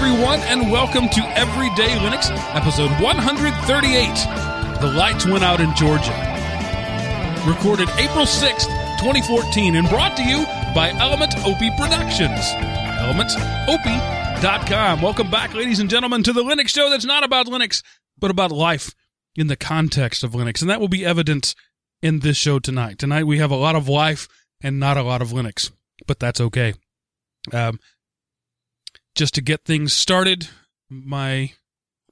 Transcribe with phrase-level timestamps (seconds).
[0.00, 4.80] Everyone, and welcome to Everyday Linux, episode 138.
[4.80, 6.12] The lights went out in Georgia.
[7.44, 8.68] Recorded April 6th,
[9.00, 12.38] 2014, and brought to you by Element OP Productions.
[13.02, 15.02] ElementOP.com.
[15.02, 17.82] Welcome back, ladies and gentlemen, to the Linux show that's not about Linux,
[18.16, 18.94] but about life
[19.34, 20.60] in the context of Linux.
[20.60, 21.56] And that will be evident
[22.02, 23.00] in this show tonight.
[23.00, 24.28] Tonight, we have a lot of life
[24.60, 25.72] and not a lot of Linux,
[26.06, 26.74] but that's okay.
[27.52, 27.80] Um,
[29.14, 30.48] just to get things started,
[30.88, 31.52] my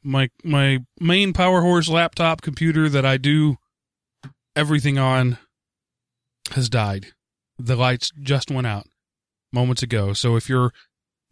[0.03, 3.57] my my main power horse laptop computer that I do
[4.55, 5.39] everything on
[6.53, 7.07] has died.
[7.59, 8.87] The lights just went out
[9.53, 10.13] moments ago.
[10.13, 10.73] So if you're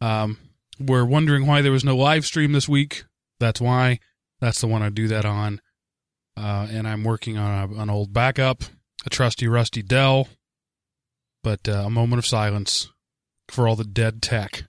[0.00, 0.38] um
[0.78, 3.04] were wondering why there was no live stream this week,
[3.40, 4.00] that's why.
[4.40, 5.60] That's the one I do that on.
[6.36, 8.64] Uh, and I'm working on a, an old backup,
[9.06, 10.28] a trusty rusty Dell.
[11.42, 12.90] But uh, a moment of silence
[13.48, 14.64] for all the dead tech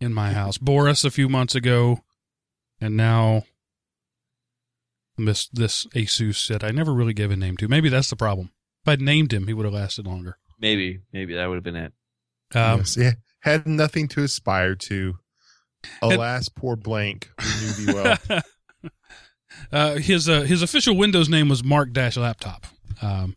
[0.00, 0.58] in my house.
[0.58, 2.00] Boris a few months ago,
[2.80, 3.44] and now
[5.16, 7.68] this this Asus said I never really gave a name to.
[7.68, 8.50] Maybe that's the problem.
[8.84, 10.38] If I'd named him, he would have lasted longer.
[10.58, 11.92] Maybe, maybe that would have been it.
[12.54, 15.18] Um, yes, yeah, had nothing to aspire to.
[16.02, 17.30] Alas, poor blank.
[17.38, 18.42] We knew thee well.
[19.72, 22.66] uh, his uh, his official Windows name was Mark Dash Laptop.
[23.00, 23.36] Um,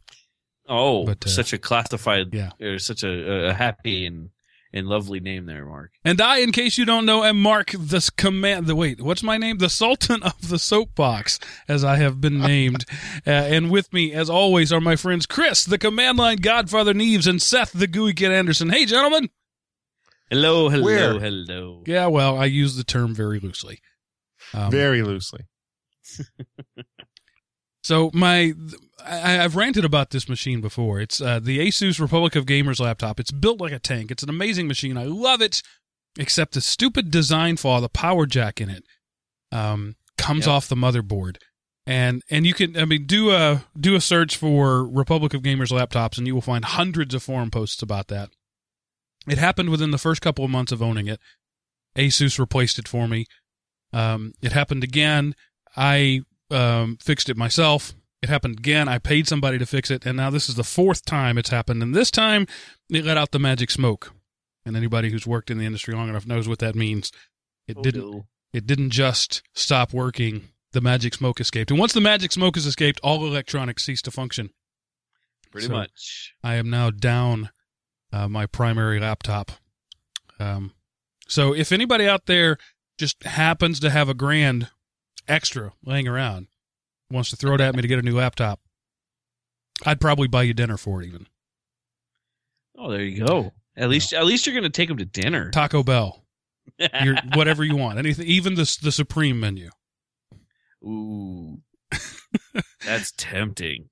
[0.67, 2.51] Oh, But, uh, such a classified, yeah.
[2.61, 4.29] or such a, a happy and
[4.73, 5.91] and lovely name there, Mark.
[6.03, 8.65] and I, in case you don't know, am Mark the command.
[8.67, 9.59] The wait, what's my name?
[9.59, 12.85] The Sultan of the Soapbox, as I have been named.
[13.27, 17.27] uh, and with me, as always, are my friends Chris, the Command Line Godfather Neves,
[17.27, 18.69] and Seth, the GUI Kid Anderson.
[18.69, 19.29] Hey, gentlemen.
[20.29, 21.19] Hello, hello, Where?
[21.19, 21.83] hello.
[21.85, 23.79] Yeah, well, I use the term very loosely.
[24.53, 25.41] Um, Very loosely.
[27.83, 28.53] So my,
[29.05, 30.99] I, I've ranted about this machine before.
[30.99, 33.19] It's uh, the Asus Republic of Gamers laptop.
[33.19, 34.11] It's built like a tank.
[34.11, 34.97] It's an amazing machine.
[34.97, 35.61] I love it,
[36.17, 38.83] except the stupid design flaw, the power jack in it,
[39.51, 40.53] um, comes Yep.
[40.53, 41.37] off the motherboard.
[41.85, 45.69] And and you can I mean do a do a search for Republic of Gamers
[45.69, 48.29] laptops and you will find hundreds of forum posts about that.
[49.27, 51.19] It happened within the first couple of months of owning it.
[51.97, 53.25] Asus replaced it for me.
[53.91, 55.35] Um, it happened again.
[55.75, 57.93] I um, fixed it myself.
[58.23, 58.87] It happened again.
[58.87, 61.83] I paid somebody to fix it, and now this is the fourth time it's happened.
[61.83, 62.47] And this time,
[62.89, 64.13] it let out the magic smoke.
[64.65, 67.11] And anybody who's worked in the industry long enough knows what that means.
[67.67, 68.01] It Oh, didn't.
[68.11, 68.27] no.
[68.53, 70.47] It didn't just stop working.
[70.71, 74.09] The magic smoke escaped, and once the magic smoke has escaped, all electronics cease to
[74.11, 74.49] function.
[75.51, 76.33] Pretty So- much.
[76.43, 77.49] I am now down
[78.13, 79.51] uh, my primary laptop.
[80.39, 80.73] Um,
[81.27, 82.57] so if anybody out there
[82.97, 84.69] just happens to have a grand
[85.27, 86.47] extra laying around,
[87.11, 88.59] wants to throw it at me to get a new laptop,
[89.85, 91.07] I'd probably buy you dinner for it.
[91.07, 91.27] Even
[92.77, 93.51] Oh, there you go.
[93.75, 95.49] At least, at least you're going to take him to dinner.
[95.51, 96.23] Taco Bell,
[97.03, 99.69] your whatever you want, anything, even the the supreme menu.
[100.83, 101.59] Ooh,
[102.85, 103.89] that's tempting.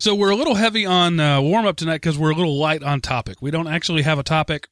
[0.00, 2.84] So we're a little heavy on uh, warm up tonight because we're a little light
[2.84, 3.42] on topic.
[3.42, 4.68] We don't actually have a topic,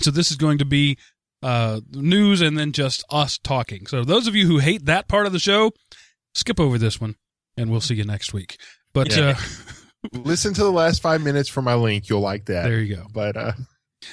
[0.00, 0.96] so this is going to be
[1.42, 3.86] uh, news and then just us talking.
[3.86, 5.72] So those of you who hate that part of the show,
[6.34, 7.16] skip over this one,
[7.56, 8.58] and we'll see you next week.
[8.92, 9.30] But Yeah.
[9.38, 9.42] uh,
[10.12, 12.08] Listen to the last five minutes for my link.
[12.10, 12.64] You'll like that.
[12.64, 13.06] there you go.
[13.12, 13.52] But uh,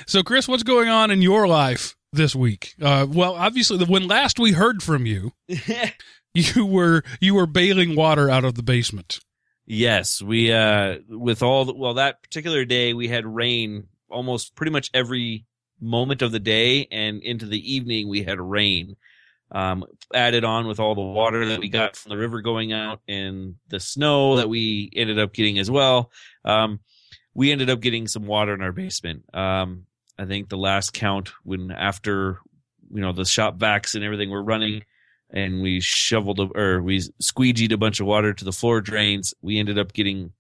[0.07, 2.73] So Chris, what's going on in your life this week?
[2.81, 5.33] Uh, well, obviously, the, when last we heard from you,
[6.33, 9.19] you were you were bailing water out of the basement.
[9.65, 14.71] yes, we uh with all the, well that particular day we had rain almost pretty
[14.71, 15.45] much every
[15.79, 18.95] moment of the day and into the evening we had rain.
[19.53, 23.01] Um, added on with all the water that we got from the river going out
[23.07, 26.09] and the snow that we ended up getting as well.
[26.45, 26.80] Um,
[27.33, 29.25] we ended up getting some water in our basement.
[29.33, 29.86] Um,
[30.18, 32.39] I think the last count when after
[32.94, 34.83] you know the shop vacs and everything were running,
[35.30, 39.33] and we shoveled or we squeegeed a bunch of water to the floor drains.
[39.42, 40.31] We ended up getting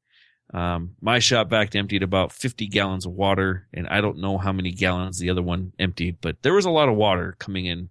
[0.53, 4.51] um, my shop vac emptied about 50 gallons of water, and I don't know how
[4.51, 7.89] many gallons the other one emptied, but there was a lot of water coming in,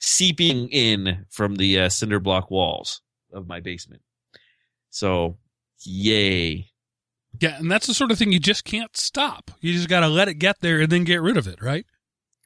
[0.00, 3.00] seeping in from the uh, cinder block walls
[3.32, 4.02] of my basement.
[4.90, 5.38] So,
[5.84, 6.66] yay!
[7.38, 9.52] Yeah, and that's the sort of thing you just can't stop.
[9.60, 11.86] You just got to let it get there and then get rid of it, right?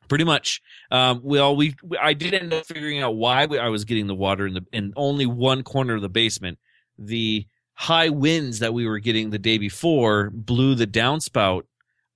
[0.09, 0.63] pretty much.
[0.91, 4.15] Um, well, we I did end up figuring out why we, I was getting the
[4.15, 6.59] water in the in only one corner of the basement.
[6.99, 11.63] The high winds that we were getting the day before blew the downspout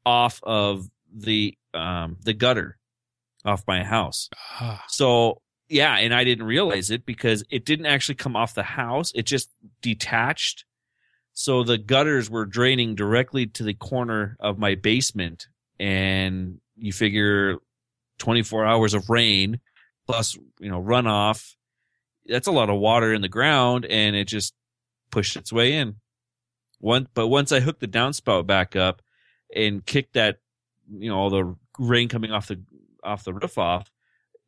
[0.06, 2.77] off of the um the gutter
[3.44, 4.28] off my house.
[4.60, 8.62] Ah, So yeah, and I didn't realize it because it didn't actually come off the
[8.62, 9.12] house.
[9.14, 9.50] It just
[9.82, 10.64] detached.
[11.34, 15.46] So the gutters were draining directly to the corner of my basement.
[15.78, 17.58] And you figure
[18.18, 19.60] 24 hours of rain
[20.06, 21.54] plus, you know, runoff.
[22.26, 24.54] That's a lot of water in the ground and it just
[25.10, 25.96] pushed its way in.
[26.80, 29.02] One, but once I hooked the downspout back up
[29.54, 30.38] and kicked that,
[30.90, 32.60] you know, all the rain coming off the,
[33.02, 33.90] off the roof off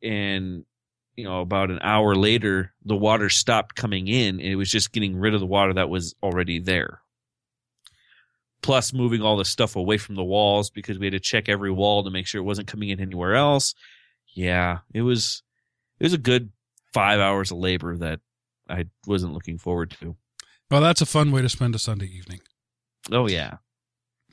[0.01, 0.65] and,
[1.15, 4.91] you know, about an hour later, the water stopped coming in and it was just
[4.91, 7.01] getting rid of the water that was already there
[8.61, 11.71] plus moving all the stuff away from the walls because we had to check every
[11.71, 13.73] wall to make sure it wasn't coming in anywhere else.
[14.33, 15.43] Yeah, it was
[15.99, 16.51] it was a good
[16.93, 18.19] five hours of labor that
[18.69, 20.15] I wasn't looking forward to.
[20.69, 22.39] Well, that's a fun way to spend a Sunday evening.
[23.11, 23.57] Oh yeah,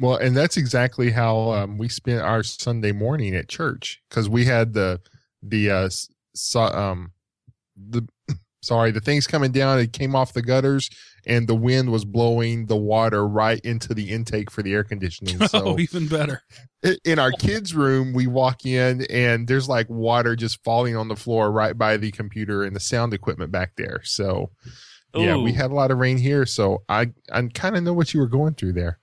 [0.00, 4.44] Well, and that's exactly how um, we spent our Sunday morning at church because we
[4.44, 5.00] had the
[5.42, 5.88] the uh,
[6.34, 7.12] so, um
[7.76, 8.06] the
[8.62, 9.78] sorry the things coming down.
[9.78, 10.88] It came off the gutters,
[11.26, 15.38] and the wind was blowing the water right into the intake for the air conditioning.
[15.48, 16.42] So oh, even better.
[17.04, 21.16] in our kids' room, we walk in and there's like water just falling on the
[21.16, 24.00] floor right by the computer and the sound equipment back there.
[24.04, 24.50] So
[25.14, 26.46] yeah, we had a lot of rain here.
[26.46, 29.00] So I I kind of know what you were going through there.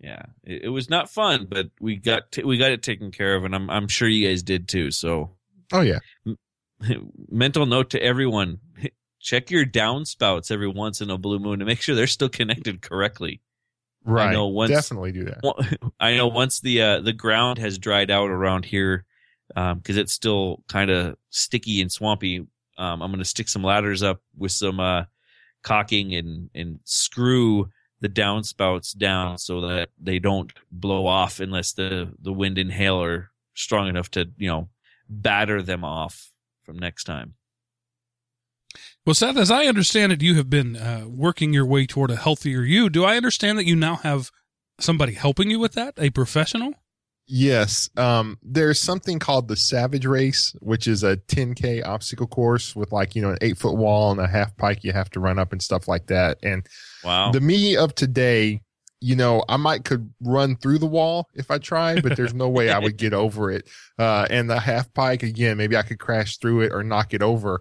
[0.00, 0.22] Yeah.
[0.44, 3.44] It, it was not fun, but we got t- we got it taken care of,
[3.44, 4.90] and I'm I'm sure you guys did too.
[4.90, 5.30] So
[5.72, 5.98] Oh yeah.
[7.28, 8.58] mental note to everyone:
[9.20, 12.82] check your downspouts every once in a blue moon to make sure they're still connected
[12.82, 13.40] correctly.
[14.04, 14.32] Right.
[14.32, 15.90] know once- Definitely do that.
[16.00, 19.04] I know once the uh, the ground has dried out around here,
[19.48, 22.46] because it's still kind of sticky and swampy.
[22.78, 25.04] Um, I'm going to stick some ladders up with some uh,
[25.62, 27.68] caulking and and screw
[28.00, 33.02] the downspouts down so that they don't blow off unless the the wind and hail
[33.02, 34.68] are strong enough to you know
[35.08, 36.32] batter them off
[36.64, 37.34] from next time.
[39.04, 42.16] Well, Seth, as I understand it, you have been uh, working your way toward a
[42.16, 42.88] healthier you.
[42.88, 44.30] Do I understand that you now have
[44.78, 46.74] somebody helping you with that, a professional?
[47.32, 47.88] Yes.
[47.96, 53.14] Um, there's something called the Savage Race, which is a 10K obstacle course with like,
[53.14, 55.52] you know, an eight foot wall and a half pike you have to run up
[55.52, 56.38] and stuff like that.
[56.42, 56.66] And
[57.04, 57.30] Wow.
[57.30, 58.62] the me of today,
[59.00, 62.48] you know, I might could run through the wall if I tried, but there's no
[62.48, 63.68] way I would get over it.
[63.96, 67.22] Uh, and the half pike again, maybe I could crash through it or knock it
[67.22, 67.60] over.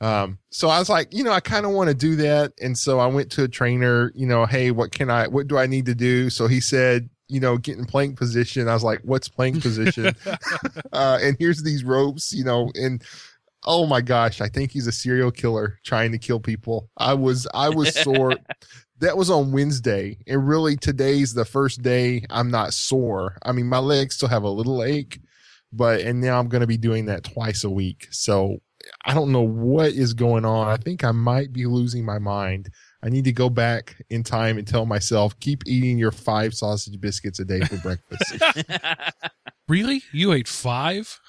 [0.00, 2.54] Um, so I was like, you know, I kind of want to do that.
[2.58, 5.58] And so I went to a trainer, you know, Hey, what can I, what do
[5.58, 6.30] I need to do?
[6.30, 8.68] So he said, you know, get in plank position.
[8.68, 10.14] I was like, what's plank position?
[10.92, 13.02] uh, and here's these ropes, you know, and
[13.64, 16.90] oh my gosh, I think he's a serial killer trying to kill people.
[16.96, 18.34] I was, I was sore.
[18.98, 20.18] that was on Wednesday.
[20.26, 23.36] And really today's the first day I'm not sore.
[23.42, 25.20] I mean, my legs still have a little ache,
[25.72, 28.08] but, and now I'm going to be doing that twice a week.
[28.10, 28.58] So
[29.04, 30.68] I don't know what is going on.
[30.68, 32.70] I think I might be losing my mind.
[33.02, 37.00] I need to go back in time and tell myself, keep eating your five sausage
[37.00, 38.42] biscuits a day for breakfast.
[39.70, 40.02] Really?
[40.12, 41.20] You ate five?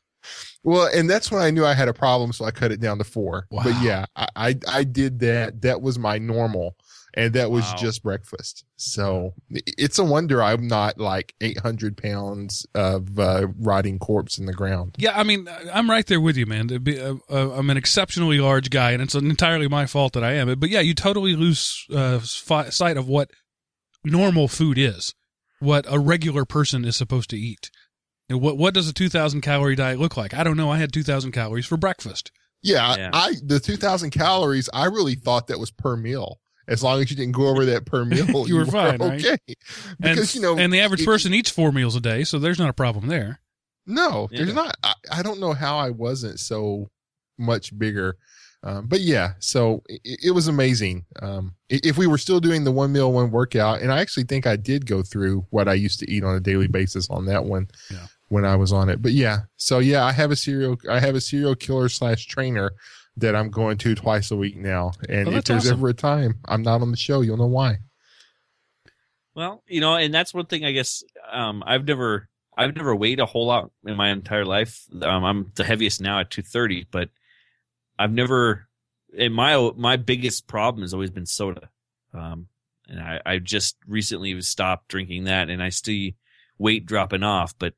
[0.64, 2.98] Well, and that's when I knew I had a problem, so I cut it down
[2.98, 3.46] to four.
[3.52, 3.62] Wow.
[3.64, 5.62] But yeah, I, I I did that.
[5.62, 6.76] That was my normal,
[7.14, 7.76] and that was Wow.
[7.78, 8.64] just breakfast.
[8.78, 14.54] So it's a wonder I'm not like 800 pounds of uh, rotting corpse in the
[14.54, 14.96] ground.
[14.98, 16.68] Yeah, I mean, I'm right there with you, man.
[16.68, 20.34] Be- uh, uh, I'm an exceptionally large guy, and it's entirely my fault that I
[20.34, 20.58] am.
[20.60, 23.30] But yeah, you totally lose uh, fi- sight of what
[24.04, 25.14] normal food is,
[25.60, 27.70] what a regular person is supposed to eat.
[28.30, 30.34] And what what does a 2,000 calorie diet look like?
[30.34, 30.72] I don't know.
[30.72, 32.32] I had 2,000 calories for breakfast.
[32.64, 33.10] Yeah, Yeah.
[33.14, 34.70] I the 2,000 calories.
[34.74, 36.40] I really thought that was per meal.
[36.68, 39.20] As long as you didn't go over that per meal, You were fine, right?
[39.26, 39.38] okay.
[40.00, 42.40] Because and, you know, and the average if- person eats four meals a day, so
[42.40, 43.40] there's not a problem there.
[43.88, 44.76] No, there's not.
[44.84, 46.92] I, I don't know how I wasn't so
[47.38, 48.16] much bigger.
[48.64, 51.06] Um, but yeah, so it, it was amazing.
[51.20, 54.46] Um, if we were still doing the one meal, one workout, and I actually think
[54.46, 57.46] I did go through what I used to eat on a daily basis on that
[57.46, 58.06] one Yeah.
[58.30, 59.02] when I was on it.
[59.02, 62.74] But yeah, so yeah, I have a serial, I have a serial killer slash trainer
[63.18, 64.92] that I'm going to twice a week now.
[65.10, 65.80] And Oh, if there's awesome.
[65.80, 67.80] ever a time I'm not on the show, you'll know why.
[69.34, 72.28] Well, you know, and that's one thing I guess um, I've never
[72.58, 74.84] I've never weighed a whole lot in my entire life.
[75.02, 77.10] Um, I'm the heaviest now at 230, but
[77.98, 78.68] I've never.
[79.18, 81.70] And my my biggest problem has always been soda,
[82.14, 82.48] um,
[82.88, 86.16] and I, I just recently stopped drinking that, and I see
[86.58, 87.54] weight dropping off.
[87.60, 87.74] But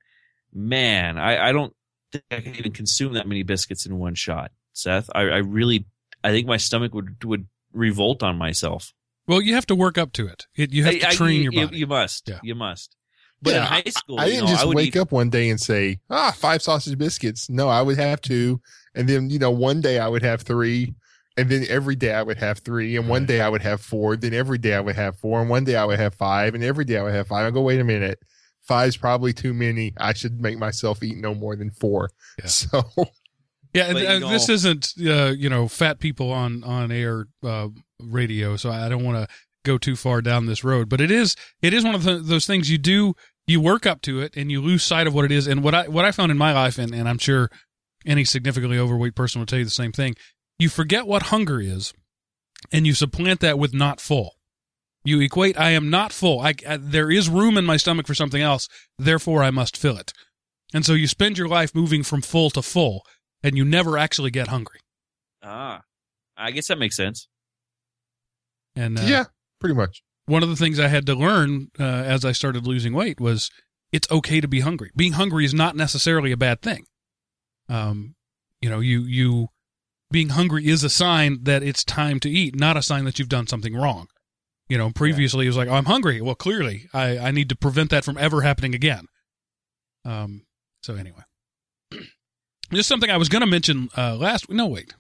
[0.54, 1.76] man, I, I don't
[2.12, 4.52] think I can even consume that many biscuits in one shot.
[4.74, 5.86] Seth, I, I really
[6.24, 8.94] I think my stomach would would revolt on myself.
[9.28, 10.48] Well, you have to work up to it.
[10.56, 11.78] it you have to I- I- train you, your body.
[11.78, 12.28] You, must.
[12.30, 12.40] Yeah.
[12.44, 12.96] You must.
[13.42, 15.30] But Yeah, in high school, I you didn't know, just I wake eat, up one
[15.30, 17.50] day and say, ah, five sausage biscuits.
[17.50, 18.62] No, I would have two.
[18.96, 20.94] And then, you know, one day I would have three.
[21.36, 22.96] And then every day I would have three.
[22.96, 24.16] And one day I would have four.
[24.16, 25.42] Then every day I would have four.
[25.42, 26.54] And one day I would have five.
[26.56, 27.46] And every day I would have five.
[27.46, 28.20] I go, wait a minute.
[28.62, 29.94] five's probably too many.
[29.98, 32.12] I should make myself eat no more than four.
[32.40, 32.46] Yeah.
[32.48, 32.84] So
[33.74, 38.56] Yeah, and, uh, this isn't uh, you know fat people on on air uh, radio,
[38.56, 40.90] so I don't want to go too far down this road.
[40.90, 43.16] But it is it is one of the, those things you do
[43.48, 45.48] you work up to it and you lose sight of what it is.
[45.48, 47.50] And what I what I found in my life, and, and I'm sure
[48.06, 50.16] any significantly overweight person will tell you the same thing.
[50.60, 51.94] You forget what hunger is,
[52.72, 54.36] and you supplant that with not full.
[55.04, 56.40] You equate I am not full.
[56.40, 59.98] I, I there is room in my stomach for something else, therefore I must fill
[59.98, 60.14] it.
[60.74, 63.06] And so you spend your life moving from full to full
[63.44, 64.80] and you never actually get hungry.
[65.44, 65.82] Ah,
[66.38, 67.28] I guess that makes sense.
[68.76, 69.26] And uh, yeah,
[69.60, 70.02] pretty much.
[70.26, 73.52] one of the things I had to learn uh, as I started losing weight was
[73.92, 74.90] it's okay to be hungry.
[74.96, 76.86] Being hungry is not necessarily a bad thing.
[77.70, 78.16] Um,
[78.62, 79.48] you know, you you
[80.12, 83.30] being hungry is a sign that it's time to eat, not a sign that you've
[83.30, 84.08] done something wrong.
[84.70, 86.22] You know, previously it was like, oh, I'm hungry.
[86.22, 89.06] Well, clearly, I I need to prevent that from ever happening again.
[90.06, 90.46] Um.
[90.82, 91.24] So anyway,
[92.76, 94.50] just something I was going to mention uh, last.
[94.50, 94.94] No, wait,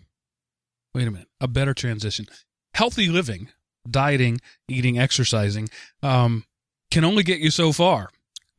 [0.93, 1.29] wait a minute.
[1.39, 2.27] A better transition.
[2.73, 3.49] Healthy living
[3.89, 5.69] dieting, eating, exercising,
[6.01, 6.45] um,
[6.91, 8.09] can only get you so far.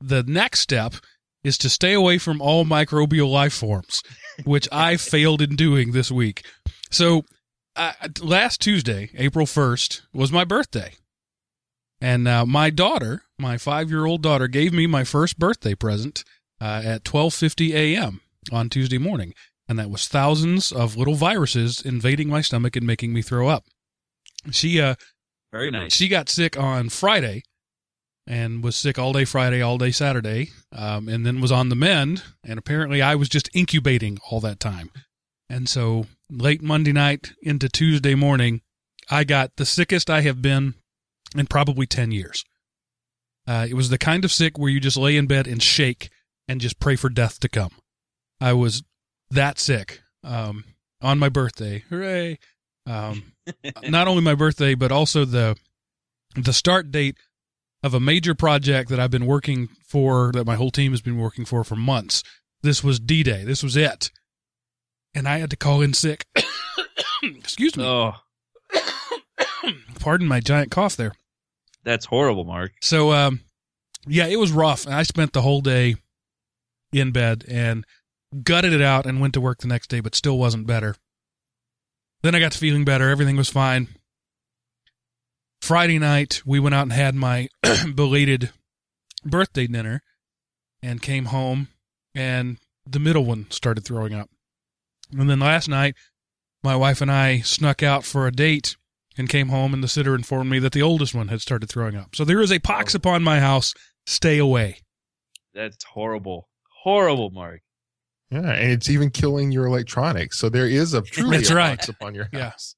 [0.01, 0.95] The next step
[1.43, 4.03] is to stay away from all microbial life forms,
[4.45, 6.45] which I failed in doing this week.
[6.91, 7.25] So,
[7.77, 10.95] uh, last Tuesday, April 1st, was my birthday.
[12.01, 16.23] And uh, my daughter, my five-year-old daughter, gave me my first birthday present
[16.61, 18.21] uh, at 12:50 a.m.
[18.53, 19.35] on Tuesday morning,
[19.69, 23.65] and that was thousands of little viruses invading my stomach and making me throw up.
[24.51, 24.95] She uh,
[25.53, 25.95] Very nice.
[25.95, 27.43] she got sick on Friday
[28.27, 31.77] and was sick all day Friday, all day Saturday, um, and then was on the
[31.77, 32.23] mend.
[32.43, 34.91] And apparently, I was just incubating all that time.
[35.49, 38.63] And so, late Monday night into Tuesday morning,
[39.11, 40.75] I got the sickest I have been
[41.37, 42.45] in probably 10 years.
[43.47, 46.09] Uh, it was the kind of sick where you just lay in bed and shake
[46.49, 47.73] and just pray for death to come.
[48.45, 48.83] I was
[49.31, 50.65] that sick um,
[51.01, 51.83] on my birthday.
[51.89, 52.39] Hooray!
[52.87, 53.33] Um,
[53.89, 55.57] not only my birthday, but also the
[56.37, 57.17] the start date
[57.83, 61.17] of a major project that I've been working for, that my whole team has been
[61.17, 62.23] working for for months.
[62.63, 63.45] This was D Day.
[63.45, 64.11] This was it,
[65.15, 66.27] and I had to call in sick.
[67.23, 67.85] Excuse me.
[67.87, 68.13] oh,
[70.01, 71.15] Pardon my giant cough there.
[71.83, 72.73] that's horrible, Mark.
[72.83, 73.41] So, um,
[74.07, 74.85] yeah, it was rough.
[74.85, 75.95] And I spent the whole day
[76.93, 77.87] in bed and
[78.43, 80.97] gutted it out and went to work the next day, but still wasn't better.
[82.23, 83.09] Then I got to feeling better.
[83.11, 83.89] Everything was fine.
[85.61, 87.49] Friday night, we went out and had my
[87.95, 88.51] belated
[89.25, 90.03] birthday dinner
[90.83, 91.69] and came home,
[92.15, 94.29] and the middle one started throwing up.
[95.13, 95.95] And then last night,
[96.63, 98.77] my wife and I snuck out for a date
[99.17, 101.97] and came home, and the sitter informed me that the oldest one had started throwing
[101.97, 102.15] up.
[102.15, 102.99] So there is a pox Oh.
[102.99, 103.73] upon my house.
[104.07, 104.81] Stay away.
[105.55, 106.49] That's horrible.
[106.83, 107.61] Horrible, Mark.
[108.35, 110.39] Yeah, and it's even killing your electronics.
[110.39, 111.77] So there is a truly That's a right.
[111.79, 112.51] box upon your Yeah.
[112.51, 112.75] house.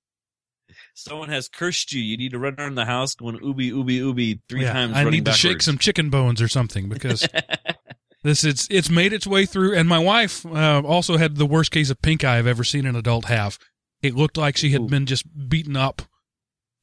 [0.95, 2.01] Someone has cursed you.
[2.03, 4.93] You need to run around the house going ooby ooby ooby three Yeah, times.
[4.95, 7.27] I running need to shake some chicken bones or something because
[8.23, 9.75] this it's it's made its way through.
[9.75, 12.87] And my wife uh, also had the worst case of pink eye I've ever seen
[12.87, 13.59] an adult have.
[14.03, 14.89] It looked like she had Ooh.
[14.89, 16.03] been just beaten up.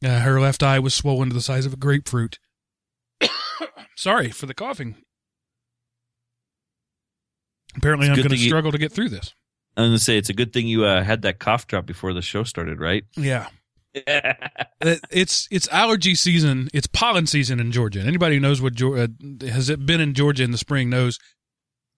[0.03, 2.39] Uh, her left eye was swollen to the size of a grapefruit.
[3.95, 5.02] Sorry for the coughing.
[7.75, 9.33] Apparently, I'm going to thing you- struggle to get through this.
[9.75, 12.21] I'm gonna say it's a good thing you uh, had that cough drop before the
[12.21, 13.05] show started, right?
[13.17, 13.47] Yeah,
[13.95, 16.69] it's it's allergy season.
[16.73, 18.01] It's pollen season in Georgia.
[18.01, 19.07] Anybody who knows what uh,
[19.41, 21.19] has it been in Georgia in the spring knows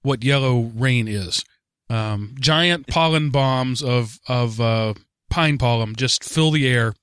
[0.04, 1.44] what yellow rain is.
[1.90, 4.94] Um, giant pollen bombs of of uh,
[5.30, 6.94] pine pollen just fill the air,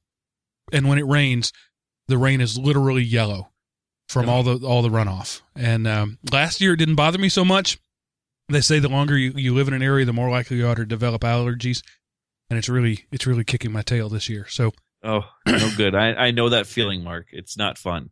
[0.73, 1.53] and when it rains,
[2.09, 3.51] the rain is literally yellow
[4.09, 5.43] from all the all the runoff.
[5.55, 7.79] And um, last year it didn't bother me so much.
[8.49, 10.75] They say the longer you, you live in an area, the more likely you are
[10.75, 11.83] to develop allergies,
[12.51, 14.47] and it's really it's really kicking my tail this year.
[14.49, 14.73] So
[15.03, 15.95] oh, no good.
[15.95, 17.27] I, I know that feeling, Mark.
[17.33, 18.11] It's not fun.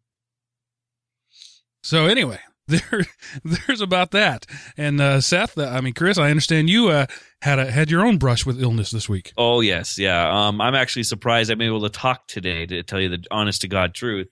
[1.82, 3.04] So anyway, there,
[3.44, 4.46] there's about that.
[4.76, 7.06] And uh, Seth, uh, I mean Chris, I understand you uh,
[7.42, 9.32] had a, had your own brush with illness this week.
[9.37, 10.46] Oh yes, yeah.
[10.46, 13.68] Um, I'm actually surprised I'm able to talk today to tell you the honest to
[13.68, 14.28] God truth.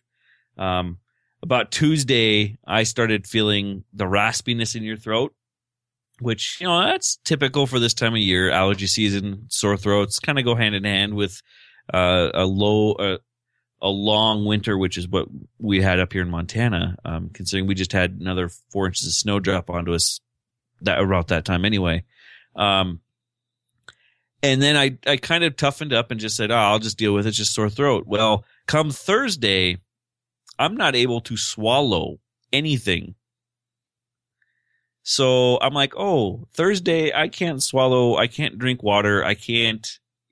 [0.56, 0.98] Um,
[1.42, 5.34] about Tuesday, I started feeling the raspiness in your throat,
[6.20, 8.50] which you know that's typical for this time of year.
[8.50, 11.40] Allergy season, sore throats kind of go hand in hand with
[11.92, 13.18] uh, a low, uh,
[13.80, 16.96] a long winter, which is what we had up here in Montana.
[17.04, 20.20] Um, considering we just had another four inches of snow drop onto us
[20.82, 22.04] that about that time anyway.
[22.54, 23.00] Um,
[24.42, 27.12] and then I, I kind of toughened up and just said, oh, I'll just deal
[27.12, 27.32] with it.
[27.32, 28.04] Just sore throat.
[28.06, 29.78] Well, come Thursday,
[30.58, 32.20] I'm not able to swallow
[32.52, 33.14] anything
[35.10, 39.88] So I'm like, oh, Thursday, I can't swallow, I can't drink water, I can't,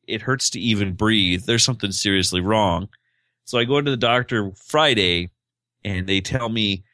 [0.07, 1.45] it hurts to even breathe.
[1.47, 2.91] There's something seriously wrong.
[3.47, 5.31] So I go into the doctor Friday
[5.83, 6.85] and they tell me,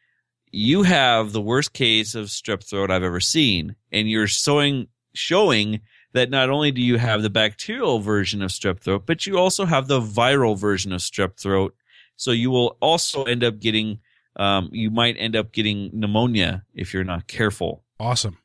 [0.52, 3.74] you have the worst case of strep throat I've ever seen.
[3.90, 5.80] And you're showing, showing
[6.12, 9.64] that not only do you have the bacterial version of strep throat, but you also
[9.64, 11.74] have the viral version of strep throat.
[12.14, 13.98] So you will also end up getting,
[14.36, 17.84] um, you might end up getting pneumonia if you're not careful.
[18.00, 18.38] Awesome.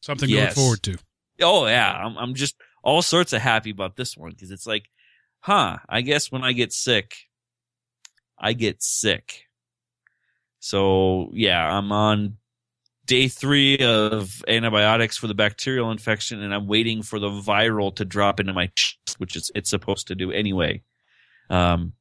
[0.00, 0.96] Something to look forward to.
[1.40, 4.88] Oh yeah, I'm, I'm just all sorts of happy about this one because it's like,
[5.40, 7.14] huh, I guess when I get sick,
[8.38, 9.44] I get sick.
[10.60, 12.36] So yeah, I'm on
[13.06, 18.04] day three of antibiotics for the bacterial infection and I'm waiting for the viral to
[18.04, 20.82] drop into my chest, which is it's supposed to do anyway.
[21.48, 21.94] Um,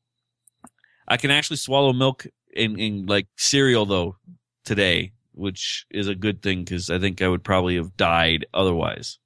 [1.08, 4.18] I can actually swallow milk in, in like cereal though
[4.65, 9.20] today, which is a good thing because I think I would probably have died otherwise.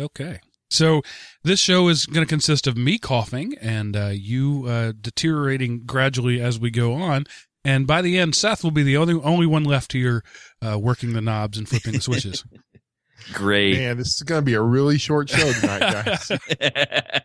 [0.00, 0.40] Okay.
[0.68, 1.02] So
[1.44, 6.40] this show is going to consist of me coughing and uh, you uh, deteriorating gradually
[6.40, 7.24] as we go on.
[7.64, 10.22] And by the end, Seth will be the only only one left here
[10.64, 12.44] uh, working the knobs and flipping the switches.
[13.32, 13.78] Great.
[13.78, 16.30] Man, this is going to be a really short show tonight, guys.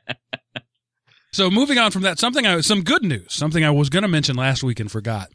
[1.33, 4.09] So moving on from that, something I some good news, something I was going to
[4.09, 5.29] mention last week and forgot.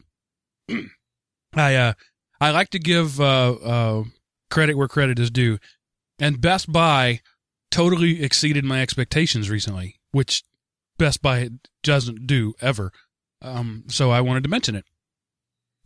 [1.53, 1.93] I uh
[2.39, 4.03] I like to give uh uh
[4.49, 5.59] credit where credit is due,
[6.19, 7.21] and Best Buy
[7.71, 10.43] totally exceeded my expectations recently, which
[10.97, 11.49] Best Buy
[11.83, 12.91] doesn't do ever.
[13.41, 14.85] Um, so I wanted to mention it.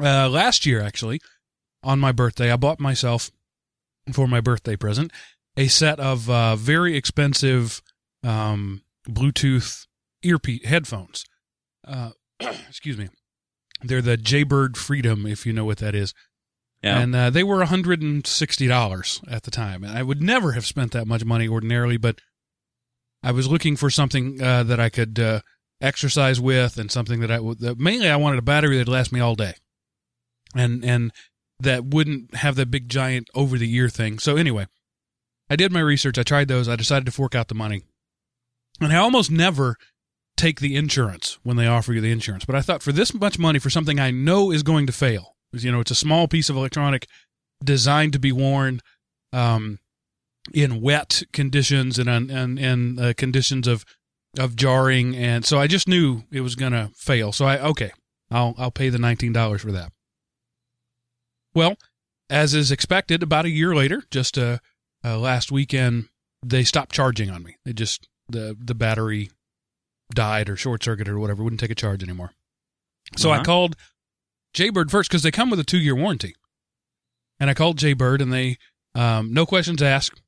[0.01, 1.19] Uh, last year, actually,
[1.83, 3.29] on my birthday, I bought myself
[4.13, 5.11] for my birthday present
[5.57, 7.81] a set of uh, very expensive
[8.23, 9.85] um, Bluetooth
[10.23, 11.25] earpiece headphones.
[11.85, 13.09] Uh, excuse me.
[13.83, 16.13] They're the Jaybird Freedom, if you know what that is.
[16.83, 16.99] yeah.
[16.99, 19.83] And uh, they were $160 at the time.
[19.83, 22.19] And I would never have spent that much money ordinarily, but
[23.23, 25.41] I was looking for something uh, that I could uh,
[25.79, 29.11] exercise with and something that I would, that mainly I wanted a battery that'd last
[29.11, 29.53] me all day.
[30.55, 31.11] And, and
[31.59, 34.19] that wouldn't have that big giant over the ear thing.
[34.19, 34.67] So anyway,
[35.49, 36.17] I did my research.
[36.17, 36.67] I tried those.
[36.67, 37.83] I decided to fork out the money.
[38.79, 39.77] And I almost never
[40.41, 42.45] take the insurance when they offer you the insurance.
[42.45, 45.35] But I thought for this much money for something I know is going to fail,
[45.53, 47.07] you know, it's a small piece of electronic
[47.63, 48.81] designed to be worn
[49.31, 49.79] um,
[50.53, 53.85] in wet conditions and and and, uh, conditions of
[54.39, 57.31] of jarring, and so I just knew it was going to fail.
[57.31, 57.91] So I okay,
[58.31, 59.91] I'll I'll pay the nineteen dollars for that.
[61.53, 61.75] Well,
[62.29, 64.59] as is expected, about a year later, just uh,
[65.03, 66.07] uh, last weekend,
[66.43, 67.57] they stopped charging on me.
[67.65, 69.29] They just the the battery
[70.13, 72.31] died or short circuited or whatever, wouldn't take a charge anymore.
[73.17, 73.43] So I Uh-huh.
[73.45, 73.75] called
[74.53, 76.35] Jaybird first because they come with a two year warranty.
[77.39, 78.57] And I called Jaybird and they,
[78.95, 80.21] um, no questions asked,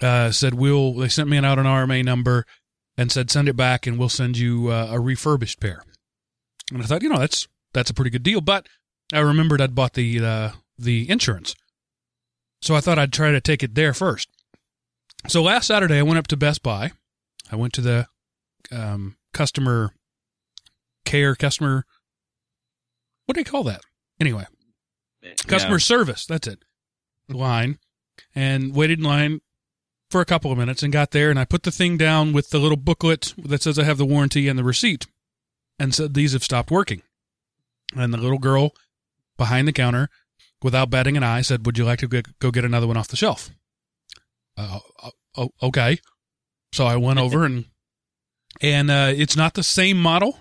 [0.00, 2.44] uh, said, we'll, they sent me an out an RMA number
[2.96, 5.82] and said, send it back and we'll send you uh, a refurbished pair.
[6.72, 8.40] And I thought, you know, that's, that's a pretty good deal.
[8.40, 8.66] But
[9.12, 11.54] I remembered I'd bought the, uh, the insurance.
[12.62, 14.28] So I thought I'd try to take it there first.
[15.28, 16.92] So last Saturday I went up to Best Buy.
[17.52, 18.06] I went to the,
[18.72, 19.92] um, customer
[21.04, 21.84] care, customer,
[23.26, 23.82] what do you call that?
[24.20, 24.46] Anyway,
[25.46, 26.26] customer service.
[26.26, 26.64] That's it.
[27.28, 27.78] Line
[28.34, 29.40] and waited in line
[30.10, 32.50] for a couple of minutes and got there and I put the thing down with
[32.50, 35.06] the little booklet that says I have the warranty and the receipt
[35.78, 37.02] and said these have stopped working.
[37.96, 38.72] And the little girl
[39.36, 40.08] behind the counter,
[40.62, 43.16] without batting an eye, said, "Would you like to go get another one off the
[43.16, 43.50] shelf?"
[44.56, 45.98] Uh, uh, oh, okay.
[46.72, 47.64] So I went over and
[48.60, 50.36] and uh, it's not the same model.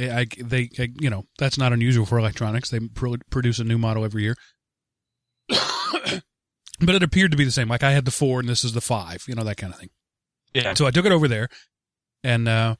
[0.00, 2.70] I, I- they, I, you know, that's not unusual for electronics.
[2.70, 4.36] They pro- produce a new model every year.
[5.48, 7.68] but it appeared to be the same.
[7.68, 9.78] Like I had the four and this is the five, you know, that kind of
[9.78, 9.90] thing.
[10.54, 10.74] Yeah.
[10.74, 11.48] So I took it over there
[12.24, 12.76] and, uh,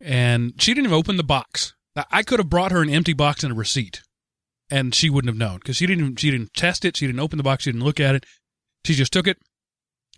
[0.00, 1.74] and she didn't even open the box.
[2.12, 4.02] I could have brought her an empty box and a receipt
[4.70, 6.96] and she wouldn't have known because she didn't, even- she didn't test it.
[6.96, 7.64] She didn't open the box.
[7.64, 8.24] She didn't look at it.
[8.84, 9.38] She just took it,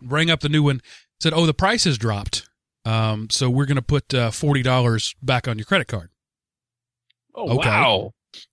[0.03, 0.81] rang up the new one,
[1.21, 2.47] said, Oh, the price has dropped.
[2.85, 6.11] Um, so we're going to put, uh, $40 back on your credit card.
[7.35, 7.69] Oh Okay.
[7.69, 8.13] wow.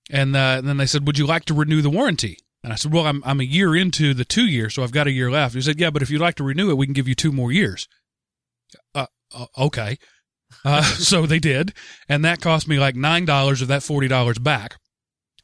[0.10, 2.92] And uh, then they said, "Would you like to renew the warranty?" And I said,
[2.92, 5.54] "Well, I'm I'm a year into the two year, so I've got a year left."
[5.56, 7.32] He said, "Yeah, but if you'd like to renew it, we can give you two
[7.32, 7.88] more years."
[8.96, 9.98] Uh, uh, okay.
[10.66, 11.74] Uh, so they did,
[12.10, 14.78] and that cost me like nine dollars of that forty dollars back.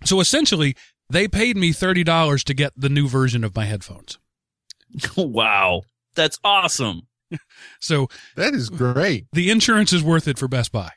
[0.04, 0.76] So essentially,
[1.10, 4.18] they paid me thirty dollars to get the new version of my headphones.
[5.18, 5.82] wow.
[6.16, 7.04] That's awesome.
[7.80, 9.26] So That is great.
[9.34, 10.92] the insurance is worth it for Best Buy.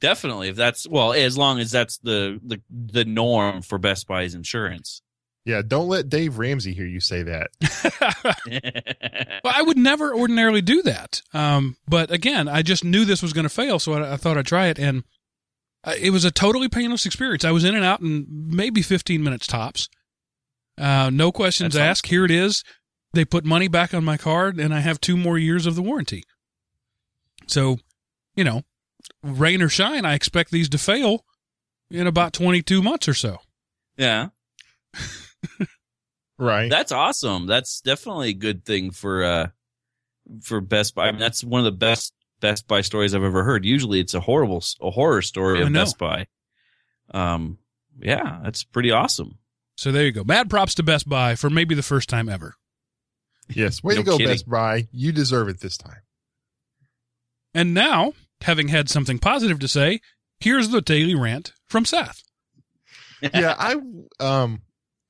[0.00, 0.48] Definitely.
[0.48, 5.02] If that's well, as long as that's the the the norm for Best Buy's insurance.
[5.46, 7.50] Yeah, don't let Dave Ramsey hear you say that.
[9.44, 11.22] well, I would never ordinarily do that.
[11.32, 14.36] Um, but again, I just knew this was going to fail, so I, I, thought
[14.36, 15.04] I'd try it, and
[15.84, 17.44] uh, it was a totally painless experience.
[17.44, 19.88] I was in and out in maybe 15 minutes tops.
[20.76, 22.06] Uh, no questions That's asked.
[22.08, 22.64] Here it is.
[23.16, 25.80] They put money back on my card, and I have two more years of the
[25.80, 26.22] warranty.
[27.46, 27.78] So,
[28.34, 28.62] you know,
[29.22, 31.24] rain or shine, I expect these to fail
[31.90, 33.38] in about 22 months or so.
[33.96, 34.28] Yeah.
[36.38, 36.68] right.
[36.68, 37.46] That's awesome.
[37.46, 39.46] That's definitely a good thing for uh
[40.42, 41.08] for Best Buy.
[41.08, 43.64] I mean, that's one of the best Best Buy stories I've ever heard.
[43.64, 45.72] Usually, it's a horrible a horror story of.
[45.72, 46.26] Best Buy.
[47.12, 47.56] Um,
[47.98, 49.38] yeah, that's pretty awesome.
[49.74, 50.22] So there you go.
[50.22, 52.56] Mad props to Best Buy for maybe the first time ever.
[53.48, 53.82] Yes.
[53.84, 54.32] Way No to go, kidding.
[54.32, 54.88] Best Buy.
[54.92, 56.00] You deserve it this time.
[57.54, 60.00] And now, having had something positive to say,
[60.40, 62.22] here's the daily rant from Seth.
[63.34, 63.76] yeah, I
[64.20, 64.62] um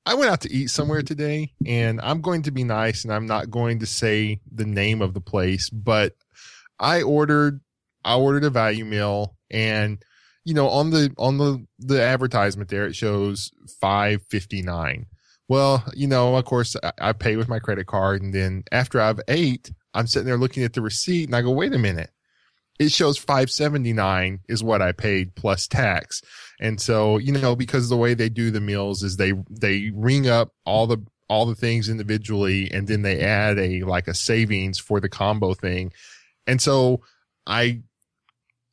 [0.05, 3.25] I went out to eat somewhere today and I'm going to be nice and I'm
[3.25, 6.13] not going to say the name of the place, but
[6.79, 7.59] I ordered
[8.05, 10.01] I ordered a value meal and
[10.45, 15.07] you know on the on the the advertisement there it shows 559.
[15.49, 19.21] Well, you know, of course I, pay with my credit card and then after I've
[19.27, 22.11] ate, I'm sitting there looking at the receipt and I go, "Wait a minute.
[22.79, 26.21] It shows 579 is what I paid plus tax."
[26.59, 30.27] And so, you know, because the way they do the meals is they they ring
[30.27, 30.97] up all the
[31.29, 35.53] all the things individually and then they add a like a savings for the combo
[35.53, 35.91] thing.
[36.45, 37.01] And so
[37.45, 37.81] I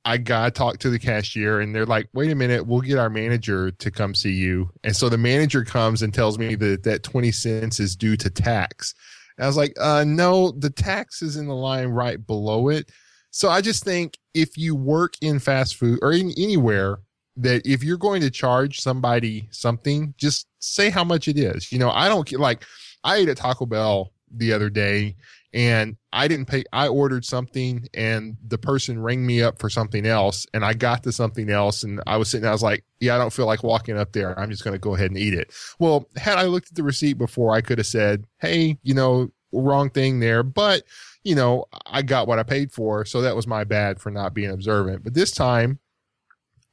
[0.05, 2.99] I got to talk to the cashier and they're like, "Wait a minute, we'll get
[2.99, 6.83] our manager to come see you." And so the manager comes and tells me that
[6.85, 8.95] that 20 cents is due to tax.
[9.39, 12.91] And I was like, "Uh no, the tax is in the line right below it."
[13.31, 16.99] So I just think if you work in fast food or in anywhere
[17.37, 21.73] that if you're going to charge somebody something, just say how much it is.
[21.73, 22.65] You know, I don't like,
[23.03, 25.17] I ate at Taco Bell the other day
[25.55, 30.05] and I didn't pay, I ordered something and the person rang me up for something
[30.05, 33.15] else and I got to something else and I was sitting, I was like, yeah,
[33.15, 34.39] I don't feel like walking up there.
[34.39, 35.53] I'm just going to go ahead and eat it.
[35.79, 39.29] Well, had I looked at the receipt before, I could have said, Hey, you know,
[39.53, 40.83] wrong thing there, but
[41.23, 43.05] you know, I got what I paid for.
[43.05, 45.05] So that was my bad for not being observant.
[45.05, 45.79] But this time,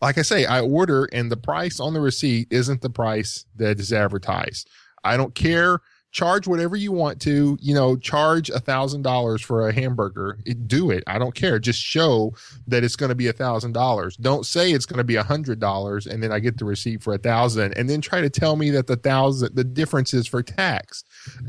[0.02, 3.80] like I say, I order and the price on the receipt isn't the price that
[3.80, 4.68] is advertised.
[5.04, 5.80] I don't care.
[6.12, 10.38] Charge whatever you want to, you know, charge a thousand dollars for a hamburger.
[10.46, 11.04] It, do it.
[11.08, 11.60] I don't care.
[11.60, 12.34] Just show
[12.68, 14.18] that it's going to be a thousand dollars.
[14.18, 17.02] Don't say it's going to be a hundred dollars and then I get the receipt
[17.02, 20.28] for a thousand and then try to tell me that the thousand, the difference is
[20.28, 21.04] for tax.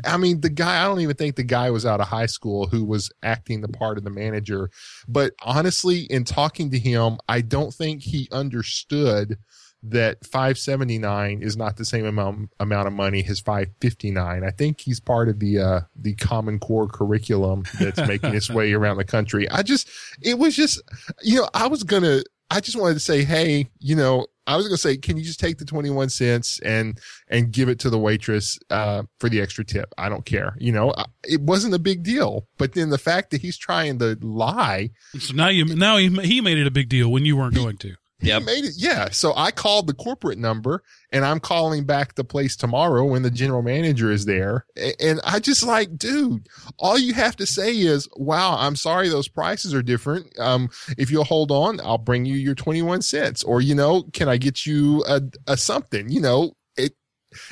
[0.05, 2.67] I mean, the guy, I don't even think the guy was out of high school
[2.67, 4.71] who was acting the part of the manager.
[5.09, 9.39] But honestly, in talking to him, I don't think he understood
[9.85, 14.45] that 579 is not the same amount amount of money as 559.
[14.45, 18.73] I think he's part of the uh the common core curriculum that's making its way
[18.73, 19.49] around the country.
[19.51, 19.89] I just
[20.21, 20.81] it was just
[21.23, 24.57] you know, I was going to I just wanted to say, "Hey, you know, I
[24.57, 27.79] was going to say, can you just take the 21 cents and and give it
[27.81, 29.93] to the waitress uh for the extra tip?
[29.97, 30.55] I don't care.
[30.61, 32.47] You know, I- it wasn't a big deal.
[32.59, 36.41] But then the fact that he's trying to lie So now you now he, he
[36.41, 37.95] made it a big deal when you weren't going to.
[38.23, 38.41] Yep.
[38.41, 38.75] He made it.
[38.77, 39.11] Yeah.
[39.11, 43.31] So I called the corporate number and I'm calling back the place tomorrow when the
[43.31, 44.65] general manager is there.
[45.01, 49.29] And I just like, dude, all you have to say is, wow, I'm sorry those
[49.29, 50.39] prices are different.
[50.39, 54.29] Um, if you'll hold on, I'll bring you your 21 cents or, you know, can
[54.29, 56.95] I get you a, a something, you know, it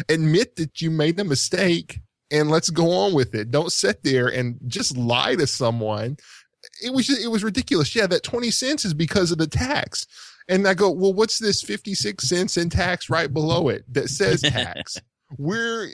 [0.09, 1.99] admit that you made the mistake
[2.31, 3.51] and let's go on with it.
[3.51, 6.17] Don't sit there and just lie to someone.
[6.83, 7.97] It was, just, it was ridiculous.
[7.97, 8.07] Yeah.
[8.07, 10.07] That 20 cents is because of the tax.
[10.51, 14.43] And I go, well, what's this 56 cents in tax right below it that says
[14.43, 14.99] tax?
[15.39, 15.89] We're,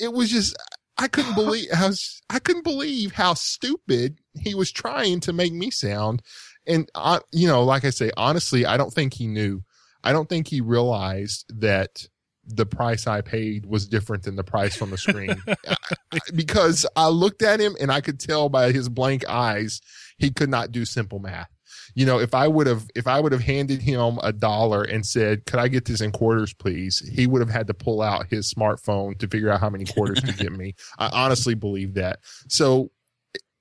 [0.00, 0.56] it was just,
[0.96, 1.90] I couldn't believe how,
[2.30, 6.22] I couldn't believe how stupid he was trying to make me sound.
[6.66, 9.62] And, uh, you know, like I say, honestly, I don't think he knew.
[10.04, 12.06] I don't think he realized that
[12.46, 15.76] the price I paid was different than the price on the screen I-
[16.12, 19.80] I- because I looked at him and I could tell by his blank eyes,
[20.18, 21.48] he could not do simple math
[21.94, 25.06] you know, if I would have, if I would have handed him a dollar and
[25.06, 26.98] said, could I get this in quarters, please?
[27.14, 30.20] He would have had to pull out his smartphone to figure out how many quarters
[30.22, 30.74] to get me.
[30.98, 32.20] I honestly believe that.
[32.48, 32.90] So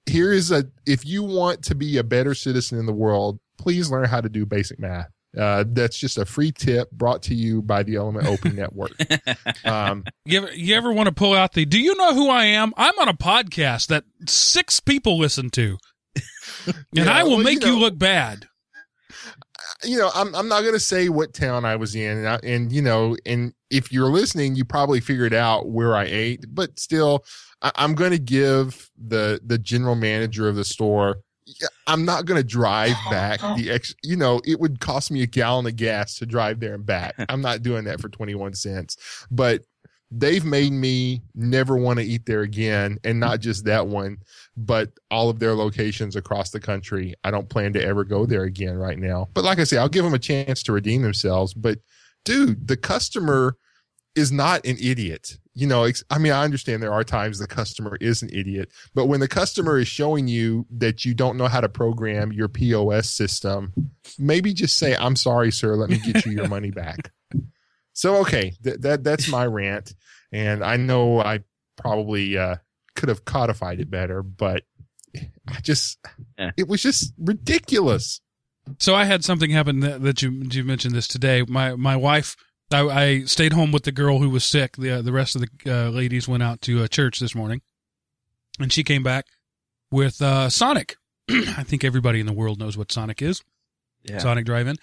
[0.05, 3.89] here is a, if you want to be a better citizen in the world, please
[3.91, 5.09] learn how to do basic math.
[5.37, 8.91] Uh, that's just a free tip brought to you by the Element OP Network.
[9.65, 12.45] Um, You ever, you ever want to pull out the, do you know who I
[12.45, 12.73] am?
[12.77, 15.77] I'm on a podcast that six people listen to.
[16.15, 18.47] And Yeah, I will well, make you, know- look bad.
[19.11, 19.33] Uh,
[19.83, 22.71] you know, I'm I'm not gonna say what town I was in, and, I, and
[22.71, 27.25] you know, and if you're listening, you probably figured out where I ate, but still,
[27.61, 31.17] I, I'm gonna give the the general manager of the store.
[31.87, 33.93] I'm not gonna drive back the ex.
[34.03, 37.15] You know, it would cost me a gallon of gas to drive there and back.
[37.29, 38.97] I'm not doing that for 21 cents,
[39.29, 39.63] but
[40.15, 44.19] they've made me never want to eat there again, and not just that one
[44.55, 47.15] but all of their locations across the country.
[47.23, 49.29] I don't plan to ever go there again right now.
[49.33, 51.53] But like I say, I'll give them a chance to redeem themselves.
[51.53, 51.79] But
[52.23, 53.57] dude, the customer
[54.15, 55.37] is not an idiot.
[55.55, 59.05] You know, I mean, I understand there are times the customer is an idiot, but
[59.05, 63.09] when the customer is showing you that you don't know how to program your POS
[63.09, 63.71] system,
[64.17, 65.75] maybe just say, "I'm sorry, sir.
[65.75, 67.11] Let me get you your money back."
[67.93, 69.93] So, okay, th- that that's my rant,
[70.31, 71.39] and I know I
[71.77, 72.55] probably uh,
[72.95, 74.63] could have codified it better, but
[75.47, 75.99] I just
[76.37, 76.51] Yeah.
[76.57, 78.19] it was just ridiculous.
[78.79, 81.43] So I had something happen that, that you you mentioned this today.
[81.47, 82.35] My my wife,
[82.71, 84.77] I, I stayed home with the girl who was sick.
[84.77, 87.61] The uh, the rest of the uh, ladies went out to uh, church this morning,
[88.59, 89.25] and she came back
[89.91, 90.95] with uh, Sonic.
[91.29, 93.41] I think everybody in the world knows what Sonic is.
[94.03, 94.17] Yeah.
[94.17, 94.75] Sonic Drive-In.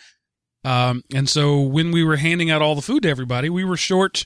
[0.65, 3.77] Um, and so when we were handing out all the food to everybody, we were
[3.77, 4.25] short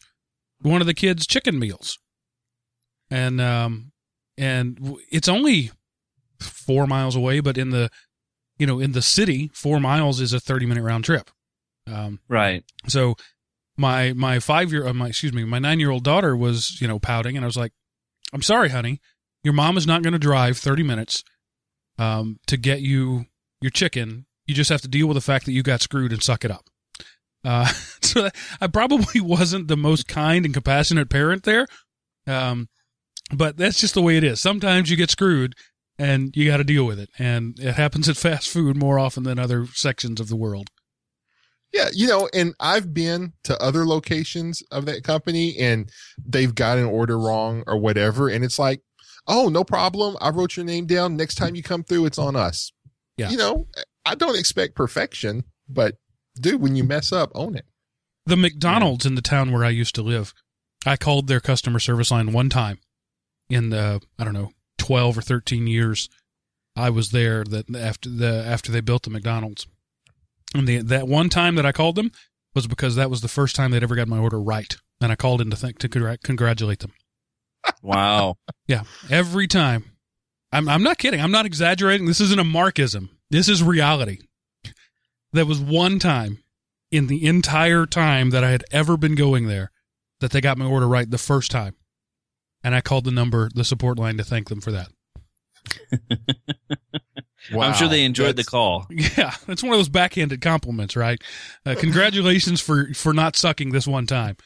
[0.61, 1.99] one of the kids' chicken meals,
[3.11, 3.92] and um,
[4.37, 5.70] and it's only
[6.40, 7.90] four miles away, but in the
[8.59, 11.31] you know in the city, four miles is a thirty-minute round trip.
[11.87, 12.64] Um, Right.
[12.88, 13.14] so
[13.77, 16.88] my my five year uh, my excuse me my nine year old daughter was you
[16.88, 17.73] know pouting, and I was like,
[18.33, 19.01] "I'm sorry, honey,
[19.42, 21.23] your mom is not going to drive thirty minutes
[21.99, 23.27] um, to get you
[23.61, 24.27] your chicken.
[24.47, 26.51] You just have to deal with the fact that you got screwed and suck it
[26.51, 26.69] up."
[27.45, 27.67] Uh,
[28.03, 28.29] so
[28.61, 31.67] I probably wasn't the most kind and compassionate parent there,
[32.27, 32.69] um,
[33.35, 34.41] but that's just the way it is.
[34.41, 35.55] Sometimes you get screwed,
[35.99, 39.23] and you got to deal with it, and it happens at fast food more often
[39.23, 40.71] than other sections of the world.
[41.75, 45.91] Yeah, you know, and I've been to other locations of that company and
[46.25, 48.29] they've got an order wrong or whatever.
[48.29, 48.81] And it's like,
[49.27, 50.17] oh, no problem.
[50.21, 51.17] I wrote your name down.
[51.17, 52.71] Next time you come through, it's on us.
[53.17, 53.31] Yeah.
[53.31, 53.67] You know,
[54.05, 55.97] I don't expect perfection, but
[56.38, 57.67] dude, when you mess up, own it.
[58.27, 60.33] The McDonald's in the town where I used to live,
[60.87, 62.79] I called their customer service line one time
[63.49, 66.09] in the I don't know twelve or thirteen years
[66.77, 67.45] I was there.
[67.45, 69.67] That after the after they built the McDonald's,
[70.55, 72.11] and the that one time that I called them
[72.55, 75.17] was because that was the first time they'd ever got my order right, and I
[75.17, 76.93] called in to thank to congr- congratulate them.
[77.83, 78.37] Wow.
[78.67, 79.90] Yeah, every time.
[80.51, 81.21] I'm I'm not kidding.
[81.21, 82.07] I'm not exaggerating.
[82.07, 83.11] This isn't a markism.
[83.31, 84.19] This is reality.
[85.33, 86.39] There was one time
[86.91, 89.71] in the entire time that I had ever been going there
[90.21, 91.75] that they got my order right the first time.
[92.63, 94.89] And I called the number, the support line to thank them for that.
[97.53, 97.63] wow.
[97.69, 98.87] I'm sure they enjoyed the call.
[98.91, 101.21] Yeah, it's one of those backhanded compliments, right?
[101.67, 104.37] Uh, congratulations for for not sucking this one time.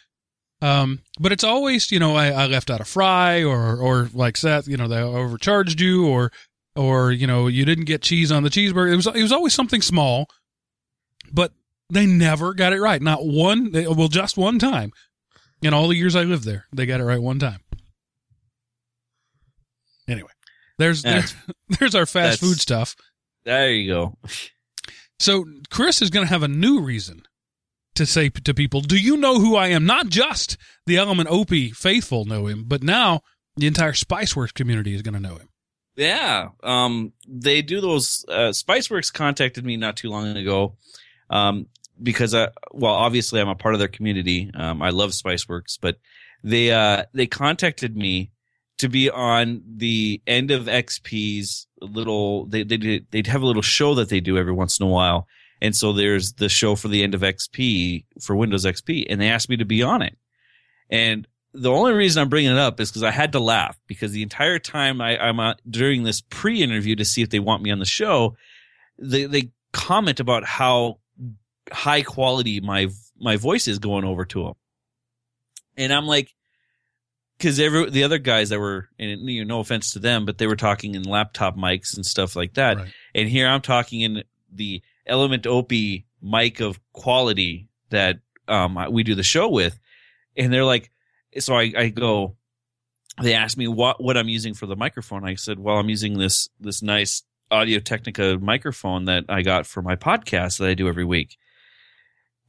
[0.61, 4.37] Um, but it's always, you know, I, I left out a fry, or or like
[4.37, 6.33] Seth, you know, they overcharged you, or
[6.79, 8.93] or you know, you didn't get cheese on the cheeseburger.
[8.93, 10.29] It was it was always something small,
[11.33, 11.53] but
[11.91, 13.03] they never got it right.
[13.03, 14.93] Not one, they, well, just one time
[15.61, 17.61] in all the years I lived there, they got it right one time.
[20.07, 20.31] Anyway,
[20.79, 21.35] there's That's-
[21.79, 22.95] there's our fast food stuff.
[23.45, 24.19] There you go.
[25.19, 27.23] So Chris is going to have a new reason
[27.97, 31.51] to say to people, "Do you know who I am?" Not just the Element OP
[31.75, 33.23] faithful know him, but now
[33.57, 35.48] the entire Spiceworks community is going to know him.
[35.99, 36.51] Yeah.
[36.63, 38.25] Um, they do those.
[38.29, 40.77] Uh, Spiceworks contacted me not too long ago.
[41.29, 41.67] Um,
[42.01, 44.49] because I, well, obviously I'm a part of their community.
[44.55, 45.99] Um, I love Spiceworks, but
[46.45, 48.31] they, uh, they contacted me
[48.79, 53.97] to be on the end of XP's little, they, they, they'd have a little show
[53.97, 55.27] that they do every once in a while.
[55.61, 59.31] And so there's the show for the end of XP for Windows XP and they
[59.31, 60.17] asked me to be on it.
[60.89, 61.27] And
[61.61, 64.23] the only reason I'm bringing it up is because I had to laugh because the
[64.23, 67.79] entire time I, I'm uh, during this pre-interview to see if they want me on
[67.79, 68.37] the show,
[68.99, 70.99] they they comment about how
[71.71, 72.89] high quality my
[73.21, 74.55] my voice is going over to them,
[75.77, 76.35] and I'm like,
[77.37, 80.39] because every the other guys that were, and you know, no offense to them, but
[80.39, 82.89] they were talking in laptop mics and stuff like that, Right.
[83.15, 85.73] and here I'm talking in the Element OP
[86.23, 88.19] mic of quality that
[88.49, 89.79] um we do the show with,
[90.37, 90.91] and they're like,
[91.39, 92.37] so I, I go,
[93.23, 95.25] they asked me what what I'm using for the microphone.
[95.25, 99.83] I said, well, I'm using this this nice Audio Technica microphone that I got for
[99.83, 101.37] my podcast that I do every week.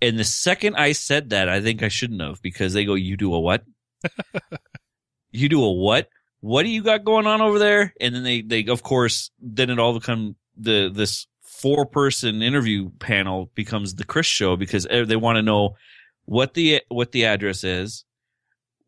[0.01, 3.17] And the second I said that, I think I shouldn't have because they go, you
[3.17, 3.63] do a what?
[5.31, 6.09] you do a what?
[6.41, 7.93] What do you got going on over there?
[7.99, 12.89] And then they, they, of course, then it all become the, this four person interview
[12.99, 15.75] panel becomes the Chris show because they want to know
[16.23, 18.05] what the what the address is,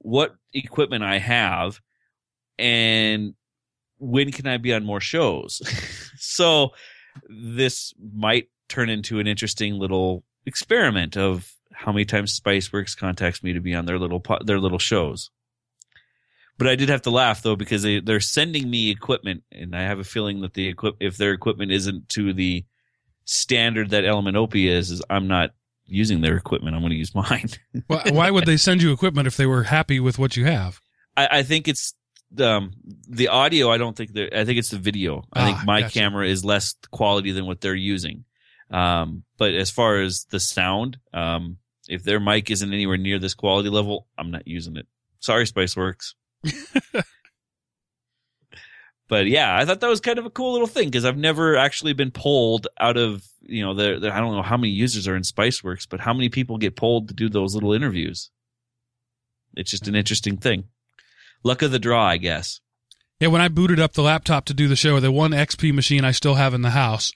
[0.01, 1.79] what equipment I have,
[2.57, 3.33] and
[3.97, 5.61] when can I be on more shows.
[6.17, 6.71] so
[7.29, 13.53] this might turn into an interesting little experiment of how many times Spiceworks contacts me
[13.53, 15.29] to be on their little po- their little shows.
[16.57, 19.81] But I did have to laugh though because they they're sending me equipment, and I
[19.81, 22.65] have a feeling that the equip if their equipment isn't to the
[23.25, 25.51] standard that Element OP is, is I'm not
[25.91, 26.75] using their equipment.
[26.75, 27.49] I'm going to use mine.
[27.87, 30.79] why, why would they send you equipment if they were happy with what you have?
[31.17, 31.93] I, I think it's
[32.39, 32.71] um
[33.09, 33.69] the audio.
[33.69, 35.23] I don't think I think it's the video.
[35.33, 35.93] I Ah, think my gotcha.
[35.93, 38.23] camera is less quality than what they're using.
[38.69, 41.57] Um, but as far as the sound, um,
[41.89, 44.87] if their mic isn't anywhere near this quality level, I'm not using it.
[45.19, 46.13] Sorry, Spiceworks.
[49.11, 51.57] but yeah, I thought that was kind of a cool little thing because I've never
[51.57, 55.05] actually been pulled out of you know the, the I don't know how many users
[55.05, 58.31] are in Spiceworks, but how many people get pulled to do those little interviews?
[59.53, 60.69] It's just an interesting thing.
[61.43, 62.61] Luck of the draw, I guess.
[63.19, 66.05] Yeah, when I booted up the laptop to do the show, the one XP machine
[66.05, 67.11] I still have in the house,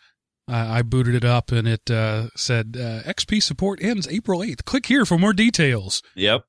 [0.50, 4.66] I I booted it up and it uh, said uh, XP support ends April 8th.
[4.66, 6.04] Click here for more details.
[6.16, 6.44] Yep.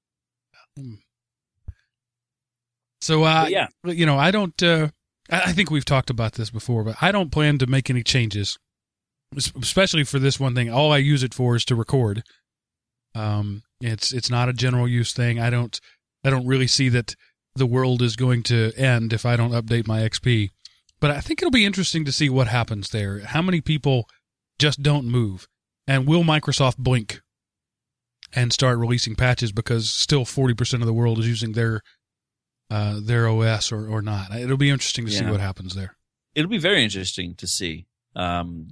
[3.00, 3.68] So, uh, yeah.
[3.84, 4.88] you know, I don't, uh,
[5.28, 8.58] I think we've talked about this before, but I don't plan to make any changes,
[9.36, 10.70] especially for this one thing.
[10.70, 12.22] All I use it for is to record.
[13.14, 15.40] Um, it's, it's not a general use thing.
[15.40, 15.80] I don't,
[16.24, 17.16] I don't really see that
[17.54, 20.50] the world is going to end if I don't update my XP.
[21.00, 23.20] But I think it'll be interesting to see what happens there.
[23.20, 24.08] How many people
[24.58, 25.48] just don't move?
[25.86, 27.20] And will Microsoft blink
[28.32, 31.82] and start releasing patches because still 40% of the world is using their
[32.70, 34.34] uh, their OS or, or not?
[34.34, 35.96] It'll be interesting to see what happens there.
[36.34, 37.86] It'll be very interesting to see.
[38.14, 38.68] Um,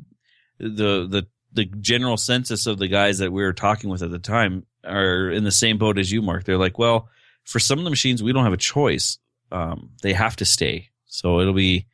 [0.58, 4.18] the the the general census of the guys that we were talking with at the
[4.18, 6.44] time are in the same boat as you, Mark.
[6.44, 7.08] They're like, well,
[7.44, 9.18] for some of the machines, we don't have a choice.
[9.52, 10.90] Um, they have to stay.
[11.06, 11.86] So it'll be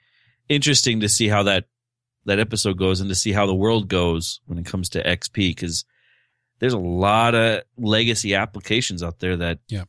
[0.48, 1.66] interesting to see how that
[2.24, 5.34] that episode goes and to see how the world goes when it comes to XP
[5.34, 5.84] because
[6.58, 9.84] there's a lot of legacy applications out there that Yeah.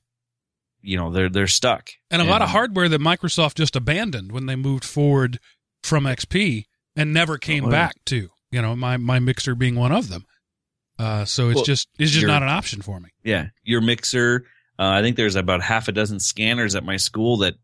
[0.82, 4.46] You know they're they're stuck And a lot of hardware that Microsoft just abandoned when
[4.46, 5.40] they moved forward
[5.84, 6.66] from XP
[6.96, 7.72] and never came Oh, yeah.
[7.72, 8.30] back to.
[8.52, 10.26] You know, my my mixer being one of them.
[11.00, 13.10] Uh, so it's Well, just it's just you're- not an option for me.
[13.24, 14.46] Yeah, your mixer.
[14.78, 17.56] Uh, I think there's about half a dozen scanners at my school that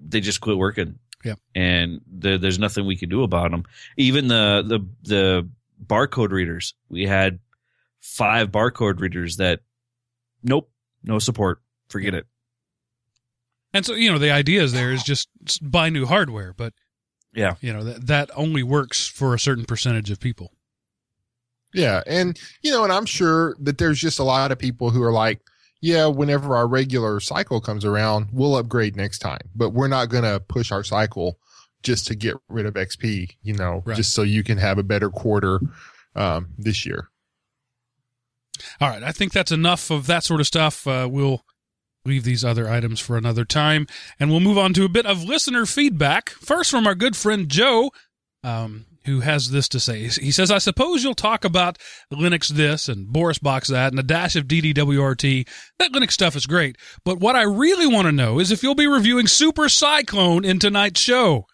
[0.00, 0.98] they just quit working.
[1.24, 1.40] Yep.
[1.56, 3.64] and there, there's nothing we can do about them.
[3.96, 5.48] Even the the the
[5.84, 6.74] barcode readers.
[6.88, 7.40] We had
[8.00, 9.60] five barcode readers that,
[10.44, 10.70] nope,
[11.02, 11.60] no support.
[11.88, 12.26] Forget it.
[13.72, 15.28] And so you know the idea is there is just
[15.62, 16.72] buy new hardware, but
[17.34, 17.54] Yeah.
[17.60, 20.52] you know that that only works for a certain percentage of people.
[21.74, 22.02] Yeah.
[22.06, 25.12] And, you know, and I'm sure that there's just a lot of people who are
[25.12, 25.40] like,
[25.82, 30.22] yeah, whenever our regular cycle comes around, we'll upgrade next time, but we're not going
[30.24, 31.38] to push our cycle
[31.82, 33.96] just to get rid of XP, you know, Right.
[33.96, 35.60] just so you can have a better quarter,
[36.14, 37.10] um, this year.
[38.80, 40.86] All right, I think that's enough of that sort of stuff.
[40.86, 41.44] Uh, we'll
[42.06, 43.86] leave these other items for another time,
[44.18, 46.30] and we'll move on to a bit of listener feedback.
[46.30, 47.90] First, from our good friend Joe,
[48.42, 50.08] um, who has this to say.
[50.08, 51.78] He says, "I suppose you'll talk about
[52.12, 55.46] Linux this and BusyBox that, and a dash of DDWRT.
[55.78, 58.74] That Linux stuff is great, but what I really want to know is if you'll
[58.74, 61.46] be reviewing Super Cyclone in tonight's show."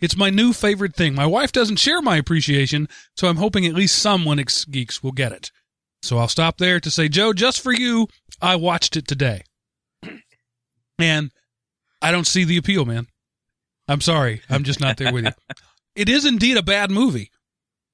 [0.00, 1.14] It's my new favorite thing.
[1.14, 5.12] My wife doesn't share my appreciation, so I'm hoping at least some Linux geeks will
[5.12, 5.50] get it.
[6.02, 8.08] So I'll stop there to say, Joe, just for you,
[8.40, 9.42] I watched it today.
[11.02, 11.30] And
[12.02, 13.06] I don't see the appeal, man.
[13.88, 14.42] I'm sorry.
[14.48, 15.32] I'm just not there with you.
[15.96, 17.30] It is indeed a bad movie,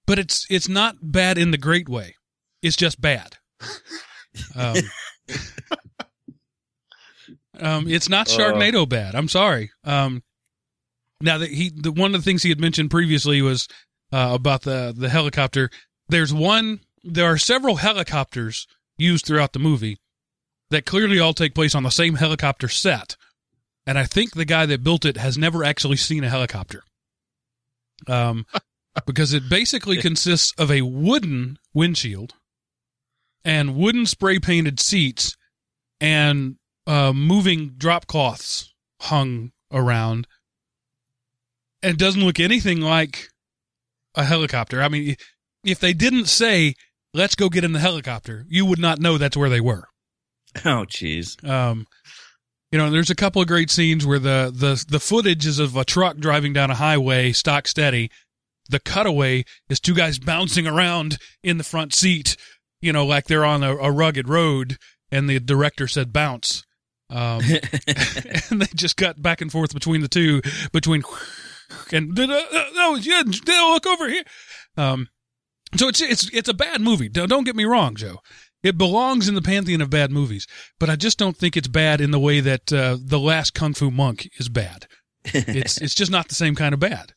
[0.06, 2.14] but it's it's not bad in the great way.
[2.62, 3.36] It's just bad.
[4.54, 4.76] Um,
[7.58, 9.14] um, it's not Sharknado bad.
[9.14, 9.70] I'm sorry.
[9.82, 10.22] Um,
[11.22, 13.66] now that he, the one of the things he had mentioned previously was
[14.12, 15.70] uh, about the the helicopter.
[16.08, 16.80] There's one.
[17.02, 18.66] There are several helicopters
[18.98, 19.98] used throughout the movie
[20.70, 23.16] that clearly all take place on the same helicopter set,
[23.86, 26.82] and I think the guy that built it has never actually seen a helicopter.
[28.06, 28.46] Um,
[29.06, 32.34] because it basically consists of a wooden windshield
[33.44, 35.36] and wooden spray painted seats
[36.00, 36.56] and
[36.86, 40.26] uh, moving drop cloths hung around.
[41.82, 43.28] And it doesn't look anything like
[44.14, 44.82] a helicopter.
[44.82, 45.16] I mean,
[45.62, 46.74] if they didn't say,
[47.12, 49.88] let's go get in the helicopter, you would not know that's where they were.
[50.64, 51.46] Oh, jeez.
[51.48, 51.86] Um,
[52.72, 55.76] you know, there's a couple of great scenes where the, the, the footage is of
[55.76, 58.10] a truck driving down a highway, stock steady,
[58.68, 62.36] the cutaway is two guys bouncing around in the front seat,
[62.80, 64.76] you know, like they're on a, a rugged road,
[65.10, 66.64] and the director said bounce.
[67.08, 67.40] Um,
[68.50, 70.42] and they just cut back and forth between the two,
[70.72, 71.02] between
[71.92, 74.24] and no, yeah, look over here.
[74.76, 75.08] Um,
[75.76, 77.08] so it's it's it's a bad movie.
[77.08, 78.20] Don't, don't get me wrong, Joe.
[78.66, 80.48] It belongs in the pantheon of bad movies,
[80.80, 83.74] but I just don't think it's bad in the way that uh, the last Kung
[83.74, 84.88] Fu Monk is bad.
[85.24, 87.12] It's it's just not the same kind of bad.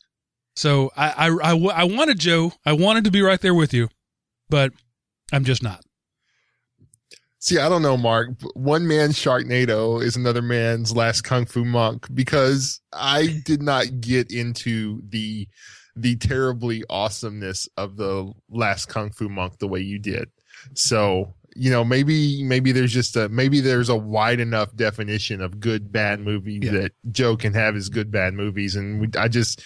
[0.56, 3.90] So I, I, I, I wanted Joe, I wanted to be right there with you,
[4.48, 4.74] but
[5.34, 5.84] I'm just not.
[7.40, 8.30] See, I don't know, Mark.
[8.54, 14.32] One man's Sharknado is another man's Last Kung Fu Monk because I did not get
[14.32, 15.48] into the
[15.96, 20.30] the terribly awesomeness of the Last Kung Fu Monk the way you did.
[20.74, 25.60] So, you know, maybe maybe there's just a maybe there's a wide enough definition of
[25.60, 26.72] good bad movie Yeah.
[26.72, 29.62] that Joe can have his good bad movies, and we, I just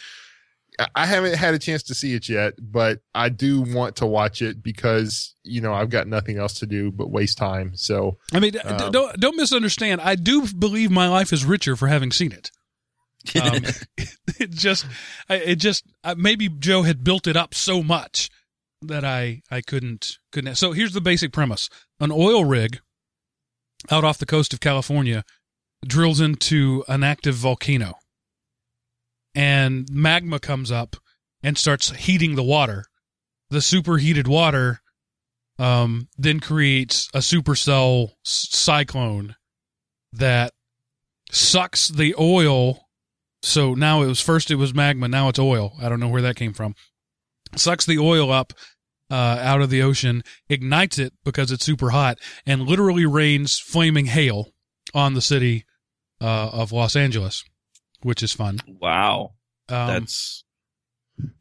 [0.96, 4.42] I- haven't had a chance to see it yet, but I do want to watch
[4.42, 7.76] it because you know I've got nothing else to do but waste time.
[7.76, 10.02] So I mean, Um, don't don't misunderstand.
[10.02, 12.50] I do believe my life is richer for having seen it.
[13.42, 13.64] Um,
[14.38, 14.86] it just,
[15.30, 15.86] it just
[16.18, 18.30] maybe Joe had built it up so much
[18.88, 20.56] that I I couldn't couldn't.
[20.56, 21.70] So here's the basic premise:
[22.00, 22.80] an oil rig
[23.92, 25.24] out off the coast of California
[25.86, 27.96] drills into an active volcano,
[29.36, 30.96] and magma comes up
[31.42, 32.86] and starts heating the water.
[33.50, 34.82] The superheated water
[35.60, 39.36] um, then creates a supercell cyclone
[40.12, 40.54] that
[41.32, 42.88] sucks the oil.
[43.42, 45.74] So now it was first it was magma, now it's oil.
[45.82, 46.76] I don't know where that came from.
[47.56, 48.54] Sucks the oil up
[49.14, 54.06] uh, out of the ocean, ignites it because it's super hot, and literally rains flaming
[54.08, 54.54] hail
[54.94, 55.66] on the city
[56.22, 57.44] uh, of Los Angeles,
[58.02, 58.60] which is fun.
[58.68, 59.34] wow,
[59.70, 60.44] Um, that's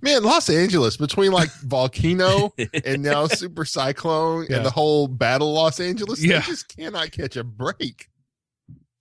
[0.01, 2.53] man, Los Angeles between like volcano
[2.85, 4.57] and now super cyclone Yeah.
[4.59, 6.41] and the whole battle Los Angeles, Yeah.
[6.41, 8.09] they just cannot catch a break.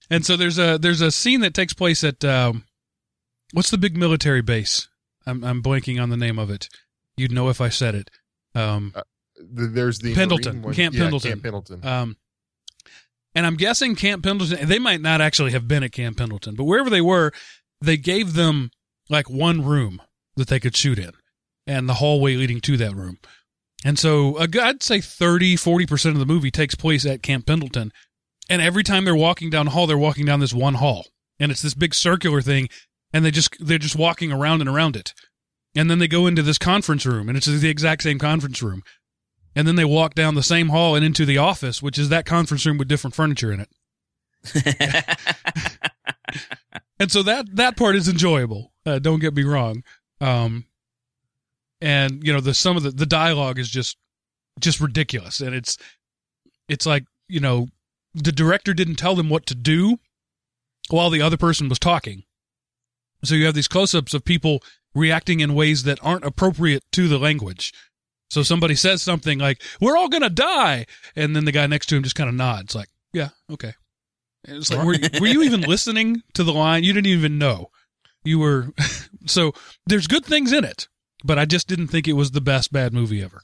[0.09, 2.65] And so there's a there's a scene that takes place at um,
[3.53, 4.87] what's the big military base?
[5.25, 6.67] I'm I'm blanking on the name of it.
[7.17, 8.09] You'd know if I said it.
[8.55, 8.93] Um,
[9.37, 11.31] The- There's the Pendleton, Camp yeah, Pendleton.
[11.31, 11.85] Camp Pendleton.
[11.85, 12.17] um,
[13.33, 14.67] and I'm guessing Camp Pendleton.
[14.67, 17.31] They might not actually have been at Camp Pendleton, but wherever they were,
[17.79, 18.71] they gave them
[19.09, 20.01] like one room
[20.35, 21.11] that they could shoot in,
[21.65, 23.17] and the hallway leading to that room.
[23.83, 27.45] And so good- I'd say 30, 40 percent of the movie takes place at Camp
[27.45, 27.91] Pendleton.
[28.49, 31.07] And every time they're walking down the hall, they're walking down this one hall,
[31.39, 32.67] and it's this big circular thing,
[33.13, 35.13] and they just they're just walking around and around it.
[35.75, 38.83] And then they go into this conference room, and it's the exact same conference room.
[39.55, 42.25] And then they walk down the same hall and into the office, which is that
[42.25, 43.69] conference room with different furniture in it.
[47.01, 48.73] And so that that part is enjoyable.
[48.85, 49.83] Uh, don't get me wrong.
[50.19, 50.65] Um,
[51.81, 53.97] and you know the some of the the dialogue is just
[54.59, 55.79] just ridiculous, and it's
[56.69, 57.69] it's like you know
[58.13, 59.97] the director didn't tell them what to do
[60.91, 62.21] while the other person was talking.
[63.23, 64.61] So you have these close-ups of people
[64.93, 67.73] reacting in ways that aren't appropriate to the language.
[68.29, 70.85] So somebody says something like, "We're all gonna die,"
[71.15, 73.73] and then the guy next to him just kind of nods, like, "Yeah, okay."
[74.45, 76.83] And It's like, were, were you even listening to the line?
[76.83, 77.69] You didn't even know.
[78.23, 78.69] You were.
[79.25, 79.53] so
[79.85, 80.87] there's good things in it,
[81.23, 83.41] but I just didn't think it was the best bad movie ever.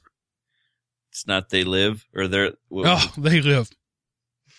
[1.10, 3.70] it's not they live or they're Oh, they live.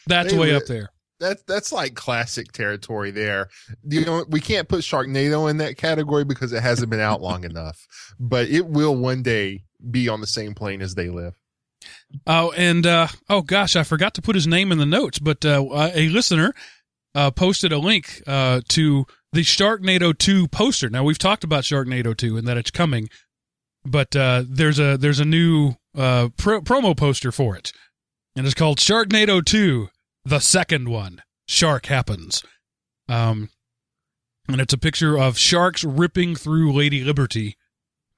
[0.07, 0.89] That's They way Li- up there.
[1.19, 3.49] That's that's like classic territory there.
[3.83, 7.43] You know, we can't put Sharknado in that category because it hasn't been out long
[7.43, 7.85] enough,
[8.19, 11.35] but it will one day be on the same plane as they live.
[12.25, 15.45] Oh, and uh, oh gosh, I forgot to put his name in the notes, but
[15.45, 15.63] uh,
[15.93, 16.53] a listener
[17.15, 20.89] uh, posted a link uh, to the Sharknado 2 poster.
[20.89, 23.09] Now we've talked about Sharknado 2 and that it's coming,
[23.85, 27.71] but uh, there's a there's a new uh, pro- promo poster for it,
[28.35, 29.89] and it's called Sharknado 2,
[30.25, 31.21] the second one.
[31.47, 32.43] Shark happens,
[33.07, 33.49] um,
[34.47, 37.57] and it's a picture of sharks ripping through Lady Liberty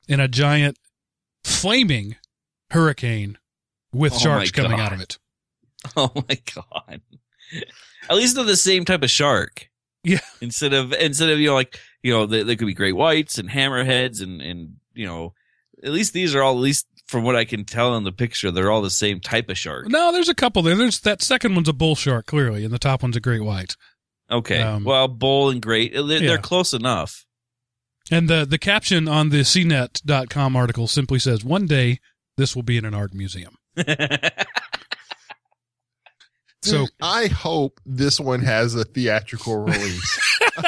[0.07, 0.77] in a giant
[1.45, 2.17] flaming
[2.71, 3.37] hurricane
[3.93, 5.17] with Oh sharks coming out of it.
[5.97, 7.01] Oh my god!
[8.07, 9.67] At least they're the same type of shark.
[10.03, 10.19] Yeah.
[10.39, 13.39] Instead of instead of you know like you know they, they could be great whites
[13.39, 15.33] and hammerheads and and you know
[15.83, 18.51] at least these are all at least from what I can tell in the picture
[18.51, 19.87] they're all the same type of shark.
[19.89, 20.75] No, there's a couple there.
[20.75, 23.75] There's that second one's a bull shark, clearly, and the top one's a great white.
[24.31, 26.19] Okay, Um, well bull and great they're, yeah.
[26.19, 27.25] they're close enough.
[28.09, 31.99] And the the caption on the CNET.com article simply says, "One day
[32.37, 33.55] this will be in an art museum."
[36.63, 40.39] So I hope this one has a theatrical release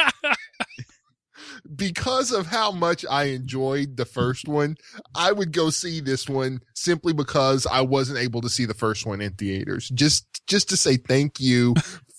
[1.76, 4.76] because of how much I enjoyed the first one,
[5.14, 9.06] I would go see this one simply because I wasn't able to see the first
[9.06, 9.88] one in theaters.
[9.90, 11.74] Just just to say thank you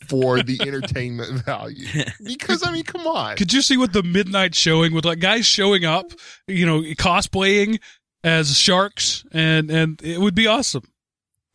[0.08, 1.88] for the entertainment value.
[2.24, 3.36] Because I mean, come on.
[3.38, 6.12] Could you see what the midnight showing with like guys showing up,
[6.48, 7.80] you know, cosplaying
[8.24, 10.84] as sharks, and and it would be awesome.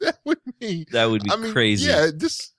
[0.01, 1.89] That would be That would be I mean, crazy.
[1.89, 2.53] Yeah, this.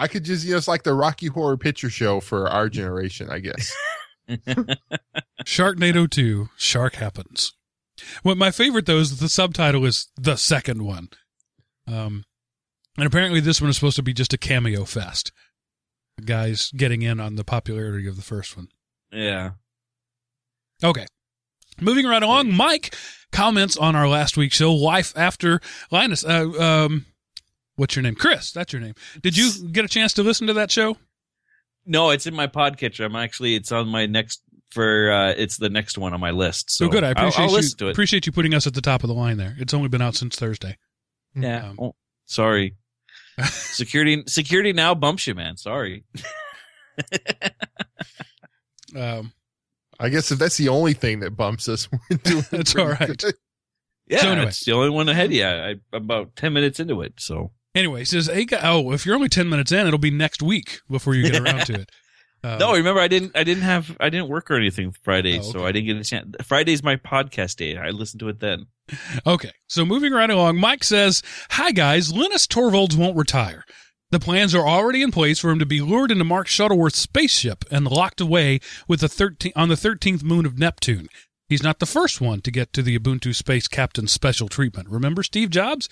[0.00, 3.28] I could just, you know, it's like the Rocky Horror Picture Show for our generation,
[3.30, 3.72] I guess.
[5.44, 7.52] Sharknado 2, Shark Happens.
[8.22, 11.10] What my favorite though is that the subtitle is the second one.
[11.86, 12.24] Um,
[12.96, 15.32] and apparently this one is supposed to be just a cameo fest.
[16.24, 18.68] Guys getting in on the popularity of the first one.
[19.12, 19.50] Yeah.
[20.82, 21.06] Okay.
[21.78, 22.94] Moving right along, Mike
[23.32, 26.24] comments on our last week's show, Life After Linus.
[26.24, 27.06] Uh, um,
[27.80, 28.14] what's your name?
[28.14, 28.52] Chris.
[28.52, 28.94] That's your name.
[29.22, 30.96] Did you get a chance to listen to that show?
[31.86, 33.04] No, it's in my podcatcher.
[33.04, 36.70] I'm actually it's on my next for uh it's the next one on my list.
[36.70, 37.02] So So good.
[37.04, 37.56] I I'll- appreciate I'll, you.
[37.56, 37.90] listen to it.
[37.92, 39.56] Appreciate you putting us at the top of the line there.
[39.58, 40.76] It's only been out since Thursday.
[41.34, 41.70] yeah.
[41.70, 41.94] Um, oh,
[42.26, 42.76] sorry.
[43.44, 45.56] security security now bumps you, man.
[45.56, 46.04] Sorry.
[48.96, 49.32] Um,
[49.98, 53.16] I guess if that's the only thing that bumps us, we're doing That's all right.
[53.18, 53.34] good.
[54.08, 54.48] Yeah, So anyway.
[54.48, 55.30] it's the only one ahead.
[55.32, 57.14] Yeah, I, I'm about ten minutes into it.
[57.18, 60.10] So anyway, he says, hey, gu- oh, if you're only 10 minutes in, it'll be
[60.10, 61.90] next week before you get around to it.
[62.42, 65.42] Um, no, remember I didn't I didn't have I didn't work or anything Friday, Oh,
[65.42, 65.66] so.
[65.66, 66.34] I didn't get a chance.
[66.42, 67.76] Friday's my podcast day.
[67.76, 68.66] I listened to it then.
[69.26, 73.64] Okay, so moving right along, Mike says, Hi guys, Linus Torvalds won't retire.
[74.10, 77.64] The plans are already in place for him to be lured into Mark Shuttleworth's spaceship
[77.70, 78.58] and locked away
[78.88, 81.06] with the 13, on the 13th moon of Neptune.
[81.48, 84.88] He's not the first one to get to the Ubuntu Space Captain's special treatment.
[84.88, 85.88] Remember Steve Jobs?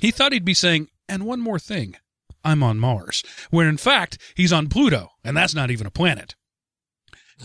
[0.00, 1.96] He thought he'd be saying, and one more thing,
[2.44, 6.34] I'm on Mars, where in fact he's on Pluto, and that's not even a planet.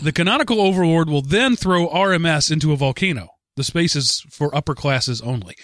[0.00, 3.28] The canonical overlord will then throw RMS into a volcano.
[3.56, 5.56] The space is for upper classes only.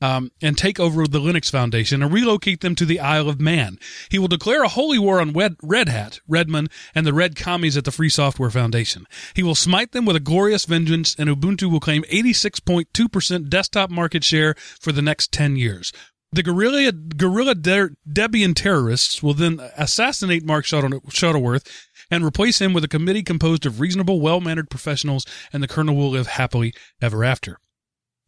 [0.00, 3.78] Um, and take over the Linux Foundation and relocate them to the Isle of Man.
[4.10, 7.84] He will declare a holy war on Red, Hat, Redmond, and the Red Commies at
[7.84, 9.06] the Free Software Foundation.
[9.34, 14.24] He will smite them with a glorious vengeance, and Ubuntu will claim 86.2% desktop market
[14.24, 15.90] share for the next 10 years.
[16.34, 21.64] The guerrilla, guerrilla de- Debian terrorists will then assassinate Mark Shuttleworth
[22.10, 26.10] and replace him with a committee composed of reasonable, well-mannered professionals, and the kernel will
[26.10, 27.60] live happily ever after.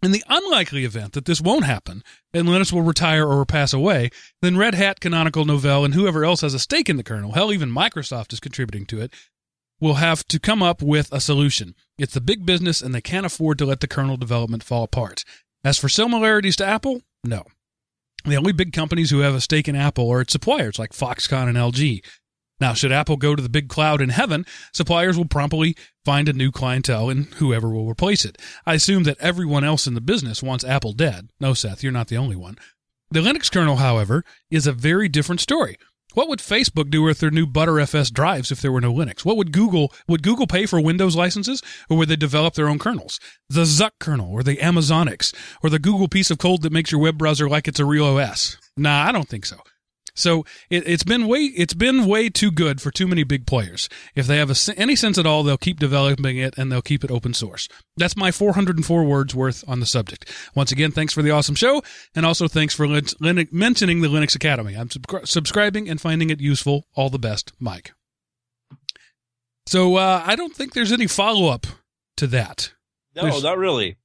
[0.05, 4.11] In the unlikely event that this won't happen, and Linus will retire or pass away,
[4.41, 7.53] then Red Hat, Canonical, Novell, and whoever else has a stake in the kernel, hell,
[7.53, 9.13] even Microsoft is contributing to it,
[9.81, 11.75] will have to come up with a solution.
[11.99, 15.25] It's the big business, and they can't afford to let the kernel development fall apart.
[15.65, 17.43] As for similarities to Apple, no.
[18.25, 21.49] The only big companies who have a stake in Apple are its suppliers like Foxconn
[21.49, 22.05] and LG.
[22.59, 26.33] Now, should Apple go to the big cloud in heaven, suppliers will promptly find a
[26.33, 28.39] new clientele and whoever will replace it.
[28.65, 31.29] I assume that everyone else in the business wants Apple dead.
[31.39, 32.57] No, Seth, you're not the only one.
[33.11, 35.77] The Linux kernel, however, is a very different story.
[36.15, 39.25] What would Facebook do with their new ButterFS drives if there were no Linux?
[39.25, 42.79] What would Google would Google pay for Windows licenses or would they develop their own
[42.79, 43.21] kernels?
[43.51, 47.01] The Zuck kernel or the Amazonics or the Google piece of code that makes your
[47.01, 48.57] web browser like it's a real OS?
[48.77, 49.59] Nah, I don't think so.
[50.17, 53.89] So it, it's been way it's been way too good for too many big players.
[54.15, 57.05] If they have a, any sense at all, they'll keep developing it and they'll keep
[57.05, 57.69] it open source.
[57.97, 60.29] That's my 404 words worth on the subject.
[60.55, 61.83] Once again, thanks for the awesome show,
[62.15, 64.75] and also thanks for Lin- Lin- mentioning the Linux Academy.
[64.75, 66.87] I'm subscri- subscribing and finding it useful.
[66.95, 67.93] All the best, Mike.
[69.67, 71.67] So uh, I don't think there's any follow up
[72.17, 72.73] to that.
[73.15, 73.97] No, There's- not really.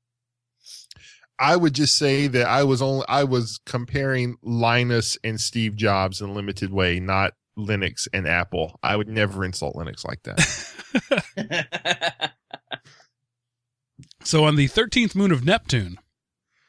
[1.41, 6.21] I would just say that I was only I was comparing Linus and Steve Jobs
[6.21, 8.79] in a limited way, not Linux and Apple.
[8.83, 12.31] I would never insult Linux like that.
[14.23, 15.97] So on the 13th moon of Neptune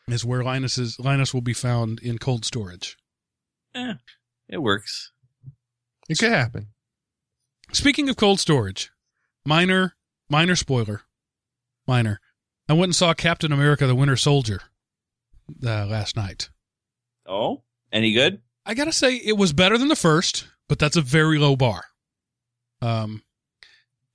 [0.09, 2.97] is where Linus is Linus will be found in cold storage.
[3.75, 5.13] it works.
[6.09, 6.69] it could happen.
[7.73, 8.91] Speaking of cold storage,
[9.45, 9.97] minor
[10.31, 11.03] minor spoiler,
[11.87, 12.22] minor.
[12.73, 14.63] I went and saw Captain America: The Winter Soldier
[15.63, 16.49] uh, last night.
[17.27, 18.41] Oh, any good?
[18.65, 21.85] I gotta say it was better than the first, but that's a very low bar.
[22.81, 23.25] Um,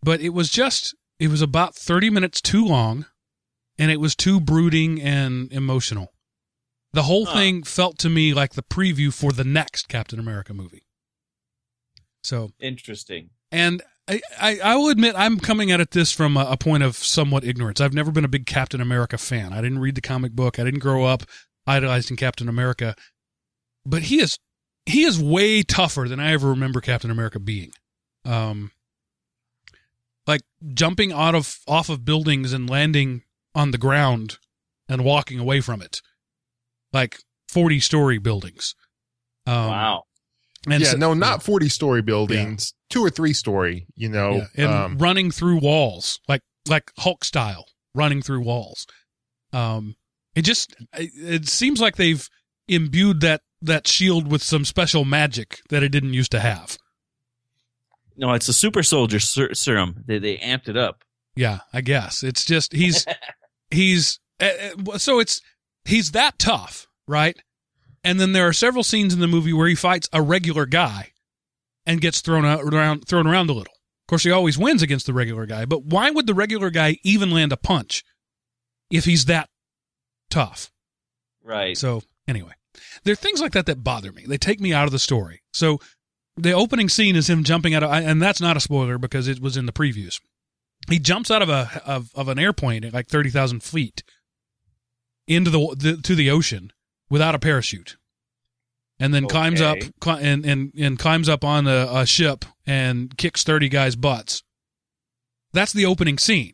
[0.01, 3.05] but it was just it was about thirty minutes too long,
[3.77, 6.13] and it was too brooding and emotional.
[6.93, 7.33] The whole Huh.
[7.35, 10.87] thing felt to me like the preview for the next Captain America movie.
[12.23, 13.29] So Interesting.
[13.51, 16.95] and I, I, will admit I'm coming at it this from a, a point of
[16.95, 17.81] somewhat ignorance.
[17.81, 19.51] I've never been a big Captain America fan.
[19.51, 20.59] I didn't read the comic book.
[20.59, 21.23] I didn't grow up
[21.65, 22.95] idolizing Captain America.
[23.85, 24.39] But he is
[24.85, 27.71] he is way tougher than I ever remember Captain America being.
[28.23, 28.71] Um
[30.25, 30.41] like
[30.73, 34.37] jumping out of off of buildings and landing on the ground
[34.87, 36.01] and walking away from it,
[36.93, 38.75] like forty story buildings.
[39.45, 40.03] Um, wow.
[40.70, 44.34] And yeah, so- no, not 40 story buildings, two or three story, you know.
[44.55, 47.65] Yeah, and um, running through walls like like Hulk style,
[47.95, 48.86] running through walls.
[49.53, 49.95] Um,
[50.36, 52.28] it just it, it seems like they've
[52.68, 56.78] imbued that that shield with some special magic that it didn't used to have.
[58.18, 60.03] No, it's a super soldier ser- serum.
[60.07, 61.03] They they amped it up.
[61.36, 63.05] Yeah, I guess it's just he's
[63.72, 65.41] he's uh, so it's
[65.86, 67.38] he's that tough, right?
[68.07, 71.11] And then there are several scenes in the movie where he fights a regular guy
[71.85, 73.73] and gets thrown out around thrown around a little.
[73.73, 76.99] Of course, he always wins against the regular guy, but why would the regular guy
[77.03, 78.05] even land a punch
[78.89, 79.49] if he's that
[80.29, 80.71] tough?
[81.43, 81.77] Right.
[81.77, 82.53] So anyway,
[83.03, 84.23] there are things like that that bother me.
[84.25, 85.41] They take me out of the story.
[85.51, 85.81] So
[86.37, 89.41] the opening scene is him jumping out of, and that's not a spoiler because it
[89.41, 90.21] was in the previews.
[90.89, 94.01] He jumps out of a of, of an airplane at like thirty thousand feet
[95.27, 96.71] into the, the to the ocean
[97.09, 97.97] without a parachute,
[98.99, 99.91] and then climbs up Okay.
[99.99, 104.43] cli- and, and and climbs up on a, a ship and kicks thirty guys' butts.
[105.53, 106.53] That's the opening scene.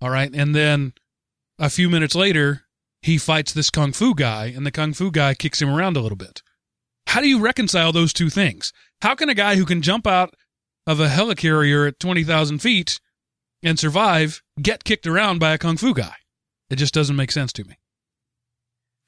[0.00, 0.92] All right, and then
[1.58, 2.62] a few minutes later,
[3.02, 6.00] he fights this kung fu guy, and the kung fu guy kicks him around a
[6.00, 6.42] little bit.
[7.08, 8.72] How do you reconcile those two things?
[9.00, 10.34] How can a guy who can jump out
[10.86, 13.00] of a helicarrier at 20,000 feet
[13.62, 16.14] and survive get kicked around by a kung fu guy?
[16.68, 17.78] It just doesn't make sense to me.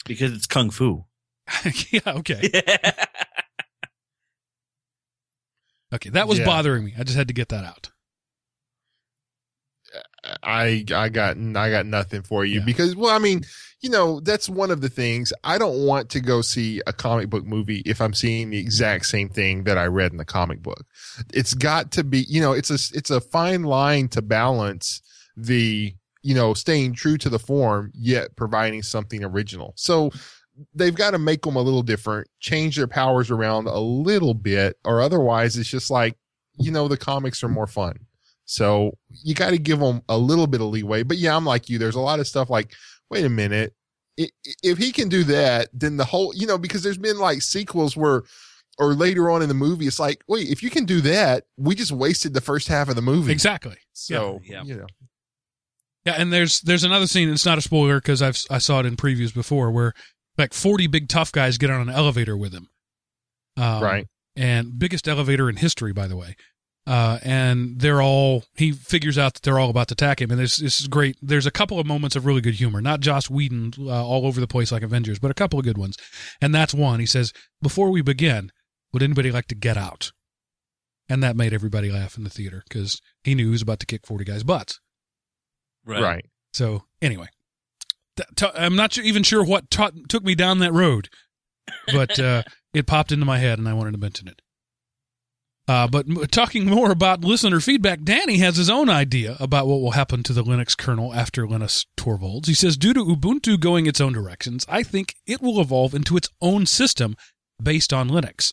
[0.08, 1.04] Because it's kung fu.
[1.90, 2.50] yeah, okay.
[5.92, 6.44] Okay, that was Yeah.
[6.44, 6.92] bothering me.
[6.98, 7.90] I just had to get that out.
[10.22, 12.66] Uh, I I got I got nothing for you Yeah.
[12.66, 13.42] because well I mean
[13.80, 17.30] you know that's one of the things I don't want to go see a comic
[17.30, 20.62] book movie if I'm seeing the exact same thing that I read in the comic
[20.62, 20.84] book.
[21.32, 25.00] It's got to be you know it's a it's a fine line to balance
[25.38, 29.72] the you know staying true to the form yet providing something original.
[29.76, 30.10] So
[30.74, 34.76] they've got to make them a little different, change their powers around a little bit
[34.84, 36.16] or otherwise it's just like
[36.58, 37.96] you know the comics are more fun.
[38.44, 41.02] So you got to give them a little bit of leeway.
[41.02, 41.78] But yeah, I'm like you.
[41.78, 42.72] There's a lot of stuff like,
[43.10, 43.74] wait a minute.
[44.16, 47.94] If he can do that, then the whole, you know, because there's been like sequels
[47.96, 48.22] where,
[48.78, 51.74] or later on in the movie, it's like, wait, if you can do that, we
[51.74, 53.32] just wasted the first half of the movie.
[53.32, 53.76] Exactly.
[53.92, 54.62] So, Yeah.
[54.64, 54.86] you know,
[56.08, 57.28] Yeah, and there's there's another scene.
[57.28, 59.92] It's not a spoiler because I've I saw it in previews before, where
[60.38, 62.68] like 40 big tough guys get on an elevator with him.
[63.58, 64.06] Um, right.
[64.34, 66.36] and biggest elevator in history, by the way.
[66.86, 70.40] Uh, and they're all he figures out that they're all about to attack him, and
[70.40, 71.18] this this is great.
[71.20, 74.40] There's a couple of moments of really good humor, not Joss Whedon uh, all over
[74.40, 75.98] the place like Avengers, but a couple of good ones.
[76.40, 77.00] And that's one.
[77.00, 78.50] He says, "Before we begin,
[78.94, 80.12] would anybody like to get out?"
[81.06, 83.86] And that made everybody laugh in the theater because he knew he was about to
[83.86, 84.80] kick 40 guys' butts.
[85.88, 86.24] Right.
[86.52, 87.26] So anyway,
[88.16, 91.08] th- t- I'm not su- even sure what ta- took me down that road,
[91.92, 92.42] but uh,
[92.74, 94.42] it popped into my head and I wanted to mention it.
[95.66, 99.80] Uh, but m- talking more about listener feedback, Danny has his own idea about what
[99.80, 102.46] will happen to the Linux kernel after Linus Torvalds.
[102.46, 106.16] He says, due to Ubuntu going its own directions, I think it will evolve into
[106.16, 107.16] its own system
[107.62, 108.52] based on Linux.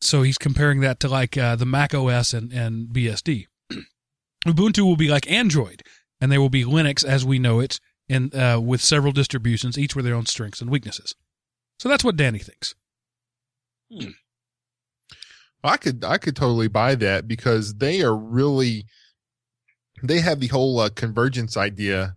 [0.00, 3.44] So he's comparing that to like uh, the Mac OS and, and BSD.
[4.46, 5.82] Ubuntu will be like Android,
[6.20, 9.96] and there will be Linux as we know it, and uh, with several distributions, each
[9.96, 11.14] with their own strengths and weaknesses.
[11.78, 12.74] So that's what Danny thinks.
[15.62, 18.86] I could I could totally buy that because they are really
[20.02, 22.16] they have the whole uh, convergence idea.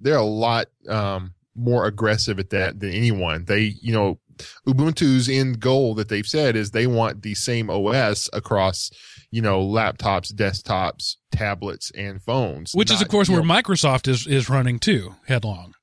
[0.00, 3.44] They're a lot um, more aggressive at that than anyone.
[3.44, 4.18] They you know
[4.66, 8.90] Ubuntu's end goal that they've said is they want the same OS across
[9.30, 12.72] you know laptops, desktops, tablets, and phones.
[12.74, 15.74] Which is, of course, where know- Microsoft is is running too headlong.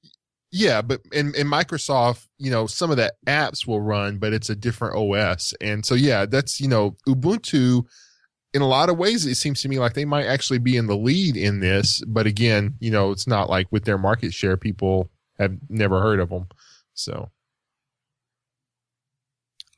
[0.52, 4.50] Yeah, but in, in Microsoft, you know, some of the apps will run, but it's
[4.50, 5.54] a different OS.
[5.62, 7.84] And so, yeah, that's, you know, Ubuntu,
[8.56, 10.88] in a lot of ways, it seems to me like they might actually be in
[10.88, 12.02] the lead in this.
[12.08, 16.20] But again, you know, it's not like with their market share, people have never heard
[16.20, 16.48] of them.
[16.96, 17.30] So,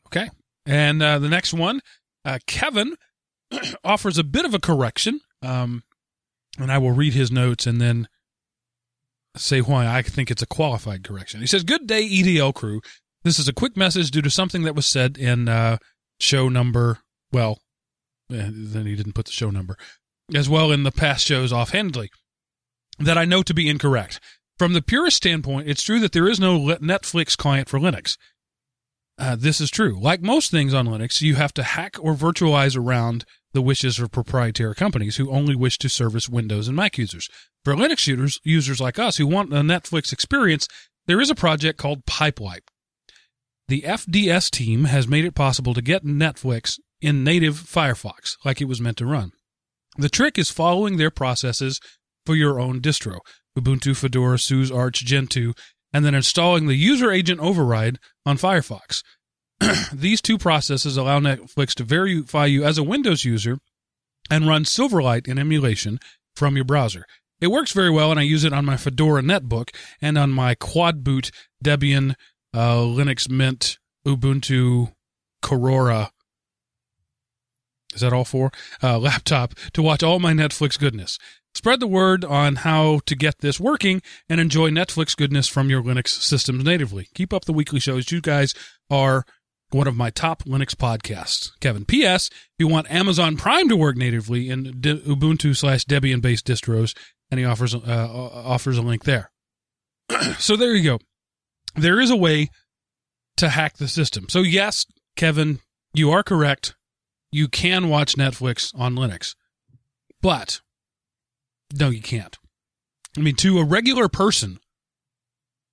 [0.07, 0.29] Okay.
[0.71, 1.81] And uh, the next one,
[2.23, 2.95] uh, Kevin
[3.83, 5.19] offers a bit of a correction.
[5.41, 5.83] Um,
[6.57, 8.07] and I will read his notes and then
[9.35, 11.41] say why I think it's a qualified correction.
[11.41, 12.81] He says, Good day, EDL crew.
[13.23, 15.77] This is a quick message due to something that was said in uh,
[16.21, 16.99] show number,
[17.33, 17.59] well,
[18.31, 19.77] eh, then he didn't put the show number,
[20.33, 22.09] as well in the past shows offhandedly,
[22.97, 24.19] that I know to be incorrect.
[24.57, 28.17] From the purest standpoint, it's true that there is no Netflix client for Linux.
[29.21, 29.99] Uh, this is true.
[30.01, 34.11] Like most things on Linux, you have to hack or virtualize around the wishes of
[34.11, 37.29] proprietary companies who only wish to service Windows and Mac users.
[37.63, 40.67] For Linux users, users like us who want a Netflix experience,
[41.05, 42.63] there is a project called Pipelight.
[43.67, 48.67] The FDS team has made it possible to get Netflix in native Firefox, like it
[48.67, 49.33] was meant to run.
[49.99, 51.79] The trick is following their processes
[52.25, 53.19] for your own distro
[53.55, 55.53] Ubuntu, Fedora, SUSE, Arch, Gentoo,
[55.93, 59.03] and then installing the user agent override on Firefox.
[59.93, 63.59] These two processes allow Netflix to verify you as a Windows user
[64.29, 65.99] and run Silverlight in emulation
[66.35, 67.05] from your browser.
[67.39, 70.55] It works very well, and I use it on my Fedora netbook and on my
[70.55, 71.31] quad boot
[71.63, 72.15] Debian,
[72.53, 74.93] uh, Linux Mint, Ubuntu,
[75.43, 76.11] Korora.
[77.93, 78.51] Is that all four?
[78.81, 81.17] Uh, laptop to watch all my Netflix goodness.
[81.53, 85.83] Spread the word on how to get this working and enjoy Netflix goodness from your
[85.83, 87.09] Linux systems natively.
[87.13, 88.11] Keep up the weekly shows.
[88.11, 88.53] You guys
[88.89, 89.25] are
[89.71, 91.51] one of my top Linux podcasts.
[91.59, 91.85] Kevin.
[91.85, 92.27] P.S.
[92.27, 96.95] If you want Amazon Prime to work natively in D- Ubuntu slash Debian based distros,
[97.29, 99.31] and he offers uh, offers a link there.
[100.37, 100.99] so there you go.
[101.75, 102.49] There is a way
[103.37, 104.27] to hack the system.
[104.29, 104.85] So yes,
[105.15, 105.59] Kevin,
[105.93, 106.75] you are correct.
[107.31, 109.35] You can watch Netflix on Linux,
[110.21, 110.59] but
[111.73, 112.37] no, you can't.
[113.17, 114.59] I mean, to a regular person,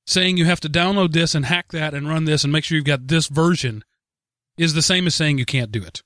[0.06, 2.76] saying you have to download this and hack that and run this and make sure
[2.76, 3.84] you've got this version
[4.56, 6.02] is the same as saying you can't do it.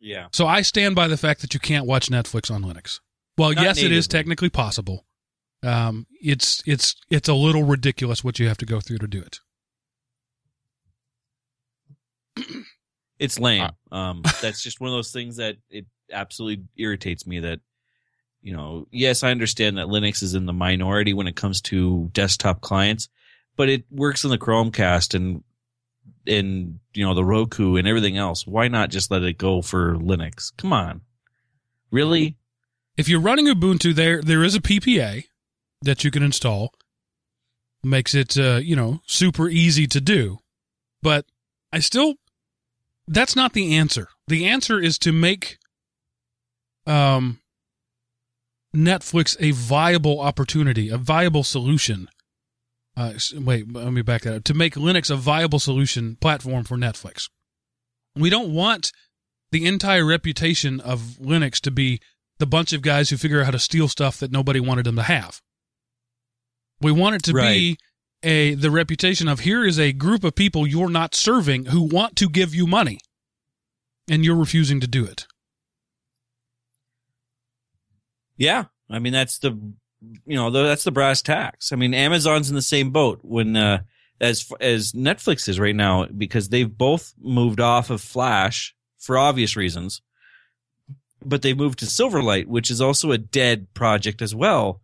[0.00, 0.28] Yeah.
[0.32, 3.00] So I stand by the fact that you can't watch Netflix on Linux.
[3.36, 5.04] Well, Not yes, it is technically possible.
[5.62, 9.20] Um, it's it's it's a little ridiculous what you have to go through to do
[9.20, 9.40] it.
[13.18, 13.68] It's lame.
[13.90, 17.60] Uh, Um, that's just one of those things that it absolutely irritates me that,
[18.42, 22.10] you know, yes, I understand that Linux is in the minority when it comes to
[22.12, 23.08] desktop clients,
[23.56, 25.42] but it works in the Chromecast and,
[26.26, 28.46] and, you know, the Roku and everything else.
[28.46, 30.52] Why not just let it go for Linux?
[30.56, 31.00] Come on.
[31.90, 32.36] Really?
[32.96, 35.24] If you're running Ubuntu, there there is a PPA
[35.82, 36.74] that you can install.
[37.84, 40.38] Makes it uh, you know super easy to do,
[41.00, 41.24] but
[41.72, 42.16] I still
[43.06, 44.08] that's not the answer.
[44.26, 45.58] The answer is to make
[46.86, 47.38] um
[48.74, 52.08] Netflix a viable opportunity, a viable solution.
[52.96, 54.44] Uh, wait, let me back that up.
[54.44, 57.28] To make Linux a viable solution platform for Netflix.
[58.16, 58.92] We don't want
[59.52, 62.00] the entire reputation of Linux to be
[62.38, 64.96] the bunch of guys who figure out how to steal stuff that nobody wanted them
[64.96, 65.40] to have.
[66.80, 67.78] We want it to be
[68.22, 72.16] a the reputation of here is a group of people you're not serving who want
[72.16, 72.98] to give you money
[74.08, 75.26] and you're refusing to do it.
[78.38, 78.64] Yeah.
[78.88, 79.50] I mean, that's the,
[80.24, 81.72] you know, that's the brass tacks.
[81.72, 83.82] I mean, Amazon's in the same boat when, uh,
[84.20, 89.56] as, as Netflix is right now, because they've both moved off of Flash for obvious
[89.56, 90.00] reasons,
[91.24, 94.80] but they moved to Silverlight, which is also a dead project as well.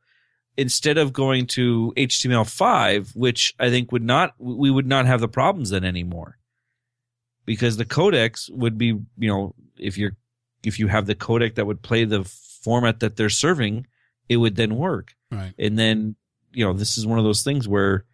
[0.56, 5.28] Instead of going to HTML5, which I think would not, we would not have the
[5.28, 6.38] problems then anymore.
[7.44, 10.16] Because the codecs would be, you know, if you're,
[10.62, 12.22] if you have the codec that would play the
[12.64, 13.86] format that they're serving,
[14.28, 15.14] it would then work.
[15.30, 15.52] Right.
[15.58, 16.16] And then,
[16.52, 18.04] you know, this is one of those things where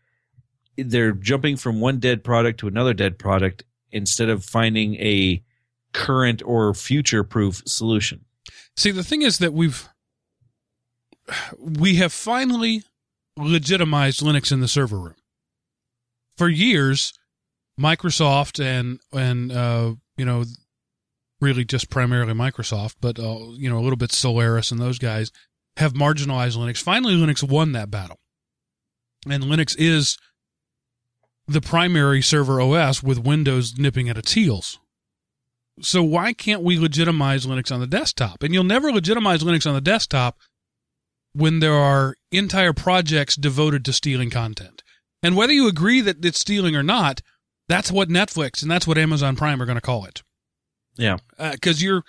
[0.76, 5.42] they're jumping from one dead product to another dead product instead of finding a
[5.92, 8.24] current or future proof solution.
[8.76, 9.88] See, the thing is that we've
[11.58, 12.82] we have finally
[13.36, 15.16] legitimized Linux in the server room.
[16.36, 17.12] For years,
[17.78, 20.44] Microsoft and and uh, you know,
[21.40, 25.30] really just primarily Microsoft, but uh, you know a little bit Solaris and those guys
[25.76, 26.82] have marginalized Linux.
[26.82, 28.18] Finally, Linux won that battle,
[29.28, 30.18] and Linux is
[31.46, 34.78] the primary server OS with Windows nipping at its heels.
[35.82, 38.42] So why can't we legitimize Linux on the desktop?
[38.42, 40.36] And you'll never legitimize Linux on the desktop
[41.32, 44.82] when there are entire projects devoted to stealing content.
[45.22, 47.22] And whether you agree that it's stealing or not,
[47.68, 50.22] that's what Netflix and that's what Amazon Prime are going to call it.
[50.96, 51.18] Yeah.
[51.38, 52.02] Because you're,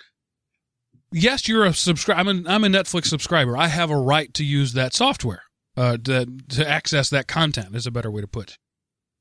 [1.10, 2.20] yes, you're a subscriber.
[2.20, 3.56] I'm a, I'm a Netflix subscriber.
[3.56, 5.42] I have a right to use that software,
[5.76, 8.58] uh, to, to access that content is a better way to put it.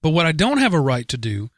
[0.01, 1.49] But what I don't have a right to do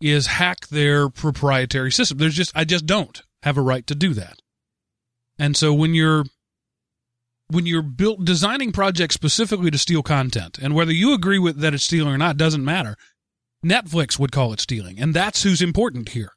[0.00, 2.18] is hack their proprietary system.
[2.18, 4.38] There's just, I just don't have a right to do that.
[5.38, 6.24] And so when you're,
[7.48, 11.74] when you're built designing projects specifically to steal content, and whether you agree with that
[11.74, 12.96] it's stealing or not doesn't matter.
[13.64, 16.32] Netflix would call it stealing, and that's who's important here.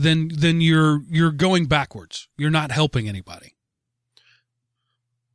[0.00, 2.28] Then, then you're you're going backwards.
[2.38, 3.56] You're not helping anybody.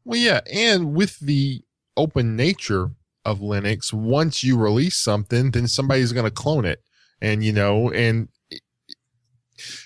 [0.04, 1.64] Well, yeah, and with the
[1.96, 2.92] open nature
[3.24, 6.82] of Linux, once you release something, then somebody's going to clone it,
[7.22, 8.30] and you know, and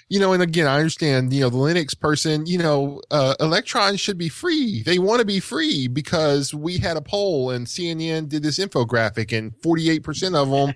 [0.09, 3.99] you know, and again, I understand, you know, the Linux person, you know, uh, electrons
[3.99, 4.83] should be free.
[4.83, 9.37] They want to be free because we had a poll and CNN did this infographic
[9.37, 10.75] and 48% of them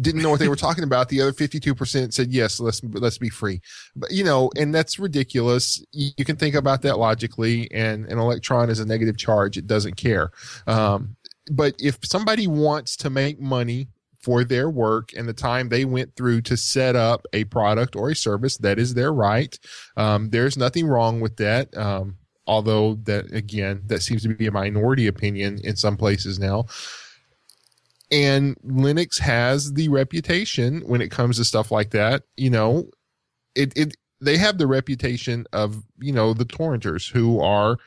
[0.00, 1.08] didn't know what they were talking about.
[1.08, 3.60] The other 52% said, yes, let's, let's be free.
[3.94, 5.84] But, you know, and that's ridiculous.
[5.92, 9.56] You, you can think about that logically and an electron is a negative charge.
[9.56, 10.30] It doesn't care.
[10.66, 11.16] Um,
[11.50, 13.88] but if somebody wants to make money
[14.22, 18.10] for their work and the time they went through to set up a product or
[18.10, 18.58] a service.
[18.58, 19.58] That is their right.
[19.96, 21.76] Um, there's nothing wrong with that.
[21.76, 22.16] Um,
[22.46, 26.66] although that again, that seems to be a minority opinion in some places now.
[28.12, 32.24] And Linux has the reputation when it comes to stuff like that.
[32.36, 32.90] You know,
[33.54, 37.78] it, it, they have the reputation of, you know, the torrenters who are,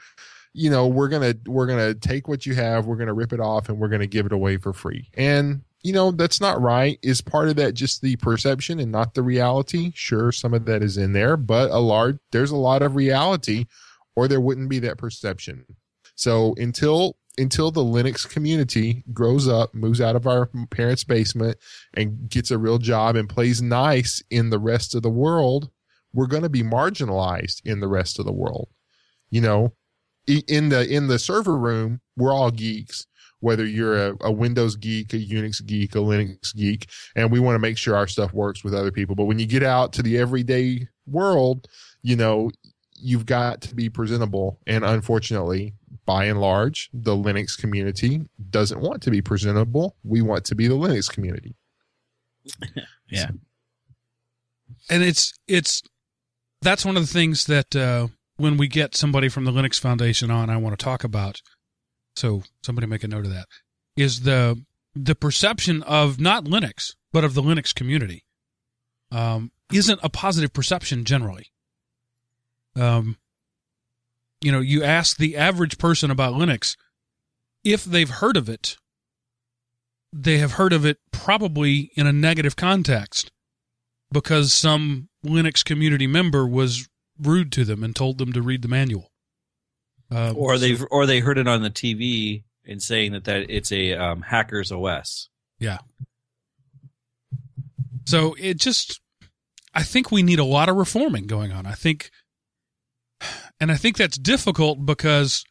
[0.54, 3.68] you know, we're to, we're to take what you have, we're to rip it off
[3.68, 5.10] and we're to give it away for free.
[5.16, 6.98] And you know, that's not right.
[7.04, 9.92] Is part of that just the perception and not the reality?
[9.94, 13.66] Sure, some of that is in there, but a large, there's a lot of reality
[14.16, 15.66] or there wouldn't be that perception.
[16.16, 21.58] So until, until the Linux community grows up, moves out of our parents' basement
[21.94, 25.70] and gets a real job and plays nice in the rest of the world,
[26.14, 28.70] we're going to be marginalized in the rest of the world.
[29.32, 29.74] You know,
[30.28, 33.08] in the, in the server room, we're all geeks
[33.44, 37.56] whether you're a, a, Windows geek, a Unix geek, a Linux geek, and we want
[37.56, 39.16] to make sure our stuff works with other people.
[39.16, 41.68] But when you get out to the everyday world,
[42.02, 42.52] you know,
[42.94, 44.60] you've got to be presentable.
[44.66, 45.74] And unfortunately,
[46.06, 49.98] by and large, the Linux community doesn't want to be presentable.
[50.06, 51.58] We want to be the Linux community.
[53.10, 53.32] yeah.
[54.90, 55.84] And it's, it's,
[56.62, 60.32] that's one of the things that, uh, when we get somebody from the Linux Foundation
[60.32, 61.42] on, I want to talk about
[62.16, 63.48] so somebody make a note of that,
[63.96, 64.64] is the
[64.96, 68.26] the perception of not Linux, but of the Linux community,
[69.12, 71.48] um, isn't a positive perception generally.
[72.76, 73.18] Um,
[74.42, 76.76] you know, you ask the average person about Linux,
[77.64, 78.78] if they've heard of it,
[80.12, 83.32] they have heard of it probably in a negative context
[84.12, 86.88] because some Linux community member was
[87.20, 89.13] rude to them and told them to read the manual.
[90.12, 93.72] Um, or they or they heard it on the TV and saying that that it's
[93.72, 95.30] a um, hacker's OS.
[95.60, 95.80] Yeah.
[98.06, 99.00] So it just,
[99.74, 101.66] I think we need a lot of reforming going on.
[101.66, 102.12] I think,
[103.60, 105.46] and I think that's difficult because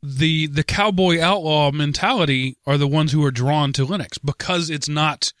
[0.00, 4.88] the the cowboy outlaw mentality are the ones who are drawn to Linux because it's
[4.88, 5.32] not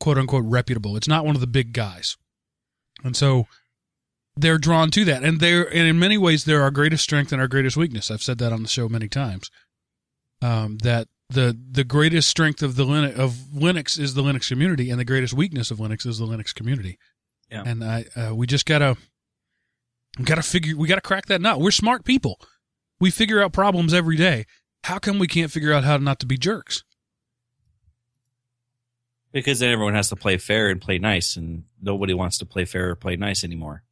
[0.00, 0.96] quote unquote reputable.
[0.96, 2.16] It's not one of the big guys,
[3.04, 3.46] and so
[4.36, 7.40] they're drawn to that, and they're and in many ways they're our greatest strength and
[7.40, 8.10] our greatest weakness.
[8.10, 9.50] I've said that on the show many times.
[10.40, 14.90] Um, that the the greatest strength of the Linux of Linux is the Linux community,
[14.90, 16.98] and the greatest weakness of Linux is the Linux community.
[17.50, 17.62] Yeah.
[17.66, 18.96] And I uh, we just gotta
[20.18, 21.60] we gotta figure we gotta crack that nut.
[21.60, 22.40] We're smart people.
[23.00, 24.46] We figure out problems every day.
[24.84, 26.84] How come we can't figure out how not to be jerks?
[29.32, 32.64] Because then everyone has to play fair and play nice, and nobody wants to play
[32.64, 33.82] fair or play nice anymore.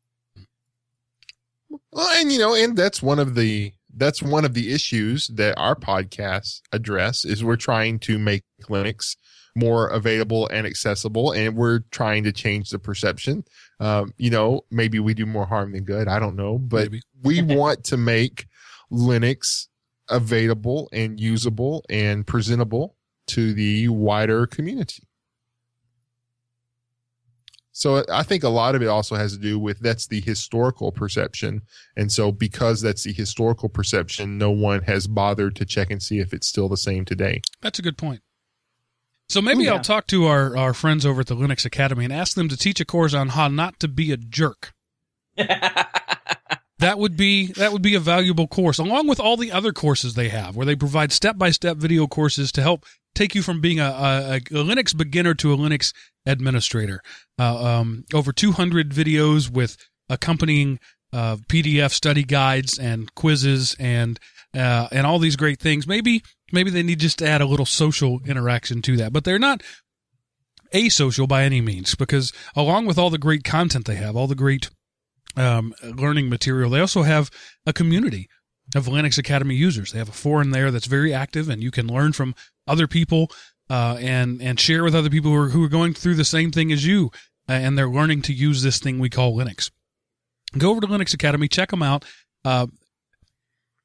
[1.71, 5.59] Well, and you know, and that's one of the that's one of the issues that
[5.59, 9.17] our podcasts address is we're trying to make Linux
[9.57, 13.45] more available and accessible, and we're trying to change the perception.
[13.81, 16.09] Um, you know, maybe we do more harm than good.
[16.09, 16.91] I don't know, but
[17.23, 18.47] we want to make
[18.93, 19.67] Linux
[20.09, 22.97] available and usable and presentable
[23.29, 25.05] to the wider community.
[27.81, 30.93] So I think a lot of it also has to do with that's the historical
[30.93, 31.63] perception.
[31.97, 36.19] And so because that's the historical perception, no one has bothered to check and see
[36.19, 37.41] if it's still the same today.
[37.63, 38.21] That's a good point.
[39.31, 39.73] So maybe oh, yeah.
[39.79, 42.57] I'll talk to our, our friends over at the Linux Academy and ask them to
[42.59, 44.75] teach a course on how not to be a jerk.
[46.81, 50.15] that would be that would be a valuable course along with all the other courses
[50.15, 53.85] they have where they provide step-by-step video courses to help take you from being a,
[53.85, 55.93] a, a Linux beginner to a Linux
[56.27, 57.03] administrator.
[57.39, 59.77] Uh, um, over 200 videos with
[60.09, 60.79] accompanying
[61.13, 64.19] uh, PDF study guides and quizzes and
[64.55, 65.87] uh, and all these great things.
[65.87, 66.23] Maybe
[66.53, 69.63] maybe they need just to add a little social interaction to that, but they're not
[70.73, 74.37] asocial by any means because along with all the great content they have, all the
[74.37, 74.71] great
[75.37, 77.31] um, learning material, they also have
[77.67, 78.29] a community
[78.75, 79.93] of Linux Academy users.
[79.93, 82.35] They have a forum there that's very active, and you can learn from
[82.67, 83.31] other people
[83.69, 86.51] uh, and and share with other people who are, who are going through the same
[86.51, 87.11] thing as you,
[87.49, 89.71] uh, and they're learning to use this thing we call Linux.
[90.59, 92.05] Go over to Linux Academy, check them out,
[92.45, 92.67] uh,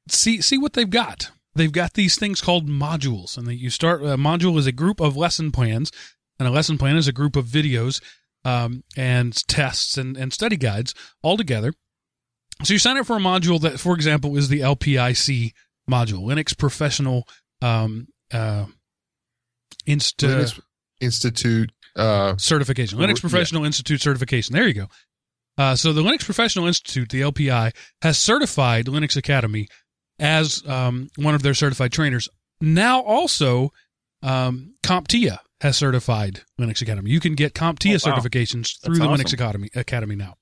[0.08, 1.30] see see what they've got.
[1.54, 5.16] They've got these things called modules, and you start a module is a group of
[5.16, 5.90] lesson plans,
[6.38, 8.00] and a lesson plan is a group of videos
[8.46, 11.72] um, and tests and, and study guides all together.
[12.62, 15.52] So you sign up for a module that, for example, is the LPIC
[15.90, 17.26] module, Linux Professional
[17.60, 18.66] um, uh,
[19.86, 20.60] Insta Linux
[21.00, 21.72] Institute.
[21.96, 23.20] Uh, certification, Linux Yeah.
[23.22, 24.54] Professional Institute certification.
[24.54, 24.86] There you go.
[25.58, 29.66] Uh, so the Linux Professional Institute, the LPI, has certified Linux Academy
[30.18, 32.28] as um, one of their certified trainers.
[32.60, 33.72] Now also,
[34.22, 37.10] um, CompTIA has certified Linux Academy.
[37.10, 38.16] You can get CompTIA Oh, wow.
[38.18, 39.32] certifications through That's the Linux.
[39.32, 40.34] Academy Academy now.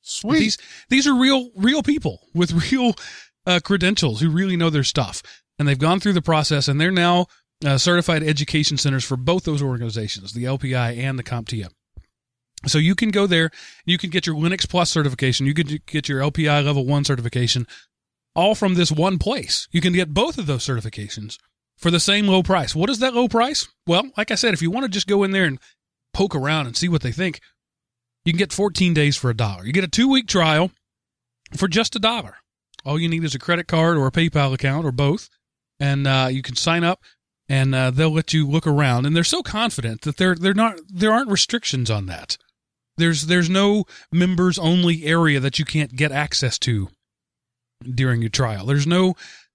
[0.00, 0.38] sweet.
[0.38, 0.58] These
[0.88, 2.94] these are real real people with real
[3.46, 5.22] uh, credentials who really know their stuff,
[5.58, 7.26] and they've gone through the process, and they're now
[7.64, 11.68] uh, certified education centers for both those organizations, the LPI and the CompTIA.
[12.66, 13.50] So you can go there,
[13.86, 17.66] you can get your Linux Plus certification, you can get your LPI Level One certification,
[18.36, 19.66] all from this one place.
[19.72, 21.38] You can get both of those certifications
[21.80, 22.74] for the same low price.
[22.74, 23.66] What is that low price?
[23.86, 25.58] Well, like I said, if you want to just go in there and
[26.12, 27.40] poke around and see what they think,
[28.24, 29.64] you can get 14 days for a dollar.
[29.64, 30.70] You get a two week trial
[31.56, 32.36] for just a dollar.
[32.84, 35.28] All you need is a credit card or a PayPal account or both,
[35.78, 37.02] and uh, you can sign up,
[37.48, 39.06] and uh, they'll let you look around.
[39.06, 42.36] And they're so confident that they're they're not there aren't restrictions on that.
[42.96, 46.88] There's there's no members only area that you can't get access to
[47.82, 48.66] during your trial.
[48.66, 49.14] There's no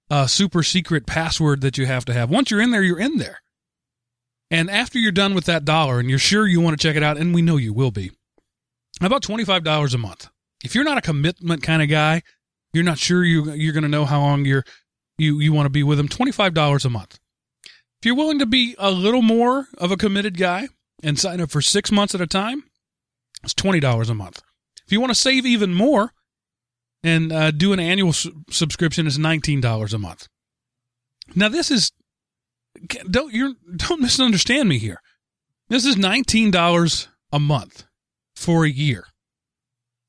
[0.10, 2.30] uh, super secret password that you have to have.
[2.30, 3.42] Once you're in there, you're in there.
[4.52, 7.04] And after you're done with that dollar and you're sure you want to check it
[7.04, 8.12] out, and we know you will be,
[9.02, 10.30] about $25 a month.
[10.64, 12.22] If you're not a commitment kind of guy,
[12.74, 14.64] you're not sure you, you're going to know how long you're,
[15.18, 17.20] you, you want to be with them, $25 a month.
[18.00, 20.68] If you're willing to be a little more of a committed guy
[21.02, 22.64] and sign up for six months at a time,
[23.44, 24.42] it's $20 a month.
[24.86, 26.14] If you want to save even more
[27.06, 30.28] and uh, do an annual s- subscription, it's $19 a month.
[31.36, 31.92] Now, this is,
[33.10, 35.02] don't, you're, don't misunderstand me here.
[35.70, 37.86] This is $19 a month
[38.36, 39.06] for a year.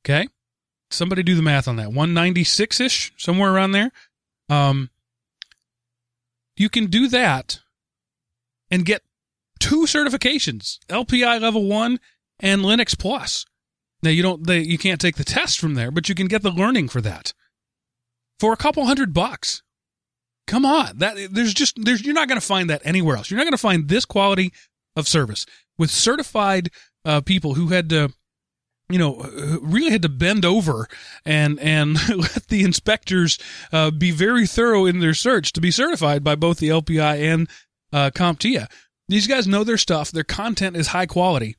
[0.04, 0.28] Okay?
[0.90, 1.88] Somebody do the math on that.
[1.88, 3.90] 196 ish, somewhere around there.
[4.48, 4.90] Um,
[6.56, 7.60] you can do that
[8.70, 9.02] and get
[9.58, 12.00] two certifications LPI level one
[12.40, 13.44] and Linux Plus.
[14.06, 16.42] Now you don't, they, you can't take the test from there, but you can get
[16.42, 17.34] the learning for that
[18.38, 19.64] for a couple hundred bucks.
[20.46, 23.28] Come on, that there's just there's you're not going to find that anywhere else.
[23.28, 24.52] You're not going to find this quality
[24.94, 25.44] of service
[25.76, 26.70] with certified
[27.04, 28.12] uh, people who had to,
[28.88, 29.16] you know,
[29.60, 30.86] really had to bend over
[31.24, 33.40] and and let the inspectors
[33.72, 37.48] uh, be very thorough in their search to be certified by both the LPI and
[37.92, 38.70] uh, CompTIA.
[39.08, 40.12] These guys know their stuff.
[40.12, 41.56] Their content is high quality,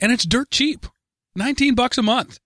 [0.00, 0.86] and it's dirt cheap,
[1.34, 2.38] nineteen bucks a month.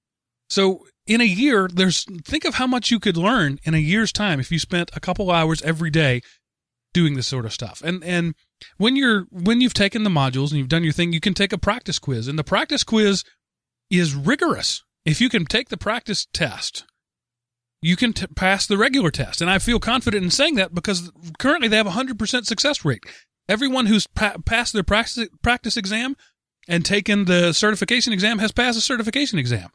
[0.51, 4.13] So in a year, there's think of how much you could learn in a year's
[4.13, 6.21] time if you spent a couple hours every day
[6.93, 7.83] doing this sort of stuff.
[7.85, 8.35] And and
[8.77, 11.53] when you're when you've taken the modules and you've done your thing, you can take
[11.53, 13.25] a practice quiz, and the practice quiz
[13.91, 14.83] is rigorous.
[15.05, 16.85] If you can take the practice test,
[17.81, 19.41] you can t- pass the regular test.
[19.41, 23.05] And I feel confident in saying that because currently they have a 100% success rate.
[23.49, 26.17] Everyone who's pa- passed their practice, practice exam
[26.69, 29.71] and taken the certification exam has passed the certification exam.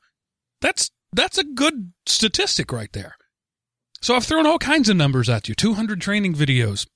[0.61, 3.15] That's that's a good statistic right there.
[4.01, 6.87] So I've thrown all kinds of numbers at you: 200 training videos,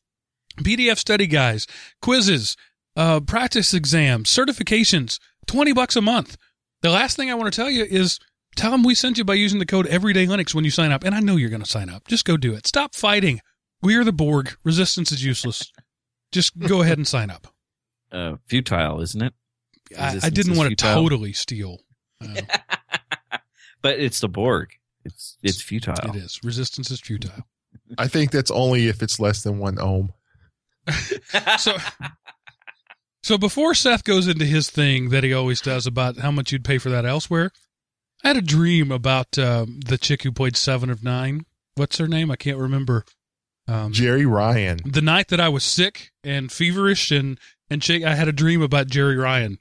[0.62, 1.68] PDF study guides,
[2.02, 2.56] quizzes,
[2.96, 6.38] uh, practice exams, certifications, 20 bucks a month.
[6.82, 8.20] The last thing I want to tell you is
[8.56, 11.04] tell them we sent you by using the code Everyday Linux when you sign up,
[11.04, 12.08] and I know you're going to sign up.
[12.08, 12.68] Just go do it.
[12.68, 13.42] Stop fighting.
[13.82, 14.56] We are the Borg.
[14.64, 15.72] Resistance is useless.
[16.32, 17.48] Just go ahead and sign up.
[18.12, 19.34] Uh, futile, isn't it?
[19.98, 21.80] I, I didn't is want to totally steal.
[22.24, 22.42] Uh,
[23.84, 24.74] But it's the Borg.
[25.06, 25.96] It's it's futile.
[26.10, 26.40] it is.
[26.44, 27.46] Resistance is futile.
[27.98, 30.14] I think that's only if it's less than one ohm.
[31.60, 31.78] So,
[33.24, 36.64] so before Seth goes into his thing that he always does about how much you'd
[36.66, 37.52] pay for that elsewhere,
[38.24, 41.46] I had a dream about um, the chick who played Seven of Nine.
[41.76, 42.32] What's her name?
[42.32, 43.06] I can't remember.
[43.68, 44.80] Um, Jeri Ryan.
[44.86, 47.38] the night that I was sick and feverish and
[47.70, 49.60] and shake, I had a dream about Jeri Ryan.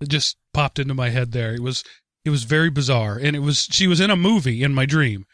[0.00, 1.54] It just popped into my head there.
[1.54, 1.84] It was
[2.24, 5.26] it was very bizarre, and it was she was in a movie in my dream,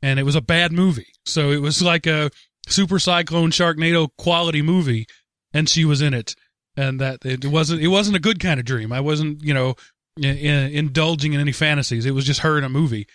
[0.00, 1.08] and it was a bad movie.
[1.24, 2.30] So it was like a
[2.68, 5.06] Super Cyclone Sharknado quality movie,
[5.52, 6.34] and she was in it,
[6.76, 8.92] and that it wasn't it wasn't a good kind of dream.
[8.92, 9.74] I wasn't you know
[10.16, 12.06] in, in, indulging in any fantasies.
[12.06, 13.06] It was just her in a movie.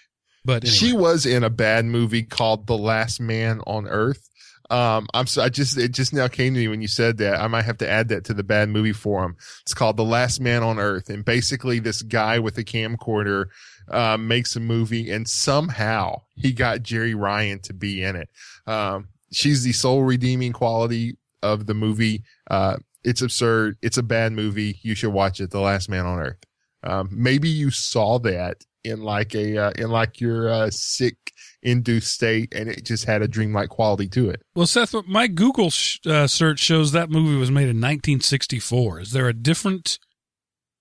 [0.46, 0.76] But anyway.
[0.76, 4.30] She was in a bad movie called The Last Man on Earth.
[4.70, 7.40] Um, I'm so I just it just now came to me when you said that.
[7.40, 9.38] I might have to add that to the bad movie forum.
[9.62, 13.46] It's called The Last Man on Earth, and basically this guy with a camcorder
[13.90, 18.30] uh, makes a movie, and somehow he got Jeri Ryan to be in it.
[18.66, 22.24] Um, she's the sole redeeming quality of the movie.
[22.50, 23.78] Uh, it's absurd.
[23.82, 24.80] It's a bad movie.
[24.82, 25.52] You should watch it.
[25.52, 26.44] The Last Man on Earth.
[26.84, 31.16] Um, maybe you saw that in like a uh, in like your uh, sick
[31.64, 34.42] induced state, and it just had a dreamlike quality to it.
[34.56, 39.02] Well, Seth, my Google sh- uh, search shows that movie was made in 1964.
[39.02, 40.00] Is there a different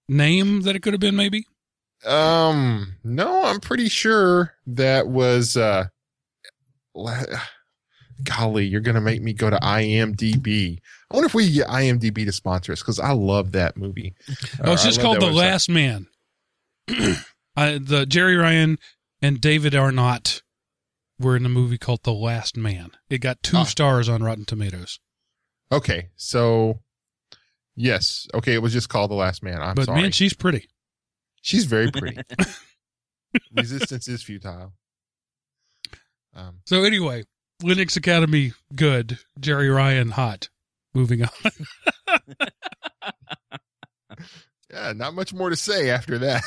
[0.08, 1.16] name that it could have been?
[1.16, 1.44] Maybe.
[2.04, 5.56] Um, no, I'm pretty sure that was.
[5.56, 5.86] uh
[8.24, 10.78] Golly, you're gonna make me go to IMDb.
[11.10, 14.14] I wonder if we get IMDb to sponsor us because I love that movie.
[14.64, 15.26] Oh, it's just called The.
[15.26, 16.06] Last Man.
[16.88, 18.78] I, the Jeri Ryan
[19.20, 20.42] and David Arnott
[21.18, 22.90] were in a movie called The Last Man.
[23.08, 23.64] It got two Ah.
[23.64, 24.98] stars on Rotten Tomatoes.
[25.72, 26.80] Okay, so
[27.74, 29.60] yes, okay, it was just called The Last Man.
[29.60, 30.02] I'm but sorry.
[30.02, 30.68] man, she's pretty.
[31.42, 32.18] She's very pretty.
[33.56, 34.72] Resistance is futile.
[36.34, 37.24] Um, So anyway,
[37.62, 39.18] Linux Academy good.
[39.40, 40.48] Jeri Ryan hot.
[40.94, 41.30] Moving on.
[44.70, 46.42] yeah, not much more to say after that.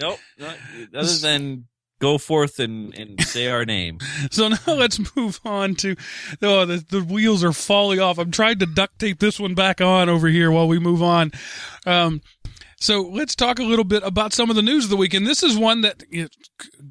[0.00, 0.18] Nope.
[0.38, 0.56] Not,
[0.94, 1.66] other than
[1.98, 3.98] go forth and, and say our name.
[4.30, 5.96] So now let's move on to
[6.42, 8.18] oh the, the wheels are falling off.
[8.18, 11.32] I'm trying to duct tape this one back on over here while we move on.
[11.86, 12.20] Um,
[12.78, 15.14] so let's talk a little bit about some of the news of the week.
[15.14, 16.28] And this is one that you know,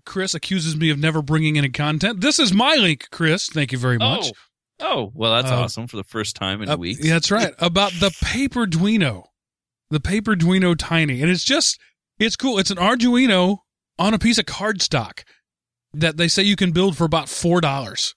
[0.05, 2.21] Chris accuses me of never bringing any content.
[2.21, 3.47] This is my link, Chris.
[3.49, 4.25] Thank you very much.
[4.27, 4.31] Oh.
[4.81, 6.97] Oh, well, that's Uh, awesome for the first time in Uh, week.
[6.99, 7.53] Yeah, that's right.
[7.59, 9.23] About the Paper Duino,
[9.89, 11.79] the Paper Duino Tiny, and it's just
[12.19, 12.57] it's cool.
[12.59, 13.59] It's an Arduino
[13.97, 15.23] on a piece of cardstock
[15.93, 18.15] that they say you can build for about four dollars.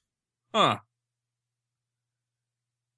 [0.55, 0.79] Huh.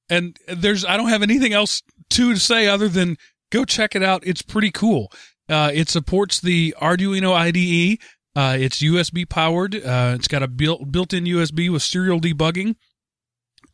[0.08, 3.16] And there's I don't have anything else to say other than
[3.50, 4.22] go check it out.
[4.26, 5.12] It's pretty cool.
[5.48, 7.98] Uh, it supports the Arduino IDE.
[8.36, 9.74] Uh, it's USB powered.
[9.74, 12.76] Uh, it's got a built built-in USB with serial debugging,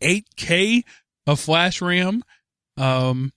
[0.00, 0.82] 8K
[1.26, 2.22] of flash RAM,
[2.78, 3.32] um,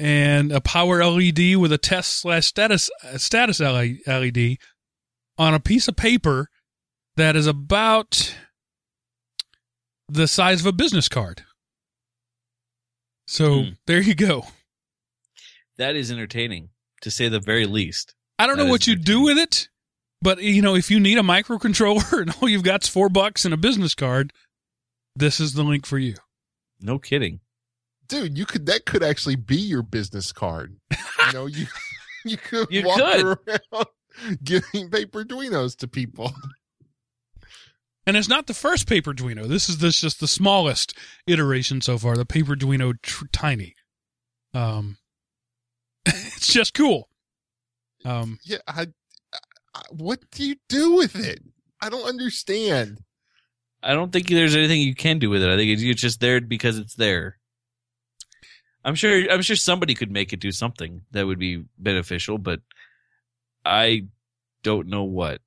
[0.00, 4.58] and a power LED with a test slash status uh, status LED
[5.40, 6.50] on a piece of paper
[7.16, 8.36] that is about
[10.06, 11.44] the size of a business card.
[13.26, 13.68] So Hmm.
[13.86, 14.46] there you go.
[15.78, 16.68] That is entertaining,
[17.00, 18.14] to say the very least.
[18.38, 19.68] I don't That know what you do with it,
[20.20, 23.54] but you know, if you need a microcontroller and all you've got's four bucks and
[23.54, 24.32] a business card,
[25.16, 26.16] this is the link for you.
[26.80, 27.40] No kidding.
[28.08, 30.76] Dude, you could that could actually be your business card.
[30.90, 31.66] You know, you
[32.26, 33.24] you could You walk could.
[33.24, 33.86] around
[34.44, 36.32] giving paper Duinos to people.
[38.06, 39.46] And it's not the first Paper Duino.
[39.46, 40.96] This is this just the smallest
[41.26, 42.16] iteration so far.
[42.16, 43.76] The Paper Duino tr- Tiny.
[44.54, 44.96] Um,
[46.06, 47.08] it's just cool.
[48.04, 48.88] Um, Yeah, I,
[49.74, 51.40] I what do you do with it?
[51.80, 52.98] I don't understand.
[53.82, 55.50] I don't think there's anything you can do with it.
[55.50, 57.38] I think it's, it's just there because it's there.
[58.84, 59.30] I'm sure.
[59.30, 62.60] I'm sure somebody could make it do something that would be beneficial, but
[63.64, 64.06] I
[64.62, 65.40] don't know what.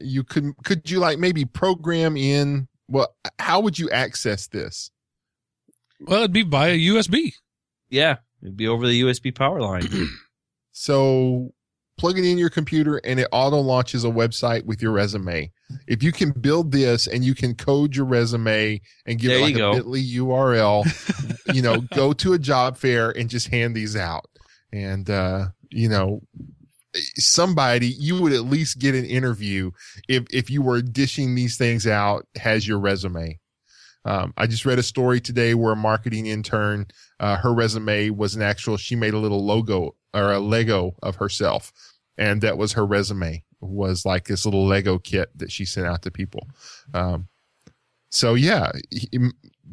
[0.00, 4.90] You could could you like maybe program in well how would you access this?
[6.00, 7.32] well, it'd be by a USB.
[7.90, 9.88] Yeah, it'd be over the USB power line.
[10.72, 11.52] So
[11.98, 15.50] plug it in your computer and it auto launches a website with your resume.
[15.88, 19.42] If you can build this and you can code your resume and give There it
[19.42, 19.72] like a go.
[19.74, 20.84] bit.ly URL,
[21.52, 24.26] you know, go to a job fair and just hand these out.
[24.72, 26.22] And uh, you know,
[27.16, 29.70] somebody you would at least get an interview
[30.08, 33.38] if if you were dishing these things out has your resume.
[34.04, 36.86] Um, I just read a story today where a marketing intern,
[37.20, 38.76] uh, her resume was an actual.
[38.76, 41.72] She made a little logo or a Lego of herself,
[42.16, 43.44] and that was her resume.
[43.60, 46.48] Was like this little Lego kit that she sent out to people.
[46.94, 47.28] Um,
[48.10, 48.70] so yeah,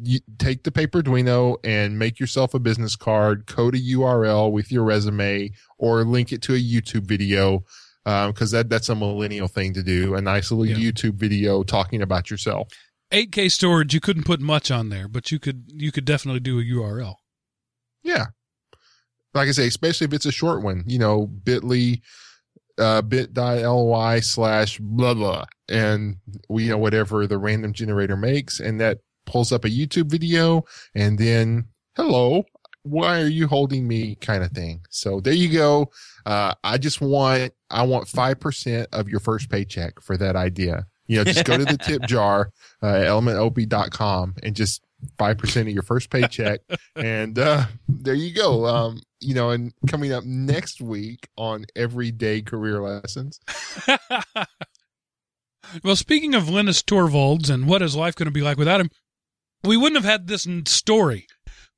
[0.02, 4.70] you, take the paper Duino and make yourself a business card, code a URL with
[4.70, 7.64] your resume, or link it to a YouTube video.
[8.04, 10.14] Um, cause that, that's a millennial thing to do.
[10.14, 10.76] A nice little Yeah.
[10.76, 12.68] YouTube video talking about yourself.
[13.12, 16.58] 8K storage, you couldn't put much on there, but you could you could definitely do
[16.58, 17.14] a URL.
[18.02, 18.26] Yeah.
[19.34, 22.00] Like I say, especially if it's a short one, you know, bit.ly,
[22.78, 26.16] uh, bit.ly slash blah, blah, and
[26.48, 28.60] we, you know, whatever the random generator makes.
[28.60, 31.66] And that pulls up a YouTube video and then,
[31.96, 32.44] hello,
[32.86, 34.80] why are you holding me kind of thing.
[34.90, 35.90] So there you go.
[36.24, 40.86] Uh, I just want, I want 5% of your first paycheck for that idea.
[41.08, 44.82] You know, just go to the tip jar, uh, elementop.com and just
[45.18, 46.60] 5% of your first paycheck.
[46.94, 48.66] and, uh, there you go.
[48.66, 53.40] Um, you know, and coming up next week on everyday career lessons.
[55.82, 58.90] well, speaking of Linus Torvalds and what is life going to be like without him,
[59.66, 61.26] we wouldn't have had this story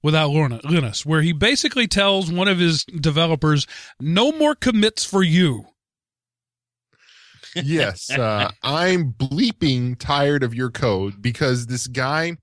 [0.03, 3.67] without Lorna- Linus, where he basically tells one of his developers,
[4.01, 5.67] "No more commits for you."
[7.55, 12.37] yes, uh, I'm bleeping tired of your code because this guy.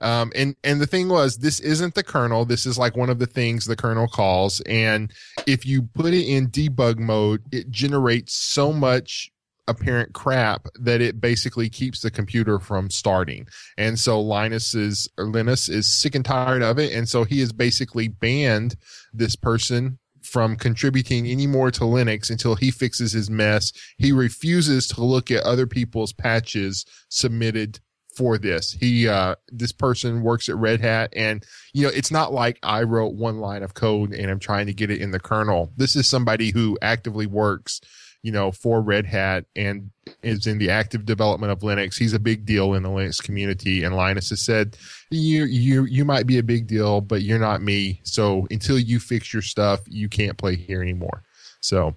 [0.00, 2.44] Um, and and the thing was, this isn't the kernel.
[2.44, 4.60] This is like one of the things the kernel calls.
[4.60, 5.12] And
[5.44, 9.32] if you put it in debug mode, it generates so much
[9.68, 13.46] apparent crap that it basically keeps the computer from starting.
[13.76, 17.52] And so Linus is Linus is sick and tired of it, and so he has
[17.52, 18.76] basically banned
[19.12, 23.72] this person from contributing any more to Linux until he fixes his mess.
[23.96, 27.80] He refuses to look at other people's patches submitted
[28.14, 28.72] for this.
[28.72, 32.82] He uh this person works at Red Hat and you know, it's not like I
[32.82, 35.72] wrote one line of code and I'm trying to get it in the kernel.
[35.76, 37.80] This is somebody who actively works
[38.22, 39.90] you know, for Red Hat and
[40.22, 41.96] is in the active development of Linux.
[41.96, 43.84] He's a big deal in the Linux community.
[43.84, 44.76] And Linus has said,
[45.10, 48.00] you, you, you might be a big deal, but you're not me.
[48.02, 51.22] So until you fix your stuff, you can't play here anymore.
[51.60, 51.94] So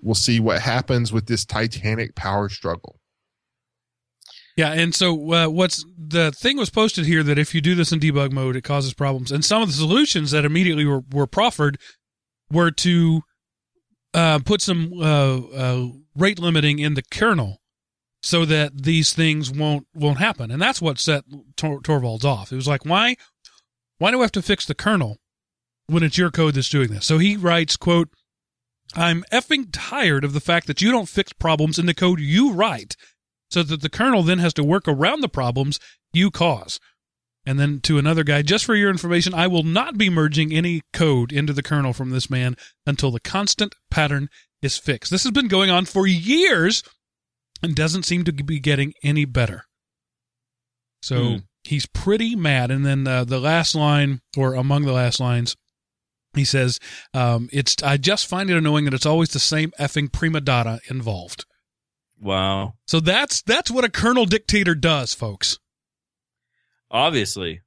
[0.00, 2.98] we'll see what happens with this titanic power struggle.
[4.54, 7.90] Yeah, and so uh, what's the thing was posted here that if you do this
[7.90, 9.32] in debug mode, it causes problems.
[9.32, 11.78] And some of the solutions that immediately were, were proffered
[12.50, 13.22] were to
[14.14, 15.86] uh, put some uh, uh,
[16.16, 17.60] rate limiting in the kernel
[18.22, 20.50] so that these things won't won't happen.
[20.50, 21.24] And that's what set
[21.56, 22.52] Tor- Torvalds off.
[22.52, 23.16] It was like, why
[23.98, 25.18] why do we have to fix the kernel
[25.86, 27.06] when it's your code that's doing this?
[27.06, 28.08] So he writes, quote,
[28.94, 32.52] I'm effing tired of the fact that you don't fix problems in the code you
[32.52, 32.96] write
[33.50, 35.78] so that the kernel then has to work around the problems
[36.12, 36.78] you cause.
[37.44, 40.82] And then to another guy, just for your information, I will not be merging any
[40.92, 42.56] code into the kernel from this man
[42.86, 44.28] until the constant pattern
[44.60, 45.10] is fixed.
[45.10, 46.84] This has been going on for years
[47.60, 49.64] and doesn't seem to be getting any better.
[51.02, 51.44] So Mm.
[51.64, 52.70] he's pretty mad.
[52.70, 55.56] And then uh, the last line, or among the last lines,
[56.34, 56.78] he says,
[57.12, 60.78] um, "It's I just find it annoying that it's always the same effing prima donna
[60.88, 61.44] involved."
[62.20, 62.74] Wow.
[62.86, 65.58] So that's that's what a kernel dictator does, folks.
[66.92, 67.62] Obviously.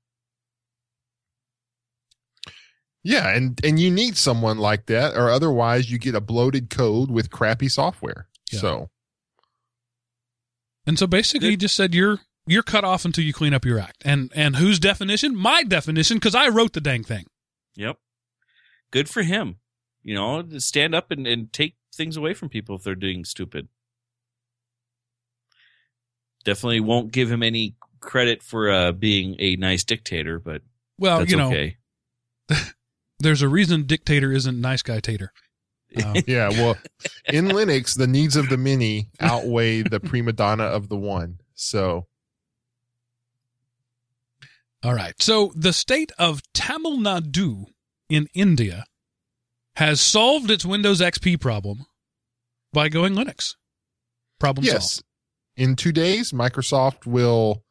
[3.04, 7.12] Yeah, and and you need someone like that, or otherwise you get a bloated code
[7.12, 8.28] with crappy software.
[8.52, 8.60] Yeah.
[8.60, 8.90] So
[10.88, 13.80] And so basically, he just said you're you're cut off until you clean up your
[13.80, 14.04] act.
[14.06, 15.36] And and whose definition?
[15.36, 17.26] My definition, because I wrote the dang thing.
[17.76, 17.98] Yep.
[18.92, 19.58] Good for him.
[20.04, 23.68] You know, stand up and, and take things away from people if they're doing stupid.
[26.44, 30.62] Definitely won't give him any credit for uh, being a nice dictator, but
[31.00, 31.78] Well, that's you know, okay.
[33.20, 35.32] there's a reason dictator isn't nice guy tater.
[36.04, 36.78] Um, yeah, well,
[37.28, 41.40] in Linux, the needs of the many outweigh the prima donna of the one.
[41.54, 42.08] So
[44.86, 45.20] all right.
[45.20, 47.66] So the state of Tamil Nadu
[48.08, 48.86] in India
[49.78, 51.88] has solved its Windows XP problem
[52.72, 53.56] by going Linux.
[54.40, 55.04] Problem yes, solved.
[55.58, 57.64] in two days, Microsoft will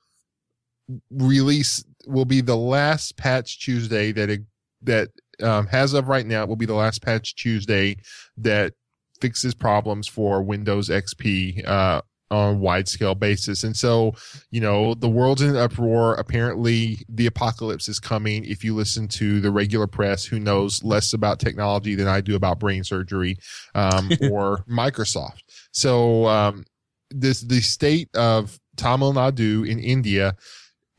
[1.10, 4.42] release will be the last patch Tuesday that it,
[4.82, 5.08] that
[5.42, 7.96] um, as of right now it will be the last patch Tuesday
[8.36, 8.74] that
[9.20, 13.64] fixes problems for Windows XP uh, on a wide scale basis.
[13.64, 14.14] And so,
[14.50, 16.14] you know, the world's in uproar.
[16.14, 18.44] Apparently, the apocalypse is coming.
[18.44, 22.34] If you listen to the regular press, who knows less about technology than I do
[22.34, 23.36] about brain surgery
[23.74, 25.42] um, or Microsoft.
[25.72, 26.64] So, um,
[27.10, 30.34] this the state of Tamil Nadu in India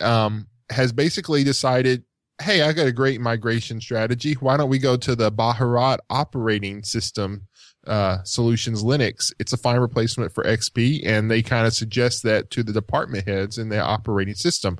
[0.05, 2.03] um, has basically decided,
[2.41, 4.33] hey, I got a great migration strategy.
[4.33, 7.47] Why don't we go to the Bharat operating system
[7.87, 9.31] uh, solutions Linux?
[9.39, 13.27] It's a fine replacement for XP, and they kind of suggest that to the department
[13.27, 14.77] heads in their operating system.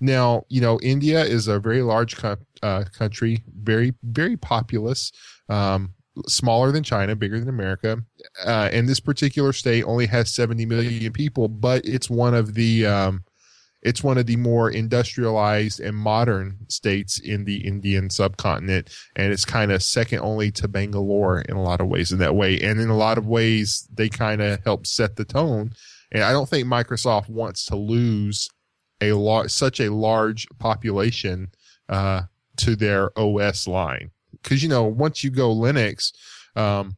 [0.00, 5.12] Now, you know, India is a very large co- uh, country, very very populous.
[5.48, 5.94] Um,
[6.26, 7.98] smaller than China, bigger than America.
[8.44, 12.86] Uh, and this particular state only has 70 million people, but it's one of the,
[12.86, 13.24] um,
[13.86, 18.90] it's one of the more industrialized and modern states in the Indian subcontinent.
[19.14, 22.34] And it's kind of second only to Bangalore in a lot of ways in that
[22.34, 22.60] way.
[22.60, 25.70] And in a lot of ways, they kind of help set the tone.
[26.12, 28.48] And I don't think Microsoft wants to lose
[29.00, 31.52] a lar- such a large population,
[31.88, 32.22] uh,
[32.56, 34.10] to their OS line
[34.46, 36.12] because you know once you go Linux,
[36.54, 36.96] um,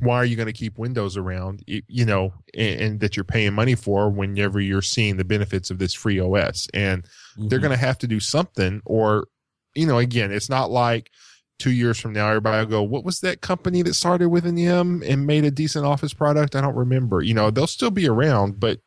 [0.00, 1.62] why are you going to keep Windows around?
[1.66, 5.78] You, know, and, and, that you're paying money for whenever you're seeing the benefits of
[5.78, 7.06] this free OS, and
[7.36, 7.62] they're Mhm.
[7.62, 9.28] going to have to do something, or
[9.74, 11.10] you know, again, it's not like
[11.58, 14.58] two years from now everybody will go, "What was that company that started with an
[14.58, 17.22] M and made a decent Office product?" I don't remember.
[17.22, 18.80] You know, they'll still be around, but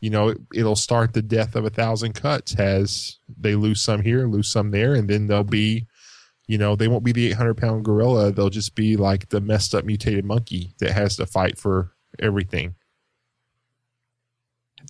[0.00, 4.02] you know, it, it'll start the death of a thousand cuts as they lose some
[4.02, 5.86] here, lose some there, and then they'll be,
[6.46, 8.32] you know, they won't be the 800 pound gorilla.
[8.32, 12.74] They'll just be like the messed up mutated monkey that has to fight for everything.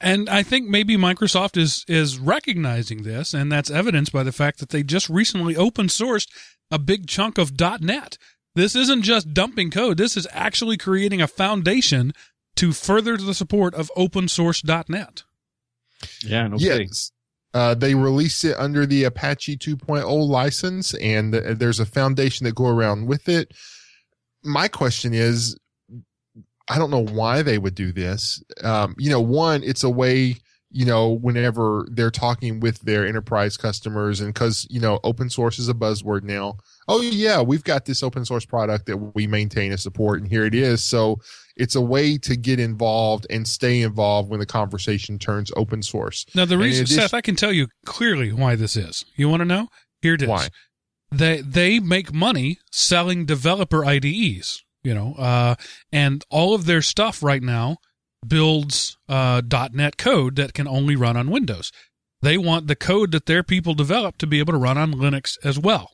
[0.02, 4.58] And I think maybe Microsoft is is recognizing this, and that's evidenced by the fact
[4.58, 6.28] that they just recently open sourced
[6.70, 8.18] a big chunk of .NET.
[8.56, 9.96] This isn't just dumping code.
[9.96, 12.12] This is actually creating a foundation
[12.56, 15.22] to further the support of open source .NET.
[16.22, 16.88] Yeah, no kidding.
[16.88, 17.12] Yes.
[17.54, 22.56] Uh, they released it under the Apache 2.0 license, and th- there's a foundation that
[22.56, 23.52] go around with it.
[24.42, 25.56] My question is,
[26.68, 28.42] I don't know why they would do this.
[28.62, 30.36] Um, you know, one, it's a way,
[30.74, 35.60] you know, whenever they're talking with their enterprise customers, and because you know, open source
[35.60, 36.56] is a buzzword now.
[36.88, 40.44] Oh yeah, we've got this open source product that we maintain and support, and here
[40.44, 40.82] it is.
[40.82, 41.20] So
[41.56, 46.26] it's a way to get involved and stay involved when the conversation turns open source.
[46.34, 49.04] Now, the reason, Seth, I can tell you clearly why this is.
[49.14, 49.68] You want to know?
[50.02, 50.28] Here it is.
[50.28, 50.48] Why?
[51.12, 54.64] They they make money selling developer IDEs.
[54.82, 55.54] You know, uh,
[55.92, 57.78] and all of their stuff right now
[58.28, 59.42] builds uh,
[59.72, 61.72] .NET code that can only run on Windows.
[62.22, 65.36] They want the code that their people develop to be able to run on Linux
[65.44, 65.90] as well.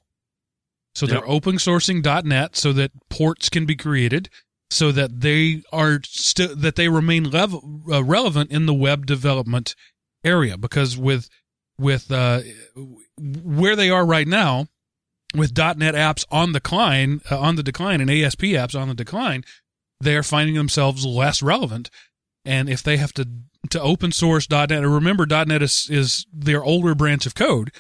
[0.95, 4.29] So they're open sourcing .NET so that ports can be created,
[4.71, 7.55] so that they are still that they remain lev-
[7.91, 9.75] uh, relevant in the web development
[10.25, 10.57] area.
[10.57, 11.29] Because with
[11.79, 12.41] with uh,
[13.19, 14.67] where they are right now,
[15.35, 18.95] with .NET apps on the decline, uh, on the decline, and ASP apps on the
[18.95, 19.45] decline,
[20.01, 21.91] they are finding themselves less relevant.
[22.51, 23.29] And if they have to
[23.71, 27.71] to open source .NET, and remember .NET is is their older branch of code.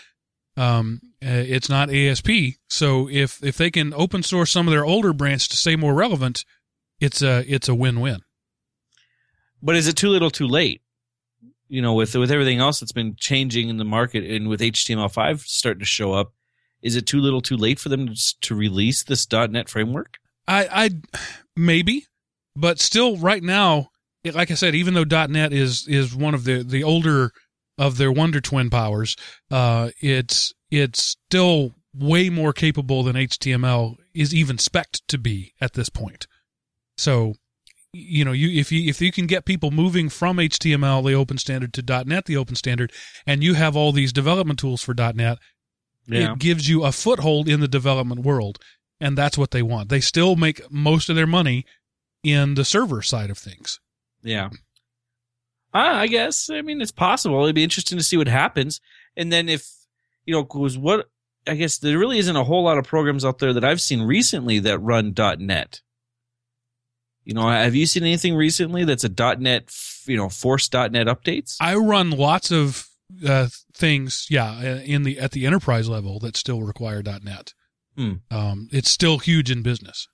[0.57, 2.31] Um, uh, it's not ASP.
[2.69, 5.93] So if if they can open source some of their older branch to stay more
[5.93, 6.45] relevant,
[7.01, 8.21] it's a it's a win win.
[9.61, 10.83] But is it too little, too late?
[11.67, 15.41] You know, with with everything else that's been changing in the market, and with HTML5
[15.41, 16.33] starting to show up,
[16.81, 20.19] is it too little, too late for them to, to release this .NET framework?
[20.47, 20.91] I, I
[21.57, 22.07] maybe,
[22.55, 23.91] but still, right now,
[24.25, 27.33] it, like I said, even though .NET is is one of the the older
[27.79, 29.17] of their Wonder Twin powers,
[29.51, 35.73] uh, it's it's still way more capable than HTML is even spec'd to be at
[35.73, 36.27] this point.
[36.97, 37.35] So,
[37.93, 41.39] you know, you if you if you can get people moving from HTML, the open
[41.39, 42.93] standard, to .NET, the open standard,
[43.27, 45.39] and you have all these development tools for .NET,
[46.07, 46.33] Yeah.
[46.33, 48.59] it gives you a foothold in the development world
[49.01, 51.65] and that's what they want they still make most of their money
[52.23, 53.81] in the server side of things
[54.23, 54.51] Yeah.
[55.73, 56.51] Ah, I guess.
[56.51, 57.43] I mean, it's possible.
[57.45, 58.81] It'd be interesting to see what happens.
[59.17, 59.69] And then if,
[60.25, 61.09] you know, cause what,
[61.47, 64.03] I guess there really isn't a whole lot of programs out there that I've seen
[64.03, 65.81] recently that run .NET.
[67.25, 69.73] You know, have you seen anything recently that's a .NET,
[70.07, 71.57] you know, forced .NET updates?
[71.61, 72.87] i run lots of
[73.27, 77.53] uh, things yeah in the at the enterprise level that still require net
[77.97, 78.13] Hmm.
[78.31, 80.07] um, it's still huge in business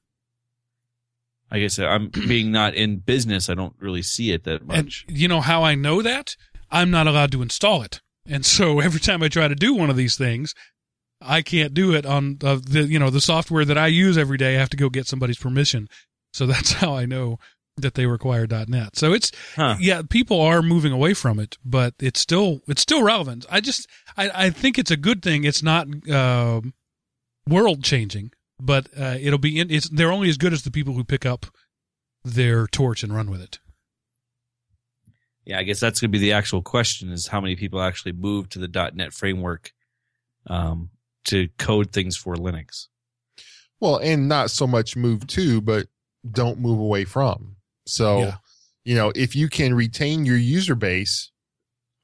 [1.51, 3.48] I guess I'm being not in business.
[3.48, 5.05] I don't really see it that much.
[5.09, 6.36] and you know how i know that
[6.70, 9.89] i'm not allowed to install it and so every time i try to do one
[9.90, 10.55] of these things
[11.20, 14.36] i can't do it on uh, the you know the software that i use every
[14.36, 15.89] day i have to go get somebody's permission
[16.32, 17.39] so that's how i know
[17.77, 19.77] that they require net so it's Huh.
[19.78, 23.86] yeah people are moving away from it but it's still it's still relevant i just
[24.16, 26.74] i, I think it's a good thing it's not um
[27.48, 30.94] world changing but uh, it'll be in, it's they're only as good as the people
[30.94, 31.46] who pick up
[32.24, 33.58] their torch and run with it
[35.44, 38.12] Yeah, I guess that's going to be the actual question is how many people actually
[38.12, 39.72] move to the .NET framework
[40.48, 40.90] um,
[41.24, 42.86] to code things for Linux.
[43.78, 45.86] Well, and not so much move to, but
[46.28, 47.56] don't move away from.
[47.86, 48.36] So, Yeah.
[48.84, 51.30] you know, if you can retain your user base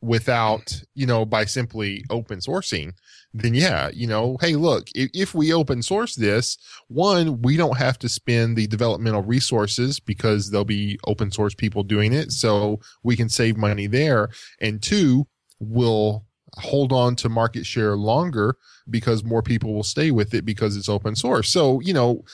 [0.00, 2.92] without, you know, by simply open sourcing,
[3.34, 7.78] then yeah, you know, hey, look, if, if we open source this, one, we don't
[7.78, 12.32] have to spend the developmental resources because there'll be open source people doing it.
[12.32, 14.28] So we can save money there.
[14.60, 15.26] And two,
[15.60, 16.24] we'll
[16.56, 18.56] hold on to market share longer
[18.90, 21.48] because more people will stay with it because it's open source.
[21.48, 22.24] So, you know,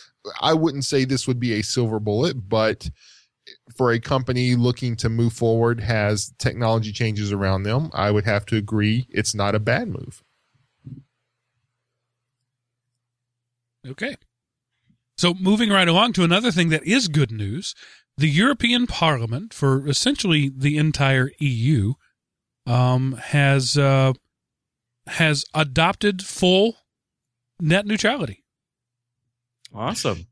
[0.41, 2.91] I wouldn't say this would be a silver bullet, but
[3.77, 8.45] for a company looking to move forward has technology changes around them, I would have
[8.47, 10.23] to agree it's not a bad move.
[13.87, 14.17] Okay.
[15.17, 17.75] So moving right along to another thing that is good news,
[18.17, 21.95] the European Parliament for essentially the entire EU
[22.67, 24.13] um, has uh,
[25.07, 26.77] has adopted full
[27.61, 28.45] net neutrality.
[29.75, 30.27] Awesome.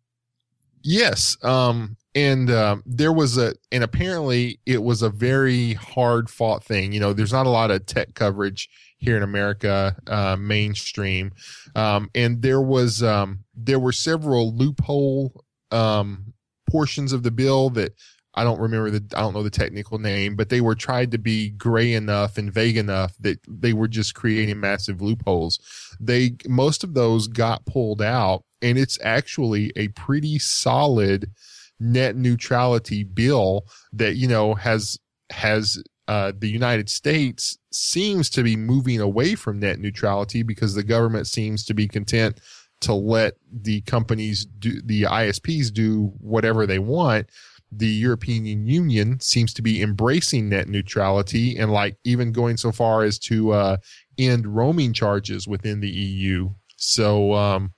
[0.83, 1.37] Yes.
[1.43, 6.93] Um, and um, there was a and apparently it was a very hard fought thing
[6.93, 8.69] you know there's not a lot of tech coverage
[8.99, 11.31] here in america uh, mainstream
[11.77, 16.33] um, and there was um, there were several loophole um,
[16.69, 17.93] portions of the bill that
[18.39, 21.19] I don't remember the I don't know the technical name, but they were tried to
[21.19, 25.59] be gray enough and vague enough that they were just creating massive loopholes.
[25.99, 31.31] They most of those got pulled out, and it's actually a pretty solid
[31.79, 34.99] net neutrality bill that you know has
[35.31, 40.85] has uh, the United States seems to be moving away from net neutrality because the
[40.85, 42.41] government seems to be content
[42.81, 47.29] to let the companies do the ISPs do whatever they want
[47.73, 53.03] the European Union seems to be embracing net neutrality and like even going so far
[53.03, 53.77] as to uh,
[54.19, 56.51] end roaming charges within the EU.
[56.77, 57.75] So, um,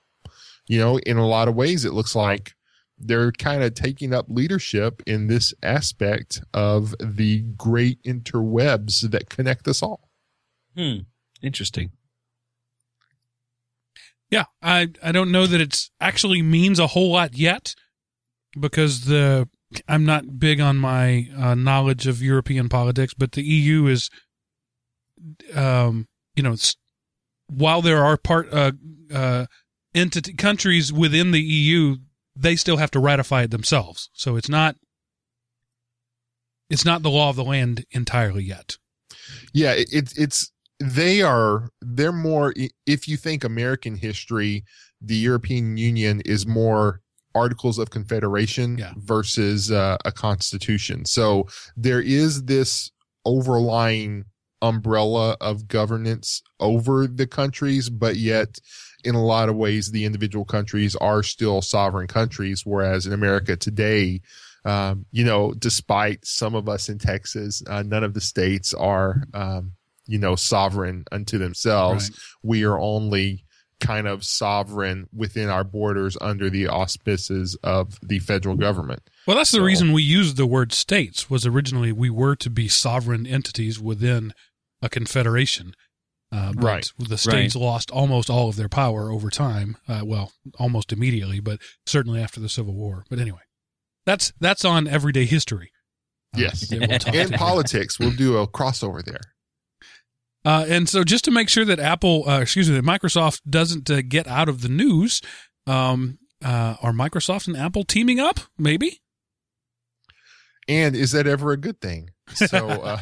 [0.67, 2.53] you know, in a lot of ways, it looks like
[2.99, 9.67] they're kind of taking up leadership in this aspect of the great interwebs that connect
[9.67, 10.09] us all.
[10.75, 10.99] Hmm.
[11.41, 11.91] Interesting.
[14.29, 17.73] Yeah, I I don't know that it's actually means a whole lot yet
[18.59, 19.47] because the
[19.87, 24.09] I'm not big on my uh, knowledge of European politics, but the EU is,
[25.55, 26.55] um, you know,
[27.47, 28.71] while there are part uh,
[29.13, 29.45] uh,
[29.93, 31.97] entity countries within the EU,
[32.39, 34.09] they still have to ratify it themselves.
[34.13, 34.75] So it's not
[36.69, 38.77] it's not the law of the land entirely yet.
[39.53, 42.53] Yeah, it's it, it's they are they're more
[42.85, 44.63] if you think American history,
[45.01, 47.01] the European Union is more
[47.35, 48.93] articles of confederation yeah.
[48.97, 51.05] versus uh, a constitution.
[51.05, 52.91] So there is this
[53.25, 54.25] overlying
[54.61, 58.59] umbrella of governance over the countries, but yet
[59.03, 62.65] in a lot of ways, the individual countries are still sovereign countries.
[62.65, 64.21] Whereas in America today,
[64.65, 69.23] um, you know, despite some of us in Texas, uh, none of the states are,
[69.33, 69.73] um,
[70.05, 72.09] you know, sovereign unto themselves.
[72.09, 72.19] Right.
[72.43, 73.45] We are only
[73.79, 79.01] kind of sovereign within our borders under the auspices of the federal government.
[79.25, 81.29] Well, that's the reason we used the word states.
[81.29, 84.33] Was originally we were to be sovereign entities within
[84.81, 85.73] a confederation.
[86.31, 86.91] Uh, but Right.
[86.99, 89.77] The states lost almost all of their power over time.
[89.87, 93.05] Uh, well, almost immediately, but certainly after the Civil War.
[93.09, 93.41] But anyway,
[94.05, 95.71] that's that's on everyday history.
[96.35, 96.67] Uh, Yes.
[96.69, 99.21] that we'll And politics, we'll do a crossover there.
[100.45, 103.89] Uh, and so, just to make sure that Apple, uh, excuse me, that Microsoft doesn't
[103.89, 105.21] uh, get out of the news,
[105.67, 108.39] um, uh, are Microsoft and Apple teaming up?
[108.57, 109.01] Maybe.
[110.67, 112.11] And is that ever a good thing?
[112.33, 113.01] So, uh,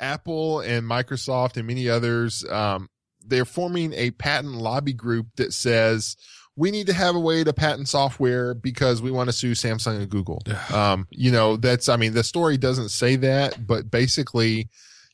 [0.00, 2.88] Apple and Microsoft and many others, um,
[3.24, 6.16] they're forming a patent lobby group that says
[6.56, 10.00] we need to have a way to patent software because we want to sue Samsung
[10.00, 10.42] and Google.
[10.72, 14.68] Um, you know, that's, I mean, the story doesn't say that, but basically,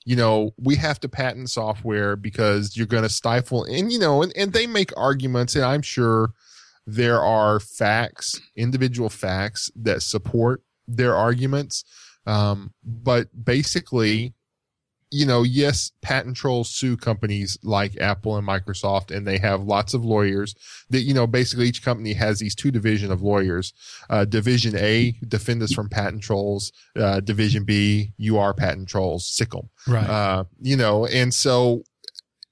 [0.05, 4.23] you know, we have to patent software because you're going to stifle, and, you know,
[4.23, 6.31] and, and they make arguments, and I'm sure
[6.87, 11.85] there are facts, individual facts that support their arguments.
[12.25, 14.35] Um, but basically,
[15.11, 19.95] you know, yes, patent trolls sue companies like Apple and Microsoft, and they have lots
[19.95, 20.55] of lawyers
[20.91, 23.73] that, you know, basically each company has these two division of lawyers.
[24.11, 26.73] Uh, division A, defend us from patent trolls.
[26.97, 29.71] Uh, division B, you are patent trolls, sickle.
[29.87, 30.09] Right.
[30.09, 31.83] Uh, you know, and so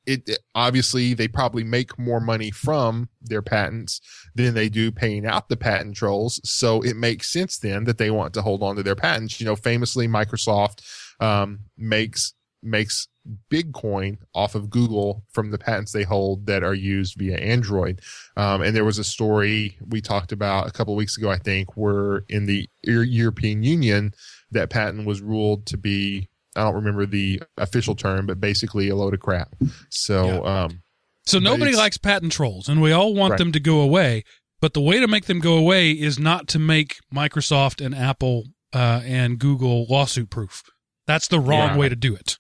[0.07, 4.01] it it- obviously they probably make more money from their patents
[4.35, 6.41] than they do paying out the patent trolls.
[6.45, 9.41] So it makes sense then that they want to hold on to their patents.
[9.41, 10.83] You know, famously Microsoft
[11.21, 13.09] um, makes makes
[13.51, 18.01] Bitcoin off of Google from the patents they hold that are used via Android.
[18.37, 21.39] Um, and there was a story we talked about a couple of weeks ago, I
[21.39, 24.13] think, where in the European Union,
[24.51, 28.97] that patent was ruled to be, I don't remember the official term, but basically a
[28.97, 29.55] load of crap.
[29.89, 30.83] So, um,
[31.27, 33.39] So nobody likes patent trolls, and we all want Right.
[33.39, 34.25] them to go away.
[34.61, 38.45] But the way to make them go away is not to make Microsoft and Apple
[38.73, 40.63] uh, and Google lawsuit proof.
[41.07, 41.77] That's the wrong Yeah.
[41.77, 42.39] way to do it.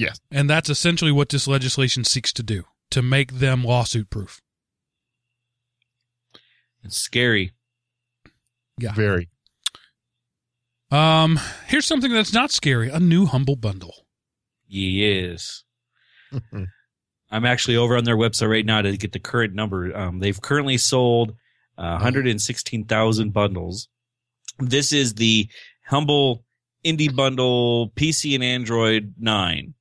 [0.00, 0.18] Yes.
[0.30, 4.40] And that's essentially what this legislation seeks to do to make them lawsuit proof.
[6.82, 7.52] It's scary.
[8.78, 8.94] Yeah.
[8.94, 9.28] very.
[10.90, 14.06] Um, here's something that's not scary a new Humble Bundle.
[14.66, 15.64] Yes.
[17.30, 19.94] I'm actually over on their website right now to get the current number.
[19.94, 21.32] Um, they've currently sold
[21.76, 23.88] uh, 116,000 bundles.
[24.58, 25.48] This is the
[25.86, 26.44] humble
[26.84, 29.74] indie bundle PC and Android 9.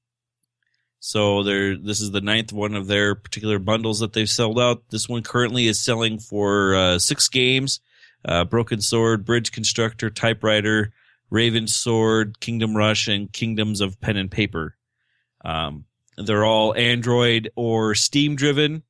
[1.10, 4.84] So they're, this is the ninth one of their particular bundles that they've sold out.
[4.92, 7.80] This one currently is selling for uh, six games.
[8.26, 10.92] uh, Broken Sword, Bridge Constructor, Type:Rider,
[11.30, 14.76] Raven Sword, Kingdom Rush, and Kingdoms of Pen and Paper.
[15.44, 15.86] Um,
[16.18, 18.84] they're all Android or Steam driven.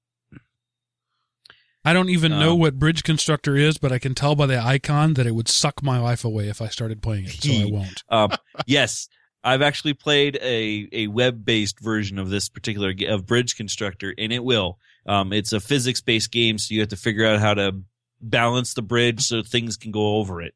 [1.85, 4.59] I don't even know Um, what Bridge Constructor is, but I can tell by the
[4.61, 7.65] icon that it would suck my life away if I started playing it, so I
[7.71, 8.03] won't.
[8.09, 8.31] Um,
[8.65, 9.07] yes,
[9.43, 14.33] I've actually played a, a web based version of this particular of Bridge Constructor, and
[14.33, 14.79] it will.
[15.05, 17.81] Um, it's a physics based game, so you have to figure out how to
[18.21, 20.53] balance the bridge so things can go over it.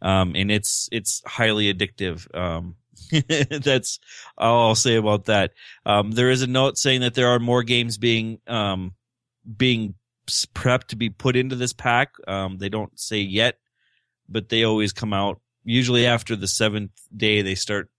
[0.00, 2.32] Um, and it's it's highly addictive.
[2.36, 2.76] Um,
[3.62, 3.98] that's
[4.38, 5.52] all I'll say about that.
[5.84, 8.94] Um, there is a note saying that there are more games being um,
[9.56, 9.94] being
[10.26, 12.14] prepped to be put into this pack.
[12.26, 13.58] Um, they don't say yet,
[14.28, 15.40] but they always come out.
[15.64, 17.90] Usually after the seventh day, they start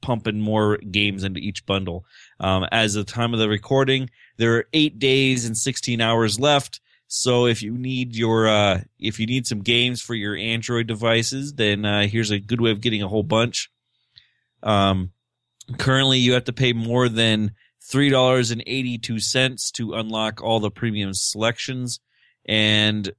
[0.00, 2.04] pumping more games into each bundle.
[2.38, 6.40] Um, as of the time of the recording, there are eight days and 16 hours
[6.40, 6.80] left.
[7.06, 11.54] So if you need your, uh, if you need some games for your Android devices,
[11.54, 13.70] then, uh, here's a good way of getting a whole bunch.
[14.62, 15.12] Um,
[15.78, 17.52] currently you have to pay more than
[17.90, 22.00] $3.82 to unlock all the premium selections.
[22.46, 23.12] And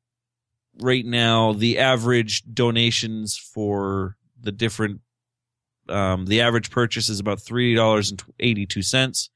[0.80, 5.02] right now, the average donations for the different
[5.92, 9.30] um, the average purchase is about three dollars and eighty two cents.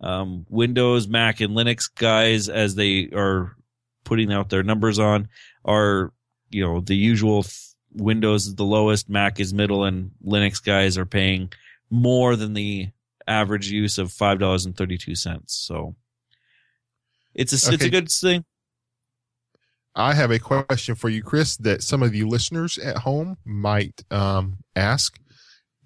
[0.00, 3.56] Um, Windows, Mac, and Linux guys, as they are
[4.04, 5.28] putting out their numbers on,
[5.64, 6.12] are
[6.50, 7.42] you know the usual.
[7.42, 7.58] th-
[7.94, 11.52] Windows is the lowest, Mac is middle, and Linux guys are paying
[11.90, 12.88] more than the
[13.26, 15.54] average use of five dollars and thirty two cents.
[15.54, 15.94] So
[17.34, 18.44] it's a it's a good thing.
[19.94, 24.02] I have a question for you, Chris, that some of you listeners at home might
[24.10, 25.18] um, ask.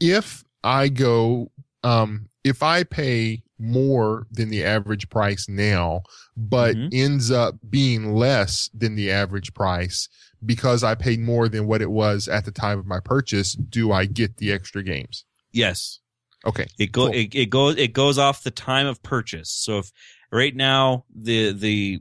[0.00, 1.50] If I go,
[1.82, 6.02] um, if I pay more than the average price now,
[6.36, 6.88] but Mhm.
[6.92, 10.08] ends up being less than the average price
[10.44, 13.92] because I paid more than what it was at the time of my purchase, do
[13.92, 15.24] I get the extra games?
[15.52, 16.00] Yes.
[16.44, 16.66] Okay.
[16.78, 17.14] It go Cool.
[17.14, 19.50] it, it goes it goes off the time of purchase.
[19.50, 19.90] So if
[20.30, 22.00] right now the the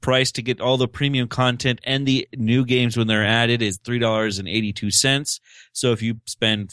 [0.00, 3.78] price to get all the premium content and the new games when they're added is
[3.78, 5.40] three dollars and eighty two cents.
[5.72, 6.72] So if you spend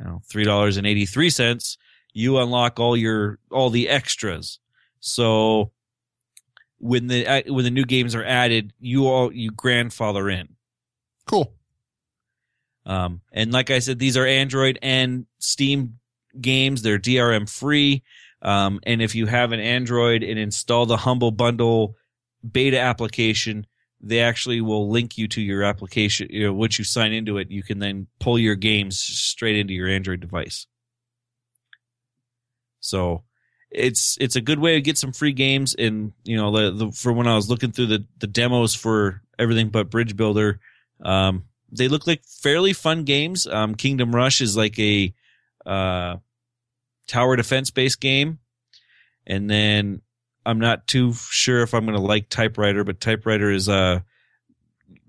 [0.00, 1.78] you know three dollars and eighty three cents,
[2.12, 4.58] you unlock all your all the extras.
[5.00, 5.70] So
[6.78, 10.56] when the uh, when the new games are added, you all you grandfather in.
[11.26, 11.52] Cool.
[12.86, 15.98] Um, and like I said, these are Android and Steam
[16.40, 16.82] games.
[16.82, 18.02] They're DRM free.
[18.42, 21.96] Um, and if you have an Android and install the Humble Bundle
[22.50, 23.66] beta application,
[24.00, 26.28] they actually will link you to your application.
[26.30, 29.74] You know, once you sign into it, you can then pull your games straight into
[29.74, 30.66] your Android device.
[32.80, 33.24] So
[33.70, 35.74] it's it's a good way to get some free games.
[35.74, 39.22] And you know, the, the for when I was looking through the the demos for
[39.38, 40.60] everything but Bridge Builder,
[41.02, 43.46] um, they look like fairly fun games.
[43.46, 45.14] Um, Kingdom Rush is like a
[45.66, 46.16] uh,
[47.06, 48.38] tower defense based game,
[49.26, 50.00] and then
[50.46, 54.00] I'm not too sure if I'm going to like Type:Rider, but Type:Rider is uh,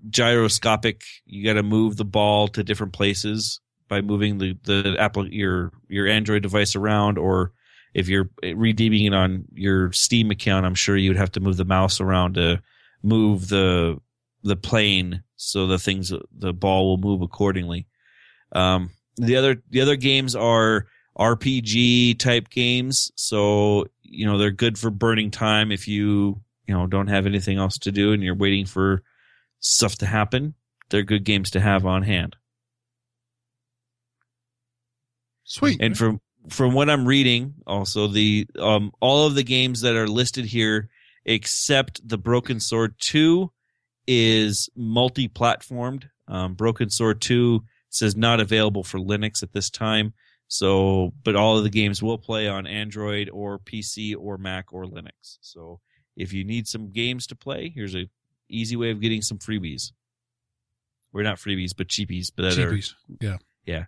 [0.08, 1.04] gyroscopic.
[1.24, 5.72] You got to move the ball to different places by moving the the Apple your
[5.88, 7.52] your Android device around, or
[7.94, 11.64] if you're redeeming it on your Steam account, I'm sure you'd have to move the
[11.64, 12.62] mouse around to
[13.02, 13.98] move the
[14.42, 17.86] the plane so the things the ball will move accordingly.
[18.52, 20.86] Um, the other the other games are
[21.18, 26.86] RPG type games, so you know they're good for burning time if you you know
[26.86, 29.02] don't have anything else to do and you're waiting for
[29.60, 30.54] stuff to happen.
[30.90, 32.36] They're good games to have on hand.
[35.44, 35.80] Sweet.
[35.80, 40.08] And from from what I'm reading, also the um all of the games that are
[40.08, 40.88] listed here,
[41.24, 43.52] except the Broken Sword Two,
[44.06, 46.04] is multi-platformed.
[46.28, 50.14] Um, Broken Sword Two says not available for Linux at this time.
[50.52, 54.84] So, but all of the games will play on Android or PC or Mac or
[54.84, 55.38] Linux.
[55.40, 55.80] So,
[56.14, 58.10] if you need some games to play, here's a
[58.50, 59.92] easy way of getting some freebies.
[61.10, 62.30] We're not freebies, but cheapies.
[62.36, 62.78] But that are
[63.18, 63.38] Yeah.
[63.64, 63.84] Yeah.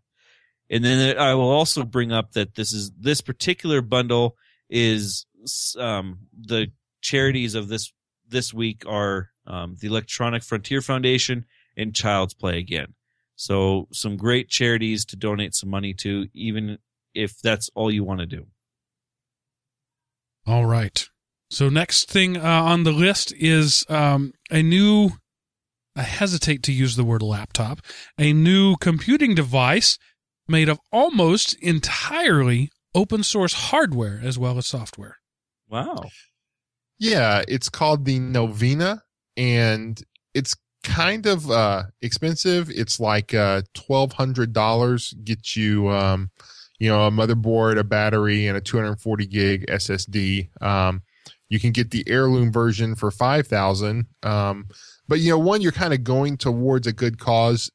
[0.70, 4.38] And then I will also bring up that this is this particular bundle
[4.70, 5.26] is
[5.78, 6.72] um, the
[7.02, 7.92] charities of this
[8.26, 11.44] this week are um, the Electronic Frontier Foundation
[11.76, 12.94] and Child's Play again.
[13.36, 16.78] So some great charities to donate some money to, even
[17.14, 18.46] if that's all you want to do.
[20.46, 21.08] All right.
[21.50, 25.10] So next thing uh, on the list is um, a new.
[25.96, 27.78] I hesitate to use the word laptop.
[28.18, 29.96] A new computing device
[30.48, 35.18] made of almost entirely open source hardware as well as software.
[35.68, 36.02] Wow.
[36.98, 39.02] Yeah, it's called the Novena,
[39.36, 40.00] and
[40.32, 40.54] it's
[40.84, 42.70] kind of uh, expensive.
[42.70, 46.30] It's like uh, twelve hundred dollars gets you, um,
[46.78, 50.50] you know, a motherboard, a battery, and a two hundred forty gig SSD.
[50.62, 51.02] Um,
[51.48, 54.06] you can get the heirloom version for five thousand.
[54.22, 54.68] Um,
[55.08, 57.70] but you know, one you're kind of going towards a good cause.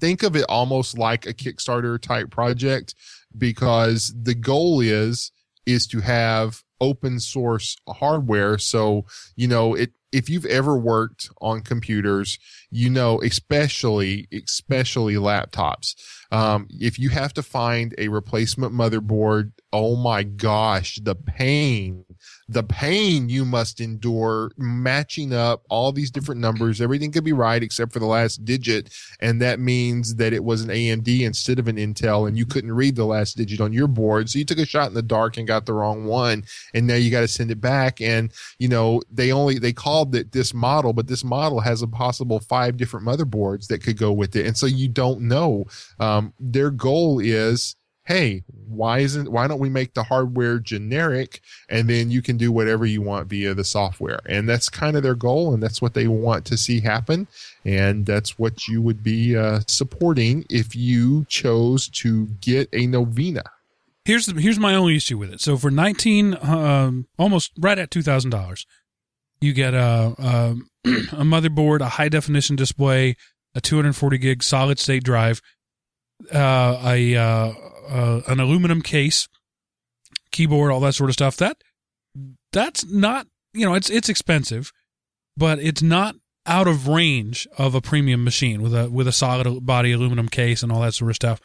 [0.00, 2.94] Think of it almost like a Kickstarter type project
[3.36, 5.32] because the goal is
[5.66, 8.58] is to have open source hardware.
[8.58, 9.06] So
[9.36, 12.38] you know it if you've ever worked on computers,
[12.70, 15.94] you know, especially, especially laptops,
[16.30, 22.04] um, if you have to find a replacement motherboard, oh my gosh, the pain,
[22.52, 26.80] the pain you must endure matching up all these different numbers.
[26.80, 28.92] Everything could be right except for the last digit.
[29.20, 32.72] And that means that it was an AMD instead of an Intel and you couldn't
[32.72, 34.28] read the last digit on your board.
[34.28, 36.44] So you took a shot in the dark and got the wrong one.
[36.74, 38.00] And now you got to send it back.
[38.00, 41.88] And, you know, they only, they called it this model, but this model has a
[41.88, 44.46] possible five different motherboards that could go with it.
[44.46, 45.64] And so you don't know.
[45.98, 51.88] Um, their goal is, hey, why isn't why don't we make the hardware generic and
[51.88, 54.20] then you can do whatever you want via the software.
[54.26, 57.28] And that's kind of their goal and that's what they want to see happen.
[57.64, 63.44] And that's what you would be uh, supporting if you chose to get a novena.
[64.04, 65.40] Here's the, here's my only issue with it.
[65.40, 68.66] So for 19 um, almost right at $2000
[69.40, 73.16] you get a, a, a motherboard a high definition display
[73.54, 75.40] a 240 gig solid state drive
[76.32, 77.52] uh, a uh,
[77.88, 79.28] uh, an aluminum case,
[80.30, 81.36] keyboard, all that sort of stuff.
[81.36, 81.58] That
[82.52, 84.72] that's not you know it's it's expensive,
[85.36, 89.64] but it's not out of range of a premium machine with a with a solid
[89.64, 91.40] body aluminum case and all that sort of stuff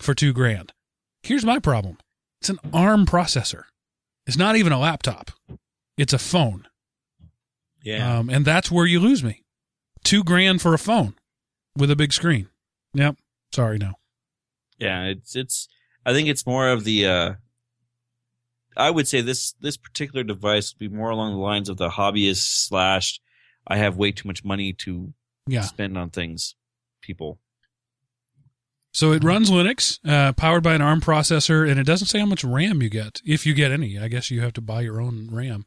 [0.00, 0.72] for two grand.
[1.22, 1.98] Here's my problem:
[2.40, 3.64] it's an ARM processor.
[4.26, 5.30] It's not even a laptop.
[5.96, 6.66] It's a phone.
[7.82, 9.42] Yeah, um, and that's where you lose me.
[10.02, 11.14] Two grand for a phone
[11.76, 12.48] with a big screen.
[12.94, 13.16] Yep.
[13.54, 13.94] Sorry, no.
[14.78, 15.68] Yeah, it's it's.
[16.04, 17.06] I think it's more of the.
[17.06, 17.34] uh
[18.76, 21.90] I would say this this particular device would be more along the lines of the
[21.90, 23.20] hobbyist slash.
[23.66, 25.14] I have way too much money to
[25.46, 25.62] yeah.
[25.62, 26.54] spend on things.
[27.00, 27.38] People.
[28.92, 32.26] So it runs Linux, uh, powered by an ARM processor, and it doesn't say how
[32.26, 33.98] much RAM you get, if you get any.
[33.98, 35.66] I guess you have to buy your own RAM.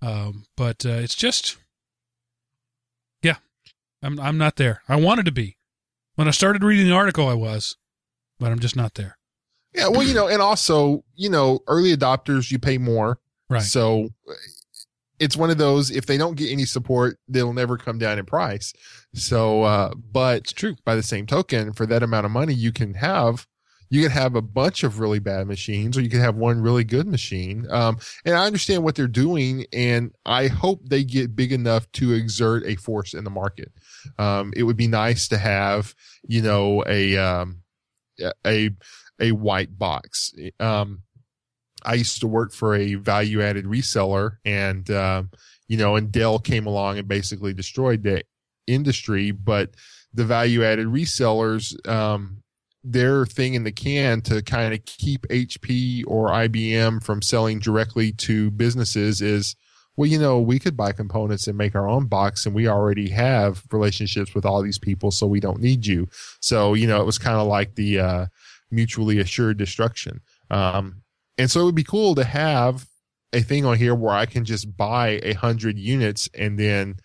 [0.00, 1.56] Um, but uh, it's just,
[3.22, 3.36] yeah,
[4.02, 4.82] I'm I'm not there.
[4.88, 5.56] I wanted to be.
[6.16, 7.76] When I started reading the article, I was
[8.42, 9.16] but I'm just not there.
[9.74, 13.18] Yeah, well, you know, and also, you know, early adopters you pay more.
[13.48, 13.62] Right.
[13.62, 14.08] So
[15.18, 18.26] it's one of those if they don't get any support, they'll never come down in
[18.26, 18.72] price.
[19.14, 20.76] So uh but it's true.
[20.84, 23.46] By the same token, for that amount of money you can have
[23.92, 26.82] you can have a bunch of really bad machines or you can have one really
[26.82, 27.66] good machine.
[27.70, 32.12] Um, and I understand what they're doing and I hope they get big enough to
[32.12, 33.70] exert a force in the market.
[34.18, 35.94] Um, it would be nice to have,
[36.26, 37.58] you know, a, um,
[38.46, 38.70] a
[39.20, 40.32] a white box.
[40.60, 41.02] Um,
[41.84, 45.24] I used to work for a value added reseller, and uh,
[45.68, 48.22] you know, and Dell came along and basically destroyed the
[48.66, 49.30] industry.
[49.30, 49.70] But
[50.14, 52.42] the value added resellers, um,
[52.84, 58.12] their thing in the can to kind of keep HP or IBM from selling directly
[58.12, 59.56] to businesses is
[59.96, 63.10] well, you know, we could buy components and make our own box, and we already
[63.10, 66.08] have relationships with all these people, so we don't need you.
[66.40, 68.26] So, you know, it was kind of like the uh,
[68.72, 70.20] mutually assured destruction.
[70.50, 71.02] Um,
[71.38, 72.86] and so it would be cool to have
[73.32, 76.96] a thing on here where I can just buy a hundred units and then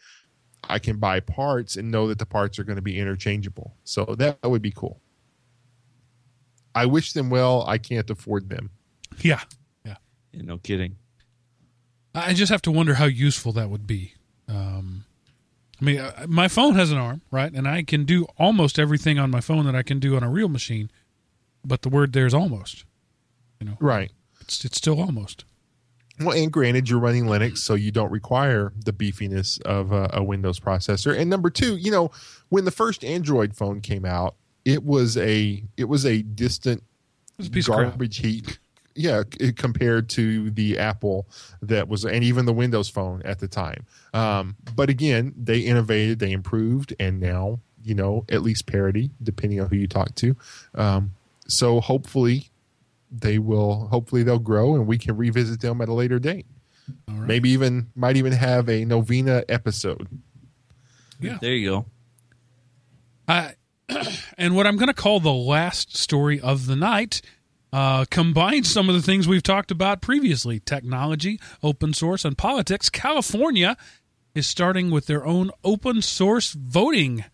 [0.63, 3.75] I can buy parts and know that the parts are going to be interchangeable.
[3.83, 5.01] So that would be cool.
[6.75, 7.63] I wish them well.
[7.67, 8.71] I can't afford them.
[9.19, 9.41] Yeah.
[9.85, 9.95] Yeah.
[10.31, 10.97] yeah no kidding.
[12.13, 14.13] I just have to wonder how useful that would be.
[14.47, 15.05] Um,
[15.79, 17.51] I mean, uh, my phone has an arm, right?
[17.51, 20.29] And I can do almost everything on my phone that I can do on a
[20.29, 20.89] real machine.
[21.67, 22.85] But the word there is almost.
[23.59, 24.11] You know, right?
[24.41, 25.43] It's it's still almost.
[26.19, 30.23] Well, and granted, you're running Linux, so you don't require the beefiness of a, a
[30.23, 31.15] Windows processor.
[31.15, 32.09] And number two, you know,
[32.49, 34.35] when the first Android phone came out,
[34.65, 36.83] it was a it was a distant
[37.37, 38.47] was a garbage heap
[38.97, 39.21] yeah,
[39.55, 41.27] compared to the Apple
[41.61, 43.85] that was, and even the Windows Phone at the time.
[44.13, 49.61] Um, but again, they innovated, they improved, and now you know at least parity, depending
[49.61, 50.35] on who you talk to.
[50.73, 51.11] Um,
[51.47, 52.49] so hopefully,
[53.11, 53.87] they will.
[53.87, 56.45] Hopefully, they'll grow, and we can revisit them at a later date.
[57.07, 57.27] Right.
[57.27, 60.07] Maybe even might even have a novena episode.
[61.19, 61.85] Yeah, there you go.
[63.27, 63.55] I
[64.37, 67.21] and what I'm going to call the last story of the night
[67.73, 72.89] uh, combines some of the things we've talked about previously technology, open source, and politics.
[72.89, 73.77] California
[74.35, 77.25] is starting with their own open source voting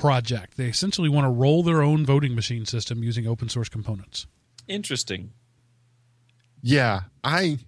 [0.00, 0.56] project.
[0.56, 4.26] They essentially want to roll their own voting machine system using open source components.
[4.66, 5.32] Interesting.
[6.62, 7.58] Yeah, I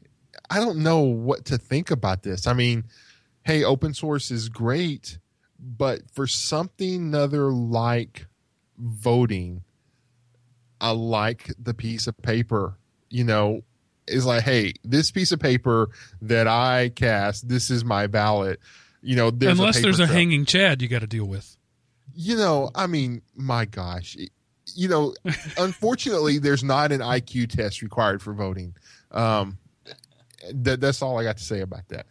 [0.48, 2.46] I don't know what to think about this.
[2.46, 2.84] I mean,
[3.42, 5.18] hey, open source is great,
[5.58, 8.26] but for something other like
[8.78, 9.62] voting,
[10.80, 12.78] I like the piece of paper.
[13.10, 13.62] You know,
[14.06, 15.90] is like, hey, this piece of paper
[16.22, 18.58] that I cast, this is my ballot.
[19.02, 20.16] You know, there's unless a there's a trail.
[20.16, 21.56] hanging Chad you got to deal with.
[22.14, 24.16] You know, I mean, my gosh.
[24.74, 25.14] You know,
[25.58, 28.74] unfortunately, there's not an IQ test required for voting.
[29.10, 29.58] Um,
[30.52, 32.06] that, that's all I got to say about that.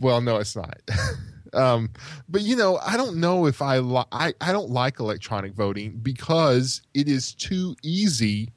[0.00, 0.78] Well, no, it's not.
[1.52, 1.90] um,
[2.28, 5.98] but you know, I don't know if I, li- I I don't like electronic voting
[6.02, 8.52] because it is too easy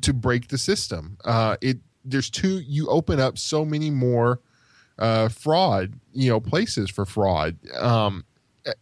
[0.00, 1.18] to break the system.
[1.24, 4.40] Uh, it there's too you open up so many more
[4.98, 7.56] uh, fraud, you know, places for fraud.
[7.76, 8.24] Um,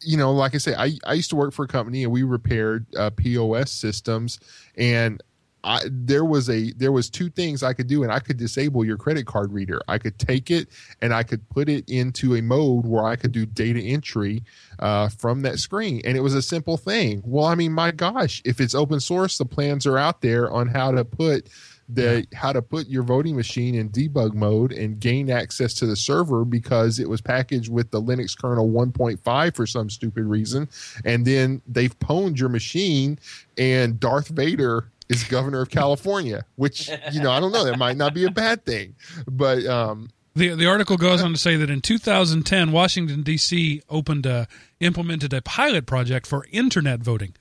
[0.01, 2.23] you know, like I say, I, I used to work for a company and we
[2.23, 4.39] repaired uh, POS systems,
[4.77, 5.23] and
[5.63, 8.85] I there was a there was two things I could do, and I could disable
[8.85, 9.81] your credit card reader.
[9.89, 10.69] I could take it
[11.03, 14.43] and I could put it into a mode where I could do data entry
[14.79, 17.23] uh, from that screen, and it was a simple thing.
[17.25, 20.69] Well, I mean, my gosh, if it's open source, the plans are out there on
[20.69, 21.49] how to put
[21.95, 25.97] the how to put your voting machine in debug mode and gain access to the
[25.97, 30.69] server because it was packaged with the Linux kernel 1.5 for some stupid reason,
[31.05, 33.19] and then they've pwned your machine,
[33.59, 37.97] and Darth Vader is governor of California, which you know I don't know that might
[37.97, 38.95] not be a bad thing,
[39.27, 43.83] but um, The the article goes on to say that in 2010, Washington D.C.
[43.89, 44.47] opened a,
[44.79, 47.35] implemented a pilot project for internet voting.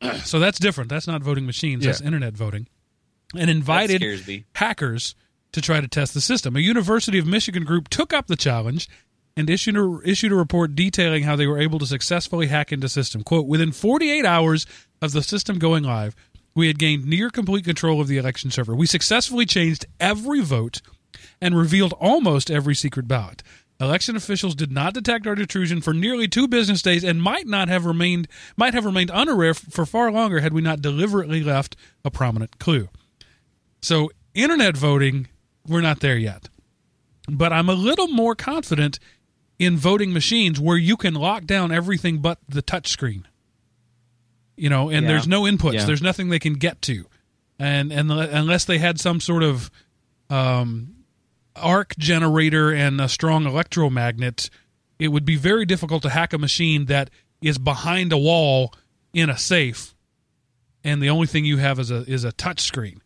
[0.24, 0.90] so that's different.
[0.90, 1.84] That's not voting machines.
[1.84, 2.68] That's internet voting,
[3.36, 5.14] and invited hackers
[5.52, 6.56] to try to test the system.
[6.56, 8.88] A University of Michigan group took up the challenge
[9.36, 12.84] and issued a, issued a report detailing how they were able to successfully hack into
[12.84, 13.22] the system.
[13.22, 14.66] Quote, within 48 hours
[15.02, 16.14] of the system going live,
[16.54, 18.74] we had gained near complete control of the election server.
[18.74, 20.80] We successfully changed every vote
[21.40, 23.42] and revealed almost every secret ballot.
[23.80, 27.68] Election officials did not detect our intrusion for nearly two business days and might not
[27.68, 32.10] have remained might have remained unaware for far longer had we not deliberately left a
[32.10, 32.88] prominent clue.
[33.84, 35.28] So, internet voting,
[35.68, 36.48] we're not there yet.
[37.28, 38.98] But I'm a little more confident
[39.58, 43.28] in voting machines where you can lock down everything but the touch screen.
[44.56, 45.12] You know, and Yeah.
[45.12, 45.74] there's no inputs.
[45.74, 45.84] Yeah.
[45.84, 47.04] There's nothing they can get to.
[47.58, 49.70] And and unless they had some sort of
[50.30, 50.94] um,
[51.54, 54.48] arc generator and a strong electromagnet,
[54.98, 57.10] it would be very difficult to hack a machine that
[57.42, 58.72] is behind a wall
[59.12, 59.94] in a safe,
[60.82, 63.02] and the only thing you have is a is a touch screen.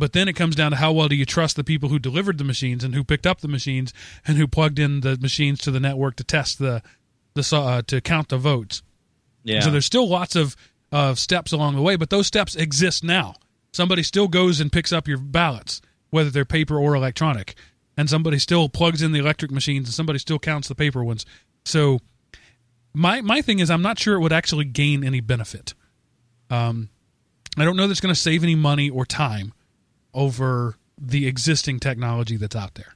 [0.00, 2.38] But then it comes down to how well do you trust the people who delivered
[2.38, 3.92] the machines and who picked up the machines
[4.26, 6.82] and who plugged in the machines to the network to test the
[7.34, 8.82] the uh, to count the votes.
[9.44, 9.60] Yeah.
[9.60, 10.56] So there's still lots of
[10.90, 13.34] uh, steps along the way, but those steps exist now.
[13.72, 17.54] Somebody still goes and picks up your ballots, whether they're paper or electronic,
[17.94, 21.26] and somebody still plugs in the electric machines, and somebody still counts the paper ones.
[21.66, 22.00] So
[22.94, 25.74] my my thing is, I'm not sure it would actually gain any benefit.
[26.48, 26.88] Um,
[27.58, 29.52] I don't know that's going to save any money or time
[30.14, 32.94] over the existing technology that's out there.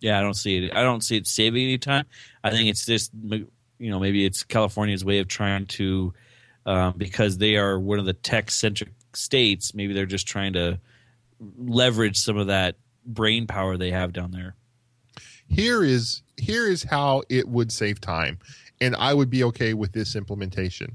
[0.00, 0.76] Yeah, I don't see it.
[0.76, 2.06] I don't see it saving any time.
[2.42, 3.46] I think it's just you
[3.78, 6.12] know maybe it's California's way of trying to
[6.66, 9.74] um, because they are one of the tech centric states.
[9.74, 10.78] Maybe they're just trying to
[11.58, 14.54] leverage some of that brain power they have down there.
[15.48, 18.38] here is here is how it would save time
[18.80, 20.94] and i would be okay with this implementation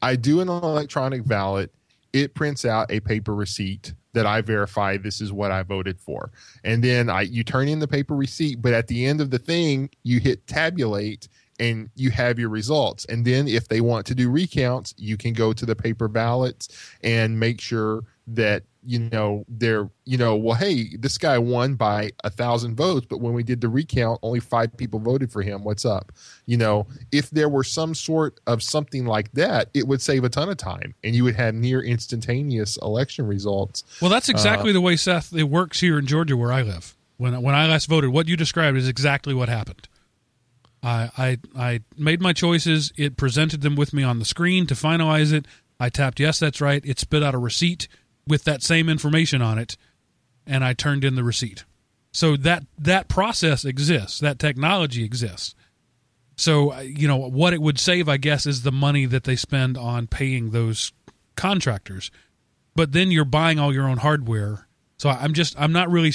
[0.00, 1.72] i do an electronic ballot
[2.12, 6.30] it prints out a paper receipt that i verify this is what i voted for.
[6.64, 9.38] And then i you turn in the paper receipt but at the end of the
[9.38, 11.28] thing you hit tabulate
[11.60, 13.04] and you have your results.
[13.06, 16.68] And then if they want to do recounts you can go to the paper ballots
[17.02, 18.02] and make sure
[18.34, 23.06] that you know they're you know well hey this guy won by a thousand votes
[23.08, 26.12] but when we did the recount only five people voted for him what's up
[26.46, 30.28] you know if there were some sort of something like that it would save a
[30.28, 34.74] ton of time and you would have near instantaneous election results Well, that's exactly uh,
[34.74, 36.94] the way Seth it works here in Georgia, where I live.
[37.16, 39.88] When when I last voted, what you described is exactly what happened.
[40.82, 42.92] I I I made my choices.
[42.96, 45.46] It presented them with me on the screen to finalize it.
[45.80, 46.82] I tapped yes, that's right.
[46.84, 47.88] It spit out a receipt
[48.28, 49.76] with that same information on it,
[50.46, 51.64] and I turned in the receipt.
[52.12, 54.18] So that that process exists.
[54.20, 55.54] That technology exists.
[56.36, 59.36] So uh, you know what it would save, I guess, is the money that they
[59.36, 60.92] spend on paying those
[61.36, 62.10] contractors
[62.78, 64.68] but then you're buying all your own hardware.
[64.98, 66.12] So I'm just I'm not really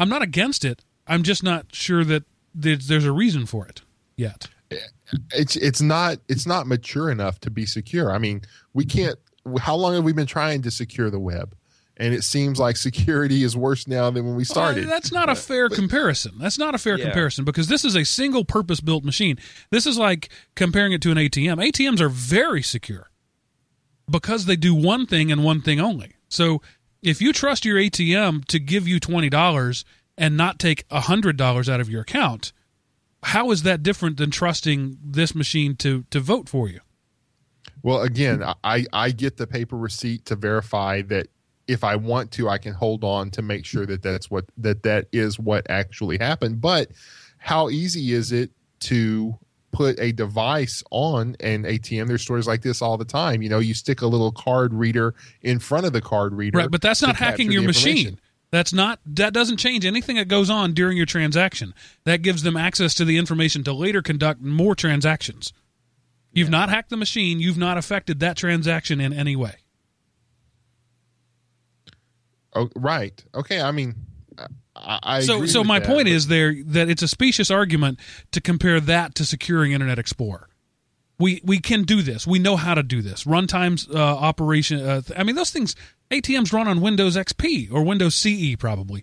[0.00, 0.82] I'm not against it.
[1.06, 2.24] I'm just not sure that
[2.54, 3.82] there's, there's a reason for it.
[4.16, 4.48] yet.
[5.34, 8.10] it's it's not it's not mature enough to be secure.
[8.10, 8.40] I mean,
[8.72, 9.18] we can't.
[9.60, 11.54] How long have we been trying to secure the web?
[11.98, 14.84] And it seems like security is worse now than when we started.
[14.84, 16.34] Well, that's not a fair comparison.
[16.38, 17.06] That's not a fair Yeah.
[17.06, 19.38] comparison because this is a single purpose built machine.
[19.70, 21.56] This is like comparing it to an ATM.
[21.58, 23.10] ATMs are very secure
[24.10, 26.12] because they do one thing and one thing only.
[26.28, 26.60] So
[27.02, 29.84] if you trust your ATM to give you $20
[30.18, 32.52] and not take $100 out of your account,
[33.22, 36.80] how is that different than trusting this machine to, to vote for you?
[37.86, 41.28] Well, again, I I get the paper receipt to verify that
[41.68, 44.82] if I want to, I can hold on to make sure that that's what that
[44.82, 46.60] that is what actually happened.
[46.60, 46.90] But
[47.38, 48.50] how easy is it
[48.80, 49.38] to
[49.70, 52.08] put a device on an ATM?
[52.08, 53.40] There's stories like this all the time.
[53.40, 56.70] You know, you stick a little card reader in front of the card reader, Right,
[56.72, 58.18] but that's not hacking your machine.
[58.50, 61.72] That's not that doesn't change anything that goes on during your transaction.
[62.02, 65.52] That gives them access to the information to later conduct more transactions.
[66.36, 69.54] You've not hacked the machine, you've not affected that transaction in any way.
[72.54, 73.22] Oh, right.
[73.34, 73.60] Okay.
[73.60, 73.94] I mean,
[74.74, 77.50] I, I so agree so my that, point but- is there that it's a specious
[77.50, 78.00] argument
[78.32, 80.48] to compare that to securing Internet Explorer.
[81.18, 82.26] We we can do this.
[82.26, 83.24] We know how to do this.
[83.24, 84.80] Runtimes uh, operation.
[84.80, 85.74] Uh, th- I mean, those things.
[86.10, 89.02] ATMs run on Windows XP or Windows CE probably.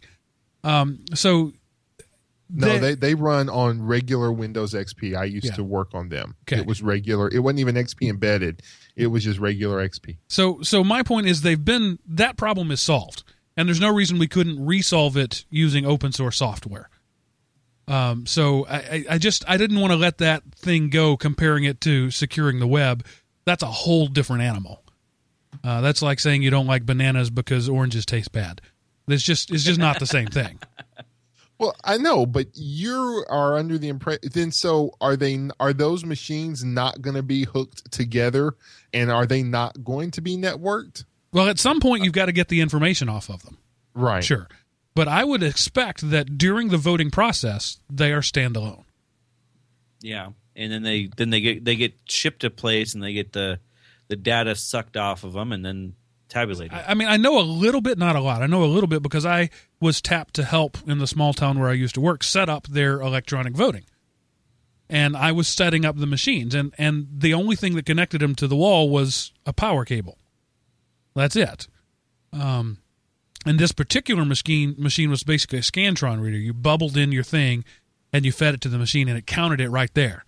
[0.64, 1.54] Um, so
[2.56, 5.16] No, they- they, they run on regular Windows XP.
[5.16, 5.56] I used Yeah.
[5.56, 6.36] to work on them.
[6.48, 6.62] Okay.
[6.62, 7.28] It was regular.
[7.30, 8.62] It wasn't even XP embedded.
[8.96, 10.18] It was just regular XP.
[10.28, 13.24] So so my point is they've been that problem is solved,
[13.58, 16.90] and there's no reason we couldn't resolve it using open source software.
[17.88, 21.82] Um, so I, I- just I didn't want to let that thing go comparing it
[21.82, 23.06] to securing the web.
[23.46, 24.84] That's a whole different animal.
[25.64, 28.62] Uh, that's like saying you don't like bananas because oranges taste bad.
[29.08, 30.60] It's just it's just not the same thing.
[31.64, 34.30] Well, I know, but you are under the impression.
[34.34, 35.48] Then, so are they?
[35.62, 38.56] Are those machines not going to be hooked together,
[38.94, 41.06] and are they not going to be networked?
[41.32, 43.60] Well, at some point uh, you've got to get the information off of them.
[43.94, 44.22] Right.
[44.22, 44.50] Sure.
[44.94, 48.84] But I would expect that during the voting process, they are standalone.
[50.02, 53.32] Yeah, and then they then they get they get shipped to place and they get
[53.32, 53.62] the
[54.10, 55.96] the data sucked off of them and then
[56.72, 58.42] I I mean, I know a little bit, not a lot.
[58.42, 59.50] I know a little bit because I
[59.80, 62.68] was tapped to help in the small town where I used to work set up
[62.68, 63.86] their electronic voting.
[64.90, 68.36] And I was setting up the machines, and, and the only thing that connected them
[68.36, 70.18] to the wall was a power cable.
[71.16, 71.68] That's it.
[72.32, 72.80] Um,
[73.46, 76.38] and this particular machine machine was basically a Scantron reader.
[76.38, 77.66] You bubbled in your thing,
[78.12, 80.26] and you fed it to the machine, and it counted it right there.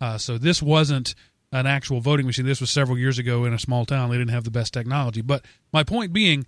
[0.00, 1.14] Uh, so this wasn't
[1.52, 2.46] an actual voting machine.
[2.46, 4.10] This was several years ago in a small town.
[4.10, 5.22] They didn't have the best technology.
[5.22, 6.46] But my point being,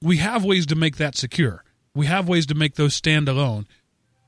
[0.00, 1.64] we have ways to make that secure.
[1.94, 3.66] We have ways to make those stand alone.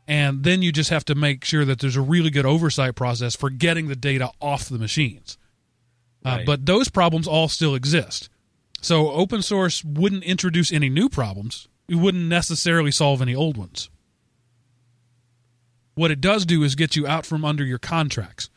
[0.06, 3.34] And then you just have to make sure that there's a really good oversight process
[3.34, 5.38] for getting the data off the machines.
[6.24, 8.30] Uh, but those problems all still exist.
[8.80, 11.68] So open source wouldn't introduce any new problems.
[11.88, 13.90] It wouldn't necessarily solve any old ones.
[15.94, 18.50] What it does do is get you out from under your contracts.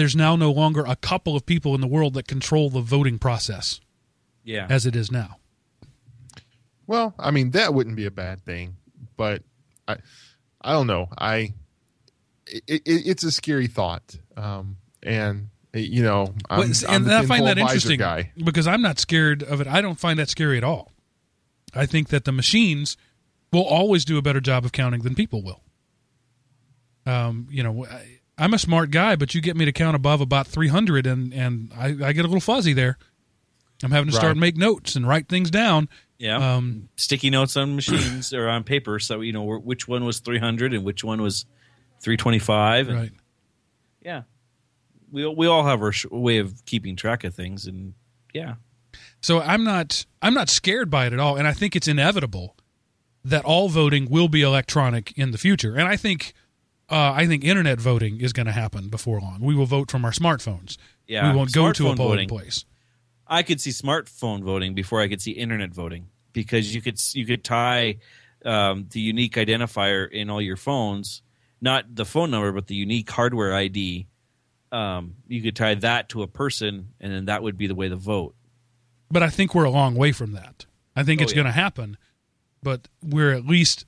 [0.00, 3.18] There's now no longer a couple of people in the world that control the voting
[3.18, 3.82] process
[4.44, 5.36] yeah, as it is now.
[6.86, 8.76] Well, I mean that wouldn't be a bad thing,
[9.18, 9.42] but
[9.86, 9.98] I,
[10.58, 11.10] I don't know.
[11.18, 11.52] I,
[12.46, 17.18] it, it, it's a scary thought, um, and you know, I'm, Well, I'm and the
[17.18, 18.32] I find that interesting guy.
[18.42, 19.66] because I'm not scared of it.
[19.66, 20.92] I don't find that scary at all.
[21.74, 22.96] I think that the machines
[23.52, 25.60] will always do a better job of counting than people will.
[27.04, 30.20] Um, you know, I, I'm a smart guy, but you get me to count above
[30.20, 32.98] about 300, and and I, I get a little fuzzy there.
[33.82, 34.36] I'm having to start Right.
[34.36, 35.88] make notes and write things down.
[36.18, 36.54] yeah.
[36.56, 40.38] Um, Sticky notes on machines or on paper, so you know which one was three
[40.38, 41.46] hundred and which one was
[42.00, 42.88] three twenty five.
[42.88, 43.12] right.
[44.02, 44.22] Yeah,
[45.12, 47.94] we we all have our sh- way of keeping track of things, and
[48.32, 48.54] yeah,
[49.20, 52.56] So I'm not I'm not scared by it at all, and I think it's inevitable
[53.24, 55.74] that all voting will be electronic in the future.
[55.76, 56.32] And I think
[56.90, 59.40] uh, I think internet voting is going to happen before long.
[59.40, 60.76] We will vote from our smartphones.
[61.06, 61.30] yeah.
[61.30, 62.28] we won't go to a polling voting.
[62.28, 62.64] place.
[63.26, 67.24] I could see smartphone voting before I could see internet voting because you could you
[67.26, 67.98] could tie
[68.44, 71.22] um, the unique identifier in all your phones,
[71.60, 74.06] not the phone number, but the unique hardware ID.
[74.72, 77.88] Um, you could tie that to a person, and then that would be the way
[77.88, 78.34] to vote.
[79.10, 80.66] But I think we're a long way from that.
[80.96, 81.36] I think Oh, it's yeah.
[81.36, 81.96] going to happen,
[82.62, 83.84] but we're at least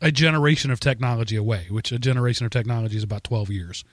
[0.00, 1.66] a generation of technology away.
[1.70, 3.84] Which a generation of technology is about twelve years,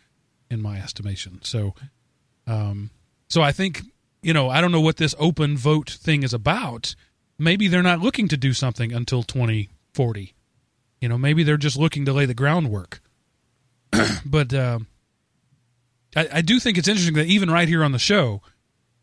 [0.49, 1.39] in my estimation.
[1.43, 1.73] So,
[2.45, 2.91] um,
[3.29, 3.81] so I think
[4.21, 6.95] you know I don't know what this open vote thing is about.
[7.39, 10.33] Maybe they're not looking to do something until twenty forty.
[11.01, 13.01] You know, maybe they're just looking to lay the groundwork.
[14.25, 14.87] but um,
[16.15, 18.41] I, I do think it's interesting that even right here on the show,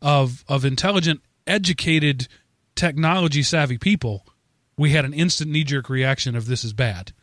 [0.01, 2.27] of of intelligent, educated,
[2.75, 4.25] technology savvy people,
[4.77, 7.13] we had an instant knee jerk reaction of this is bad.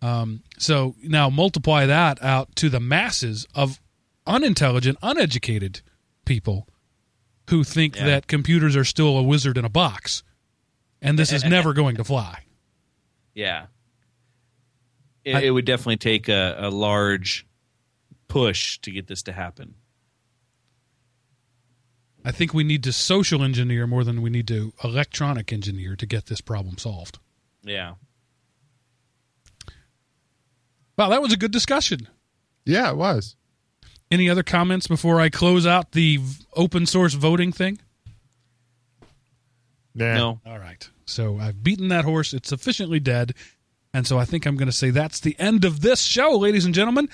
[0.00, 3.80] Um, so now multiply that out to the masses of
[4.26, 5.80] unintelligent, uneducated
[6.24, 6.68] people
[7.50, 8.06] who think Yeah.
[8.06, 10.22] that computers are still a wizard in a box,
[11.02, 12.44] and this is never going to fly.
[13.34, 13.66] Yeah.
[15.24, 17.46] It, I- it would definitely take a, a large
[18.28, 19.74] push to get this to happen.
[22.28, 26.04] I think we need to social engineer more than we need to electronic engineer to
[26.04, 27.18] get this problem solved.
[27.62, 27.94] Yeah.
[30.98, 32.06] Wow, that was a good discussion.
[32.66, 33.34] Yeah, it was.
[34.10, 36.20] Any other comments before I close out the
[36.52, 37.78] open source voting thing?
[39.94, 40.14] Nah.
[40.14, 40.40] No.
[40.44, 40.86] All right.
[41.06, 42.34] So I've beaten that horse.
[42.34, 43.32] It's sufficiently dead.
[43.94, 46.66] And so I think I'm going to say that's the end of this show, ladies
[46.66, 47.08] and gentlemen.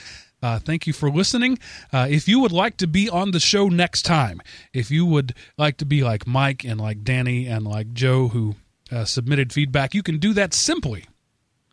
[0.44, 1.58] Uh, thank you for listening.
[1.90, 4.42] Uh, if you would like to be on the show next time,
[4.74, 8.54] if you would like to be like Mike and like Danny and like Joe who
[8.92, 11.06] uh, submitted feedback, you can do that simply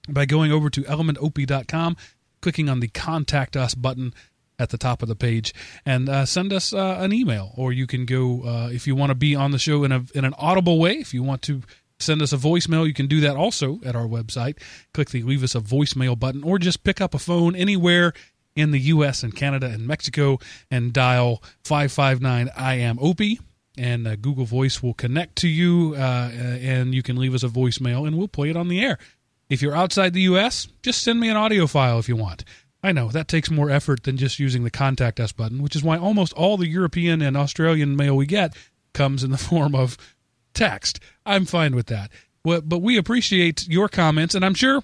[0.08, 1.98] by going over to elementop.com,
[2.40, 4.14] clicking on the contact us button
[4.58, 5.54] at the top of the page,
[5.86, 7.52] and uh, send us uh, an email.
[7.58, 10.06] Or you can go uh, if you want to be on the show in a
[10.16, 10.94] in an audible way.
[10.94, 11.62] If you want to
[12.00, 14.60] send us a voicemail, you can do that also at our website.
[14.94, 18.14] Click the leave us a voicemail button, or just pick up a phone anywhere
[18.56, 19.24] in the U.S.
[19.24, 23.40] and Canada and Mexico and dial five five nine I am Opie.
[23.78, 27.48] And uh, Google Voice will connect to you, uh, and you can leave us a
[27.48, 28.98] voicemail, and we'll play it on the air.
[29.50, 32.44] If you're outside the U.S., just send me an audio file if you want.
[32.84, 35.84] I know that takes more effort than just using the contact us button, which is
[35.84, 38.56] why almost all the European and Australian mail we get
[38.94, 39.98] comes in the form of
[40.54, 41.00] text.
[41.26, 42.12] I'm fine with that.
[42.44, 44.84] But we appreciate your comments, and I'm sure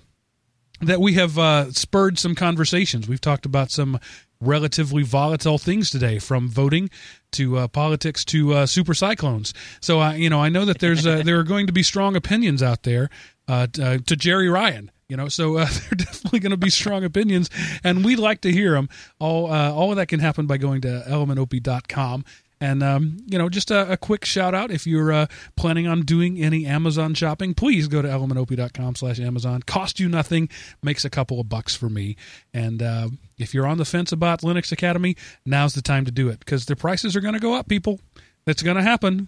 [0.82, 3.08] that we have uh, spurred some conversations.
[3.08, 4.00] We've talked about some
[4.40, 6.90] relatively volatile things today, from voting
[7.32, 9.54] to uh, politics to uh, super cyclones.
[9.82, 12.16] So, uh, you know, I know that there's uh, there are going to be strong
[12.16, 13.10] opinions out there
[13.48, 14.92] uh, t- uh, to Jeri Ryan.
[15.10, 17.50] You know, so uh, there are definitely going to be strong opinions,
[17.84, 18.90] and we'd like to hear them.
[19.20, 22.26] All uh, all of that can happen by going to elementop.com.
[22.60, 26.02] And um, you know, just a, a quick shout out if you're uh, planning on
[26.02, 29.62] doing any Amazon shopping, please go to elementop.com slash Amazon.
[29.62, 30.50] Cost you nothing,
[30.82, 32.16] makes a couple of bucks for me.
[32.54, 35.16] And uh, if you're on the fence about Linux Academy,
[35.46, 37.68] now's the time to do it because the prices are going to go up.
[37.68, 38.00] People,
[38.46, 39.28] that's going to happen.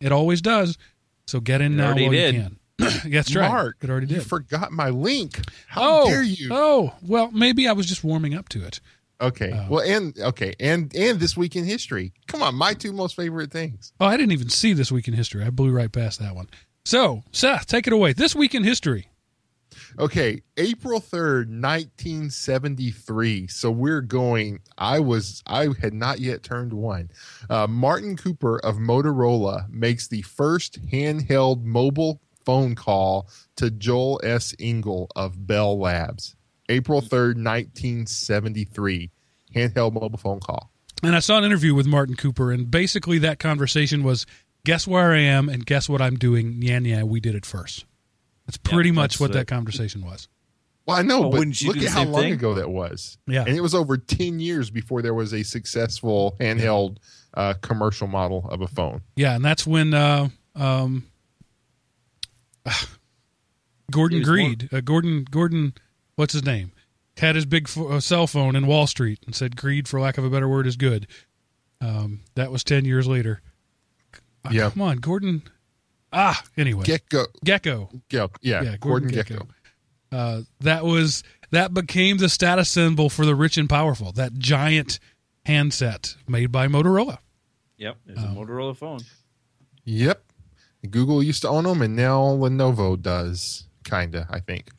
[0.00, 0.78] It always does.
[1.26, 2.34] So get in It now while did.
[2.34, 2.58] you can.
[3.10, 3.48] That's right.
[3.48, 5.40] Mark, it already you forgot my link.
[5.66, 6.48] How oh, dare you?
[6.52, 8.80] oh, well, maybe I was just warming up to it.
[9.20, 9.50] Okay.
[9.52, 9.66] Oh.
[9.68, 12.12] well, and okay, and and this week in history.
[12.28, 13.92] Come on, my two most favorite things.
[14.00, 15.44] Oh, I didn't even see this week in history.
[15.44, 16.48] I blew right past that one.
[16.84, 18.12] So, Seth, take it away.
[18.12, 19.08] This week in history.
[19.98, 23.46] Okay, April 3rd, 1973.
[23.48, 27.10] So we're going I was I had not yet turned 1.
[27.50, 34.54] Uh, Martin Cooper of Motorola makes the first handheld mobile phone call to Joel S.
[34.58, 36.34] Engel of Bell Labs.
[36.68, 39.10] April 3rd, 1973.
[39.54, 40.70] Handheld mobile phone call.
[41.02, 44.26] And I saw an interview with Martin Cooper, and basically that conversation was
[44.64, 46.58] guess where I am and guess what I'm doing.
[46.60, 47.84] Yeah, yeah, we did it first.
[48.46, 49.34] That's pretty much that's what it.
[49.34, 50.28] that conversation was.
[50.86, 52.32] Well, I know, Well, but look at how long thing?
[52.32, 53.18] ago that was.
[53.26, 53.44] Yeah.
[53.46, 56.96] And it was over 10 years before there was a successful handheld
[57.34, 59.02] uh, commercial model of a phone.
[59.14, 61.04] Yeah, and that's when uh, um,
[63.90, 65.74] Gordon It more- Greed, uh, Gordon Gordon,
[66.18, 66.72] what's his name,
[67.16, 70.18] had his big pho- uh, cell phone in Wall Street and said greed, for lack
[70.18, 71.06] of a better word, is good.
[71.80, 73.40] Um, that was ten years later.
[74.44, 74.70] Ah, Yeah.
[74.70, 75.42] come on, Gordon.
[76.12, 77.26] Ah, anyway, Gekko.
[77.44, 78.00] Gekko.
[78.10, 79.46] Yeah, yeah, Yeah, Gordon, Gordon Gekko.
[79.46, 79.48] Gekko.
[80.10, 84.10] Uh, that was that became the status symbol for the rich and powerful.
[84.12, 84.98] That giant
[85.46, 87.18] handset made by Motorola.
[87.76, 87.96] Yep.
[88.06, 88.24] It's Oh.
[88.24, 89.00] a Motorola phone.
[89.84, 90.24] Yep.
[90.90, 93.64] Google used to own them, and now Lenovo does.
[93.84, 94.70] Kinda, I think.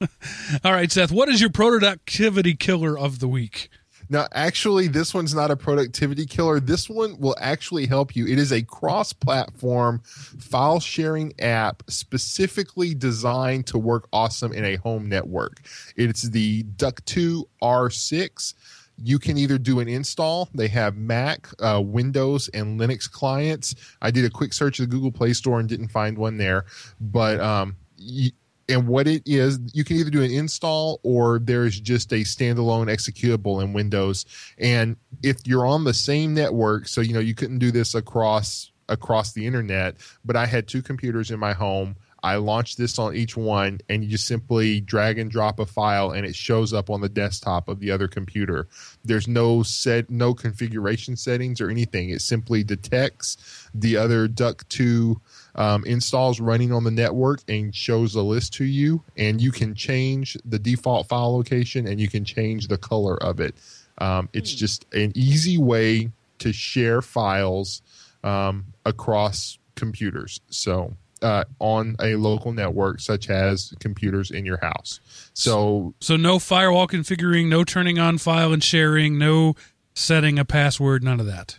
[0.64, 3.68] All right, Seth, what is your productivity killer of the week?
[4.12, 6.58] Now, actually, this one's not a productivity killer.
[6.58, 8.26] This one will actually help you.
[8.26, 14.76] It is a cross platform file sharing app specifically designed to work awesome in a
[14.76, 15.60] home network.
[15.94, 18.54] It's the Dukto R6.
[19.02, 20.48] You can either do an install.
[20.54, 23.76] They have Mac, uh, Windows, and Linux clients.
[24.02, 26.64] I did a quick search of the Google Play Store and didn't find one there.
[27.00, 28.32] But um, y-
[28.70, 32.86] and what it is you can either do an install or there's just a standalone
[32.86, 34.24] executable in windows
[34.58, 38.70] and if you're on the same network so you know you couldn't do this across
[38.88, 43.14] across the internet but i had two computers in my home I launched this on
[43.14, 46.90] each one, and you just simply drag and drop a file, and it shows up
[46.90, 48.68] on the desktop of the other computer.
[49.04, 52.10] There's no set, no configuration settings or anything.
[52.10, 55.20] It simply detects the other Dukto
[55.60, 59.74] um, installs running on the network and shows a list to you, and you can
[59.74, 63.54] change the default file location and you can change the color of it.
[63.98, 67.82] Um, it's just an easy way to share files
[68.24, 70.40] um, across computers.
[70.48, 75.00] So uh, on a local network, such as computers in your house.
[75.34, 79.54] So So no firewall configuring, no turning on file and sharing, no
[79.92, 81.58] setting a password, none of that.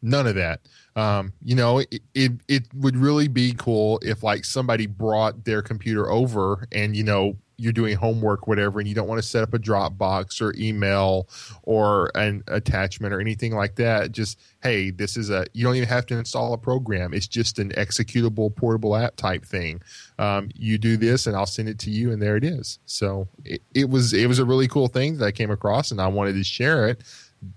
[0.00, 0.60] none of that.
[0.96, 5.60] Um, you know, it, it it would really be cool if like somebody brought their
[5.60, 9.42] computer over and you know you're doing homework, whatever, and you don't want to set
[9.42, 11.28] up a Dropbox or email
[11.62, 14.12] or an attachment or anything like that.
[14.12, 17.14] Just hey, this is a you don't even have to install a program.
[17.14, 19.82] It's just an executable portable app type thing.
[20.18, 22.78] Um, you do this, and I'll send it to you, and there it is.
[22.86, 26.00] So it, it was it was a really cool thing that I came across, and
[26.00, 27.02] I wanted to share it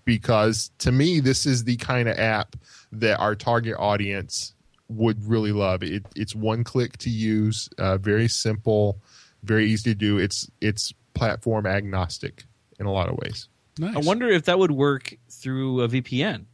[0.06, 2.56] because to me, this is the kind of app
[2.92, 4.54] that our target audience
[4.90, 5.84] would really love.
[5.84, 9.00] It, it's one click to use, uh, very simple,
[9.44, 10.18] very easy to do.
[10.18, 12.44] It's it's platform agnostic
[12.80, 13.50] in a lot of ways.
[13.80, 13.96] Nice.
[13.96, 16.46] I wonder if that would work through a VPN.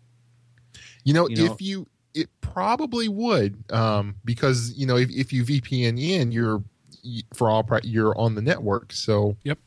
[1.04, 5.34] You know, You know- if you it probably would um, because you know if, if
[5.34, 6.64] you VPN in, you're
[7.34, 8.94] for all pri- you're on the network.
[8.94, 9.58] So yep.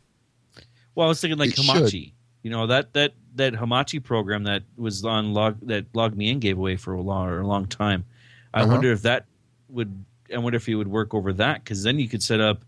[0.94, 1.74] Well, I was thinking like It should.
[1.74, 2.12] Hamachi.
[2.42, 6.76] You know that that that Hamachi program that was on log that LogMeIn gave away
[6.76, 8.04] for a long or a long time.
[8.52, 8.72] I Uh-huh.
[8.72, 9.26] wonder if that
[9.68, 10.04] would.
[10.34, 12.64] I wonder if it would work over that because then you could set up,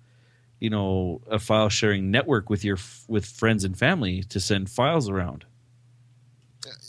[0.61, 2.79] you know, a file sharing network with your
[3.09, 5.45] with friends and family to send files around.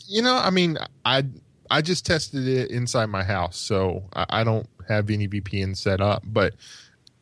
[0.08, 1.26] you know, I mean, I
[1.72, 6.02] I just tested it inside my house, so I, I don't have any VPN set
[6.02, 6.56] up, but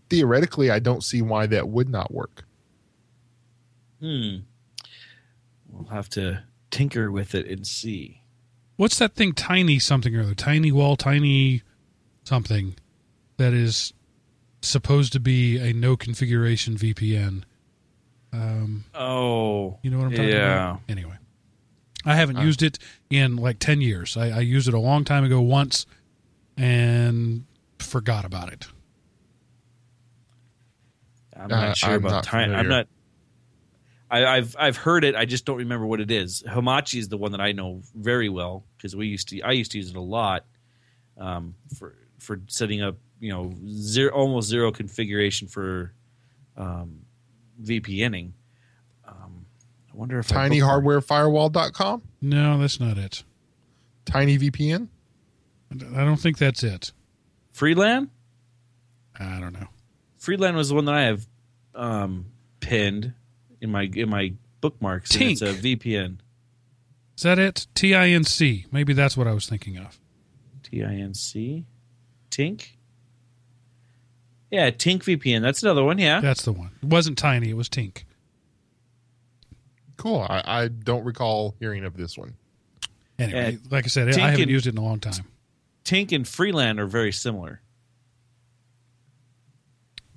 [0.10, 2.46] theoretically, I don't see why that would not work.
[4.00, 4.38] Hmm.
[5.70, 8.22] We'll have to tinker with it and see.
[8.76, 9.34] What's that thing?
[9.34, 10.36] Tiny something or other.
[10.36, 11.64] Tiny wall, tiny
[12.24, 12.76] something
[13.38, 13.94] that is
[14.62, 17.44] supposed to be a no configuration VPN.
[18.34, 20.70] Um, Oh, you know what I'm talking Yeah.
[20.72, 20.82] about?
[20.90, 21.16] Anyway,
[22.06, 22.44] I haven't Uh.
[22.44, 22.78] used it
[23.10, 24.16] in like 10 years.
[24.18, 25.86] I, I used it a long time ago once
[26.58, 27.46] and
[27.80, 28.68] forgot about it.
[31.36, 32.52] I'm Uh, not sure I'm about not time.
[32.54, 32.88] I'm not.
[34.10, 35.16] I, I've I've heard it.
[35.16, 36.44] I just don't remember what it is.
[36.48, 39.42] Hamachi is the one that I know very well because we used to.
[39.42, 40.46] I used to use it a lot
[41.18, 42.96] um, for for setting up.
[43.20, 45.92] You know, zero almost zero configuration for
[46.56, 47.00] um,
[47.64, 48.32] VPNing.
[49.08, 49.46] Um,
[49.92, 50.62] I wonder if I bookmarked-
[51.08, 53.24] tinyhardwarefirewall.com No, that's not it.
[54.06, 54.88] tiny vpn
[55.96, 56.92] I don't think that's it.
[57.54, 58.10] Freelan.
[59.20, 59.68] I don't know.
[60.22, 61.26] Freelan was the one that I have
[61.76, 62.28] um,
[62.60, 63.14] pinned
[63.62, 65.14] in my in my bookmarks.
[65.16, 66.18] and It's a VPN.
[67.18, 67.68] Is that it?
[67.76, 68.66] T I N C.
[68.72, 70.00] Maybe that's what I was thinking of.
[70.64, 71.66] T I N C.
[72.30, 72.78] Tinc.
[74.52, 75.42] Yeah, Tinc VPN.
[75.42, 75.98] That's another one.
[75.98, 76.22] Yeah.
[76.22, 76.72] That's the one.
[76.82, 78.06] It wasn't tiny, it was Tinc.
[79.98, 82.36] cool I, I don't recall hearing of this one
[83.20, 85.26] Anyway, like I said, Tinc I haven't and- used it in a long time.
[85.84, 87.62] Tinc and Freelan are very similar.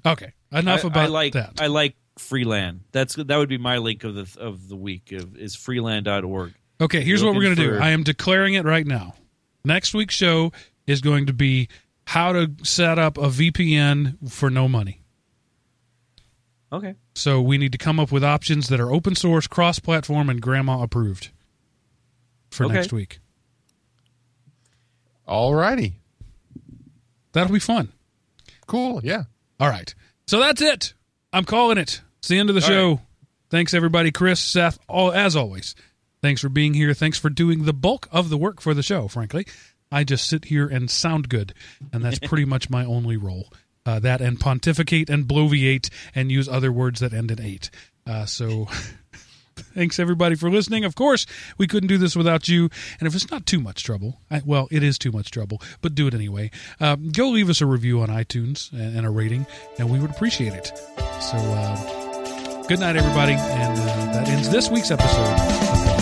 [0.04, 1.52] Okay, enough I, about I like that.
[1.60, 2.80] I like Freelan.
[2.92, 6.54] That's that would be my link of the of the week of, is freelan.org.
[6.80, 7.82] Okay, here's what we're going looking to do.
[7.82, 9.14] I am declaring it right now.
[9.64, 10.52] Next week's show
[10.86, 11.68] is going to be
[12.06, 15.02] how to set up a VPN for no money.
[16.72, 16.94] Okay.
[17.14, 20.40] So we need to come up with options that are open source, cross platform, and
[20.40, 21.30] grandma approved
[22.50, 22.74] for Okay.
[22.74, 23.18] next week.
[25.26, 25.94] all righty
[27.32, 27.92] That'll be fun.
[28.66, 29.24] cool yeah
[29.58, 29.94] All right.
[30.26, 30.94] So that's it.
[31.32, 32.00] I'm calling it.
[32.20, 33.00] It's the end of the All show.
[33.48, 34.12] Thanks, everybody.
[34.12, 35.74] Chris, Seth, all, as always,
[36.22, 36.94] thanks for being here.
[36.94, 39.46] Thanks for doing the bulk of the work for the show, frankly.
[39.90, 41.54] I just sit here and sound good,
[41.92, 43.52] and that's pretty much my only role.
[43.86, 47.70] Uh, that and pontificate and bloviate and use other words that end in eight.
[48.06, 48.66] Uh, so
[49.56, 50.84] thanks, everybody, for listening.
[50.84, 51.26] Of course,
[51.58, 52.68] we couldn't do this without you.
[53.00, 55.94] And if it's not too much trouble, I, well, it is too much trouble, but
[55.94, 56.50] do it anyway.
[56.78, 59.46] Um, go leave us a review on iTunes and, and a rating,
[59.78, 60.70] and we would appreciate it.
[61.20, 61.99] So, uh,
[62.70, 63.32] good night, everybody.
[63.32, 65.99] And uh, that ends this week's episode